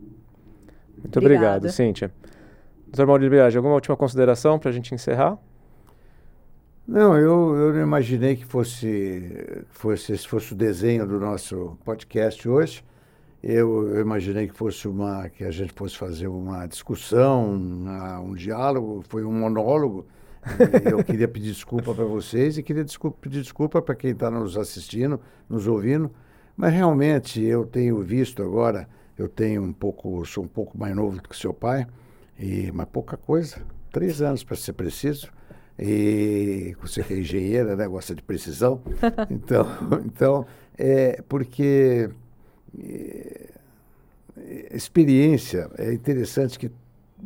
[0.97, 1.68] Muito obrigado, Obrigada.
[1.70, 2.12] Cíntia.
[2.86, 5.36] Doutor Maurício Biagi, alguma última consideração para a gente encerrar?
[6.86, 12.48] Não, eu, eu não imaginei que fosse, fosse esse fosse o desenho do nosso podcast
[12.48, 12.82] hoje.
[13.43, 18.32] Eu, eu imaginei que fosse uma que a gente fosse fazer uma discussão, uma- um
[18.35, 20.06] diálogo, foi um monólogo.
[20.90, 24.56] Eu queria pedir desculpa para vocês e queria desculpa- pedir desculpa para quem está nos
[24.56, 26.10] assistindo, nos ouvindo.
[26.56, 31.20] Mas realmente eu tenho visto agora, eu tenho um pouco, sou um pouco mais novo
[31.20, 31.86] do que seu pai,
[32.38, 33.62] e, mas pouca coisa,
[33.92, 35.28] três anos para ser preciso.
[35.78, 38.80] E você que é engenheira, né, gosta de precisão.
[39.30, 39.66] Então,
[40.04, 40.46] então
[40.76, 42.10] é porque
[42.80, 43.50] é,
[44.72, 46.70] experiência é interessante que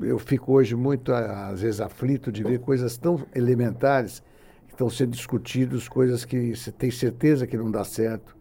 [0.01, 4.23] eu fico hoje muito às vezes aflito de ver coisas tão elementares
[4.66, 8.36] que estão sendo discutidas, coisas que você tem certeza que não dá certo,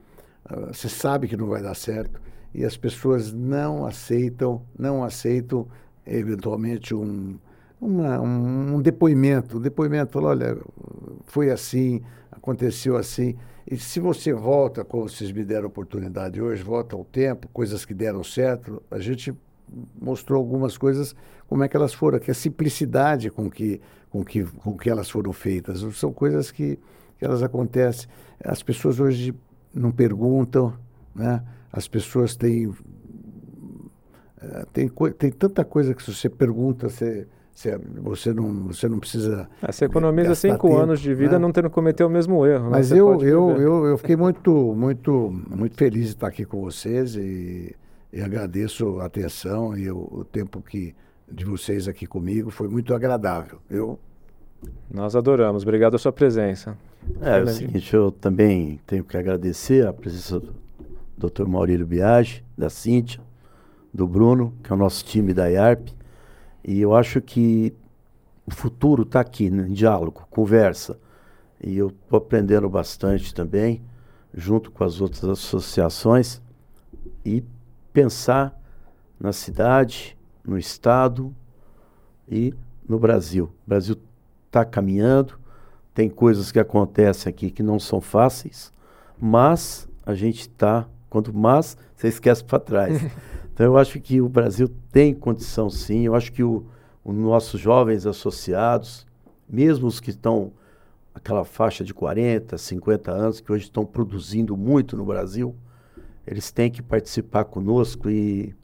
[0.46, 2.22] ah, você sabe que não vai dar certo
[2.54, 5.68] e as pessoas não aceitam, não aceitam
[6.06, 7.38] eventualmente um
[7.82, 10.56] uma, um, depoimento, um depoimento, falou, olha,
[11.24, 13.36] foi assim, aconteceu assim.
[13.70, 17.94] E se você volta, como vocês me deram oportunidade hoje, volta ao tempo, coisas que
[17.94, 19.34] deram certo, a gente
[20.00, 21.16] mostrou algumas coisas,
[21.48, 25.10] como é que elas foram, que a simplicidade com que, com que, com que elas
[25.10, 25.80] foram feitas.
[25.96, 26.78] São coisas que,
[27.18, 28.10] que elas acontecem.
[28.44, 29.34] As pessoas hoje
[29.74, 30.74] não perguntam,
[31.16, 31.44] né?
[31.72, 32.74] as pessoas têm.
[34.42, 37.28] Eh, tem, tem tanta coisa que se você pergunta, você
[38.02, 39.48] você não, você não precisa.
[39.62, 41.40] É, você economiza cinco tempo, anos de vida né?
[41.40, 42.66] não tendo cometido o mesmo erro.
[42.66, 42.70] Né?
[42.72, 47.16] Mas eu, eu, eu, eu, fiquei muito, muito, muito feliz de estar aqui com vocês
[47.16, 47.76] e,
[48.12, 50.96] e agradeço a atenção e o, o, tempo que,
[51.30, 52.50] de vocês aqui comigo.
[52.50, 53.60] Foi muito agradável.
[53.70, 54.00] Eu...
[54.90, 55.64] Nós adoramos.
[55.64, 56.78] Obrigado a sua presença.
[57.20, 60.54] É, é o seguinte, eu também tenho que agradecer a presença do
[61.18, 61.48] Dr.
[61.48, 63.22] Maurílio Biagi, da Cíntia,
[63.94, 65.90] do Bruno, que é o nosso time da IARP
[66.64, 67.74] e eu acho que
[68.46, 71.00] o futuro está aqui, né, em diálogo, conversa.
[71.64, 73.82] E eu estou aprendendo bastante também,
[74.34, 76.42] junto com as outras associações,
[77.26, 77.44] e
[77.94, 78.60] pensar
[79.20, 81.36] na cidade, no Estado
[82.28, 82.54] e
[82.88, 83.46] no Brasil.
[83.66, 83.96] O Brasil
[84.48, 85.40] está caminhando,
[85.94, 88.74] tem coisas que acontecem aqui que não são fáceis,
[89.20, 93.02] mas a gente está, quanto mais, você esquece para trás.
[93.54, 96.64] Então eu acho que o Brasil tem condição sim, eu acho que os
[97.04, 99.06] nossos jovens associados,
[99.48, 100.54] mesmo os que estão
[101.14, 105.54] aquela faixa de 40, 50 anos, que hoje estão produzindo muito no Brasil,
[106.26, 108.56] eles têm que participar conosco e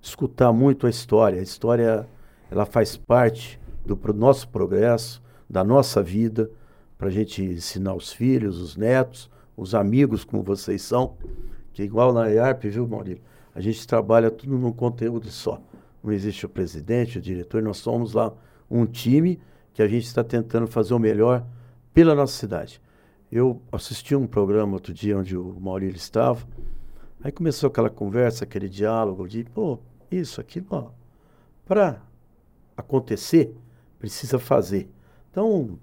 [0.00, 1.40] escutar muito a história.
[1.40, 2.08] A história
[2.50, 6.50] ela faz parte do nosso progresso, da nossa vida,
[6.96, 11.16] para a gente ensinar os filhos, os netos, os amigos como vocês são,
[11.72, 13.22] que igual na IARP, viu, Maurício?
[13.54, 15.60] A gente trabalha tudo num conteúdo só.
[16.02, 18.32] Não existe o presidente, o diretor, nós somos lá
[18.70, 19.40] um time
[19.72, 21.44] que a gente está tentando fazer o melhor
[21.92, 22.80] pela nossa cidade.
[23.30, 26.46] Eu assisti um programa outro dia onde o Maurílio estava,
[27.22, 29.78] aí começou aquela conversa, aquele diálogo de, pô,
[30.10, 30.86] isso, aquilo, ó,
[31.66, 32.00] para
[32.74, 33.54] acontecer,
[33.98, 34.88] precisa fazer.
[35.30, 35.78] Então,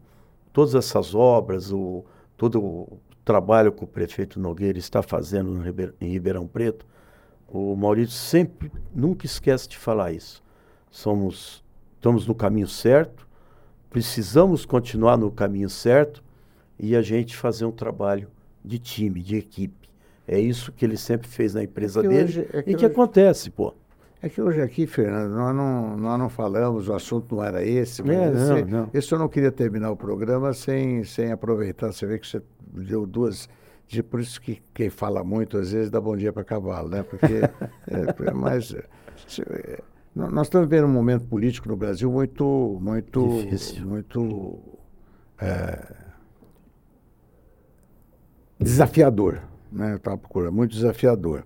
[0.51, 2.03] todas essas obras, o,
[2.35, 5.61] todo o trabalho que o prefeito Nogueira está fazendo
[6.01, 6.83] em Ribeirão Preto,
[7.47, 10.43] o Maurício sempre, nunca esquece de falar isso.
[10.89, 11.63] Somos,
[11.93, 13.27] estamos no caminho certo,
[13.91, 16.24] precisamos continuar no caminho certo
[16.79, 18.29] e a gente fazer um trabalho
[18.63, 19.89] de time, de equipe.
[20.27, 22.85] É isso que ele sempre fez na empresa é dele hoje, é que e que
[22.85, 23.73] hoje, acontece, pô.
[24.21, 28.01] É que hoje aqui, Fernando, nós não, nós não falamos, o assunto não era esse,
[28.01, 28.89] mas é, não, esse, não.
[28.93, 31.91] esse eu não queria terminar o programa sem, sem aproveitar.
[31.91, 32.41] Você vê que você
[32.73, 33.47] deu duas
[33.87, 37.03] de, por isso que quem fala muito, às vezes, dá bom dia para cavalo, né?
[37.03, 37.25] Porque
[37.87, 38.73] é, é mais...
[38.73, 39.79] É,
[40.15, 42.79] nós estamos vivendo um momento político no Brasil muito...
[42.81, 43.85] muito Difícil.
[43.85, 44.59] Muito...
[45.39, 46.04] É,
[48.59, 49.41] desafiador,
[49.71, 49.93] né?
[49.93, 51.45] Eu estava procurando, muito desafiador.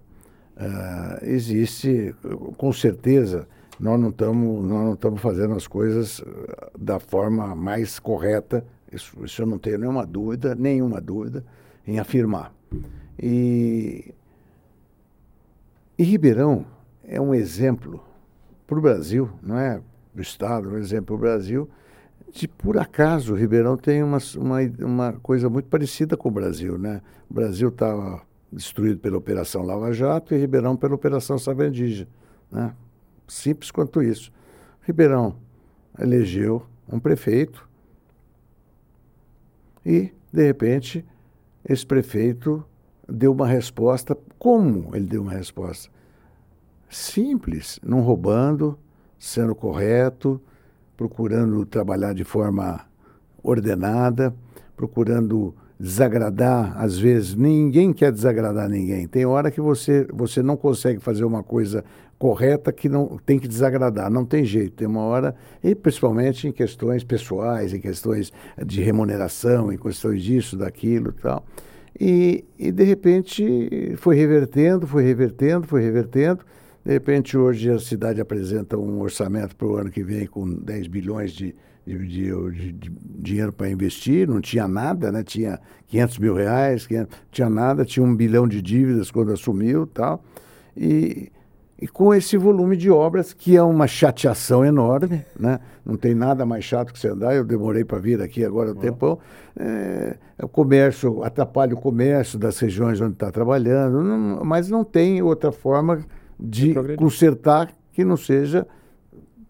[0.58, 2.14] Uh, existe,
[2.58, 3.48] com certeza,
[3.80, 6.22] nós não estamos nós não estamos fazendo as coisas
[6.78, 8.66] da forma mais correta.
[8.92, 11.46] Isso, isso eu não tenho nenhuma dúvida, nenhuma dúvida
[11.88, 12.54] em afirmar.
[13.18, 14.14] E,
[15.98, 16.66] e Ribeirão
[17.04, 18.04] é um exemplo
[18.68, 19.82] para o Brasil, não é
[20.14, 21.70] do Estado, é um exemplo para o Brasil,
[22.32, 26.78] de por acaso Ribeirão tem uma, uma, uma coisa muito parecida com o Brasil.
[26.78, 27.02] Né?
[27.30, 32.08] O Brasil estava destruído pela Operação Lava Jato e Ribeirão pela Operação Savendija.
[32.52, 32.74] Né?
[33.28, 34.32] Simples quanto isso.
[34.82, 35.36] Ribeirão
[36.00, 37.68] elegeu um prefeito
[39.86, 41.06] e, de repente,
[41.68, 42.64] esse prefeito
[43.08, 44.18] deu uma resposta.
[44.38, 45.90] Como ele deu uma resposta?
[46.90, 48.78] Simples, não roubando,
[49.18, 50.42] sendo correto,
[51.00, 52.82] procurando trabalhar de forma
[53.42, 54.36] ordenada,
[54.76, 59.08] procurando desagradar, às vezes ninguém quer desagradar ninguém.
[59.08, 61.86] Tem hora que você, você não consegue fazer uma coisa
[62.18, 64.76] correta que não tem que desagradar, não tem jeito.
[64.76, 68.34] Tem uma hora, e principalmente em questões pessoais, em questões
[68.66, 71.46] de remuneração, em questões disso, daquilo tal.
[71.98, 76.44] E, e de repente foi revertendo, foi revertendo, foi revertendo.
[76.90, 80.88] De repente hoje a cidade apresenta um orçamento para o ano que vem com 10
[80.88, 81.56] bilhões de,
[81.86, 85.22] de, de, de dinheiro para investir, não tinha nada, né?
[85.22, 90.24] tinha 500 mil reais, 500, tinha nada, tinha um bilhão de dívidas quando assumiu tal.
[90.76, 91.32] E,
[91.80, 95.60] e com esse volume de obras, que é uma chateação enorme, né?
[95.86, 98.74] não tem nada mais chato que você andar, eu demorei para vir aqui agora o
[98.74, 98.76] oh.
[98.76, 99.20] tempão,
[99.56, 105.22] é, o comércio, atrapalha o comércio das regiões onde está trabalhando, não, mas não tem
[105.22, 106.04] outra forma
[106.40, 108.66] de consertar que não seja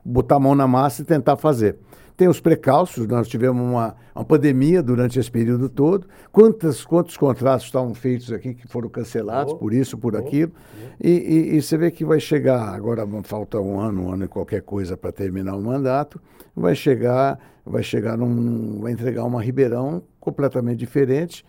[0.03, 1.78] botar a mão na massa e tentar fazer.
[2.18, 6.06] Tem os precalços, nós tivemos uma, uma pandemia durante esse período todo.
[6.34, 10.52] Quantos, quantos contratos estavam feitos aqui que foram cancelados oh, por isso, por oh, aquilo?
[10.53, 10.95] Oh.
[10.99, 14.28] E, e, e, você vê que vai chegar, agora falta um ano, um ano e
[14.28, 16.20] qualquer coisa para terminar o mandato,
[16.53, 21.45] vai chegar, vai chegar num, vai entregar uma Ribeirão completamente diferente.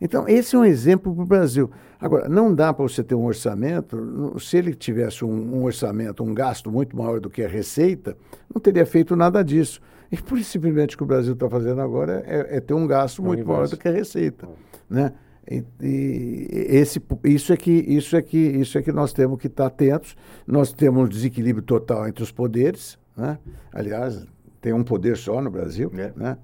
[0.00, 1.70] Então, esse é um exemplo para o Brasil.
[2.00, 6.32] Agora, não dá para você ter um orçamento, se ele tivesse um, um, orçamento, um
[6.32, 8.16] gasto muito maior do que a receita,
[8.52, 9.80] não teria feito nada disso.
[10.10, 12.86] E por isso, simplesmente, o que o Brasil está fazendo agora é, é, ter um
[12.86, 14.48] gasto muito maior do que a receita.
[14.88, 15.12] Né?
[15.48, 19.46] E, e, esse, isso, é que, isso, é que, isso é que nós temos que
[19.46, 20.16] estar atentos.
[20.46, 22.98] Nós temos um desequilíbrio total entre os poderes.
[23.16, 23.38] Né?
[23.72, 24.26] Aliás,
[24.60, 26.12] tem um poder só no Brasil, é.
[26.16, 26.38] né?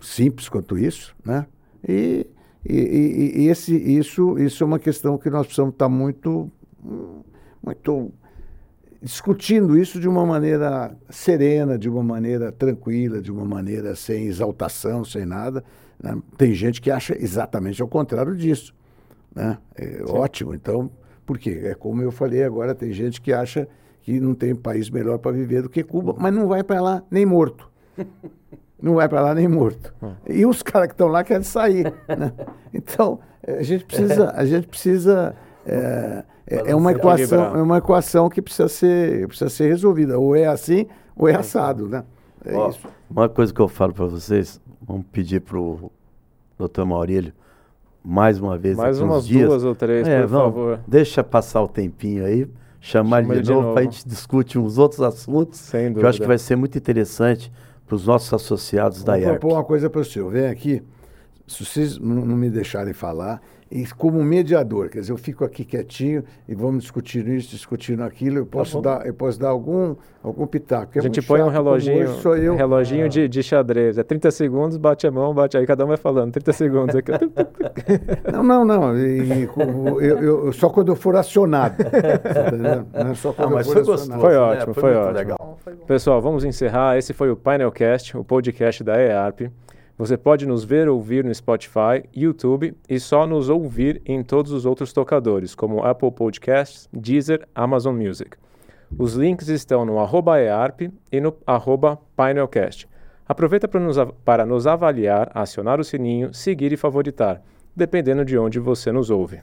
[0.00, 1.14] simples quanto isso.
[1.24, 1.46] Né?
[1.86, 2.26] E
[2.66, 6.50] e, e, e, esse, isso, isso é uma questão que nós precisamos estar muito,
[7.62, 8.12] muito
[9.02, 15.04] discutindo isso de uma maneira serena, de uma maneira tranquila, de uma maneira sem exaltação,
[15.04, 15.62] sem nada.
[16.02, 16.18] Né?
[16.38, 18.74] Tem gente que acha exatamente ao contrário disso.
[19.34, 19.58] Né?
[19.76, 20.54] É ótimo.
[20.54, 20.90] Então,
[21.26, 21.60] por quê?
[21.64, 23.68] É como eu falei agora, tem gente que acha
[24.00, 27.02] que não tem país melhor para viver do que Cuba, mas não vai para lá
[27.10, 27.70] nem morto.
[28.84, 29.94] não vai para lá nem morto.
[30.02, 30.12] Hum.
[30.28, 31.92] E os caras que estão lá querem sair.
[32.06, 32.32] Né?
[32.72, 35.34] Então, a gente precisa, a gente precisa
[35.66, 40.18] é, é, é uma equação, é uma equação que precisa ser, precisa ser resolvida.
[40.18, 40.86] Ou é assim,
[41.16, 42.04] ou é assado, né?
[42.44, 42.86] É Ó, isso.
[43.10, 45.90] Uma coisa que eu falo para vocês, vamos pedir para o
[46.58, 47.32] doutor Maurílio,
[48.04, 48.76] mais uma vez.
[48.76, 49.48] Mais umas dias.
[49.48, 50.80] duas ou três, é, por vamos, favor.
[50.86, 52.46] Deixa passar o tempinho aí,
[52.80, 55.58] chamar Chama ele de, novo, para a gente discutir uns outros assuntos.
[55.58, 56.00] Sem dúvida.
[56.00, 57.50] Que eu acho que vai ser muito interessante
[57.86, 59.30] para os nossos associados Vou da IARP.
[59.30, 60.30] Vou propor uma coisa para o senhor.
[60.30, 60.82] Vem aqui,
[61.46, 63.42] se vocês não me deixarem falar,
[63.74, 68.38] e como mediador, quer dizer, eu fico aqui quietinho e vamos discutindo isso, discutindo aquilo,
[68.38, 70.92] eu tá posso, tá dar, eu posso dar algum, algum pitaco.
[70.94, 72.06] É a gente põe um reloginho,
[72.40, 73.08] eu, reloginho ah.
[73.08, 76.30] de, de xadrez, é 30 segundos, bate a mão, bate aí, cada um vai falando,
[76.30, 76.94] 30 segundos.
[76.94, 77.10] Aqui.
[78.32, 79.42] não, não, não, e,
[80.00, 84.20] eu, eu, só quando eu for acionado, é só quando não, eu for foi acionado.
[84.20, 85.18] Foi ótimo, é, foi, foi ótimo.
[85.18, 85.58] Legal.
[85.84, 89.50] Pessoal, vamos encerrar, esse foi o Painelcast, o podcast da EARP.
[89.96, 94.50] Você pode nos ver ou ouvir no Spotify, YouTube e só nos ouvir em todos
[94.50, 98.36] os outros tocadores, como Apple Podcasts, Deezer, Amazon Music.
[98.98, 102.88] Os links estão no EARP e no arroba Painelcast.
[103.26, 107.40] Aproveita para nos, para nos avaliar, acionar o sininho, seguir e favoritar,
[107.74, 109.42] dependendo de onde você nos ouve.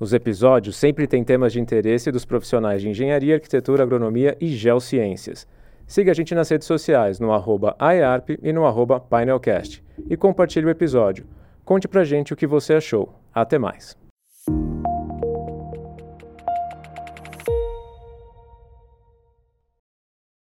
[0.00, 5.46] Os episódios sempre têm temas de interesse dos profissionais de engenharia, arquitetura, agronomia e geociências.
[5.88, 9.82] Siga a gente nas redes sociais, no arroba iArp e no arroba painelcast.
[10.10, 11.26] E compartilhe o episódio.
[11.64, 13.18] Conte pra gente o que você achou.
[13.34, 13.96] Até mais.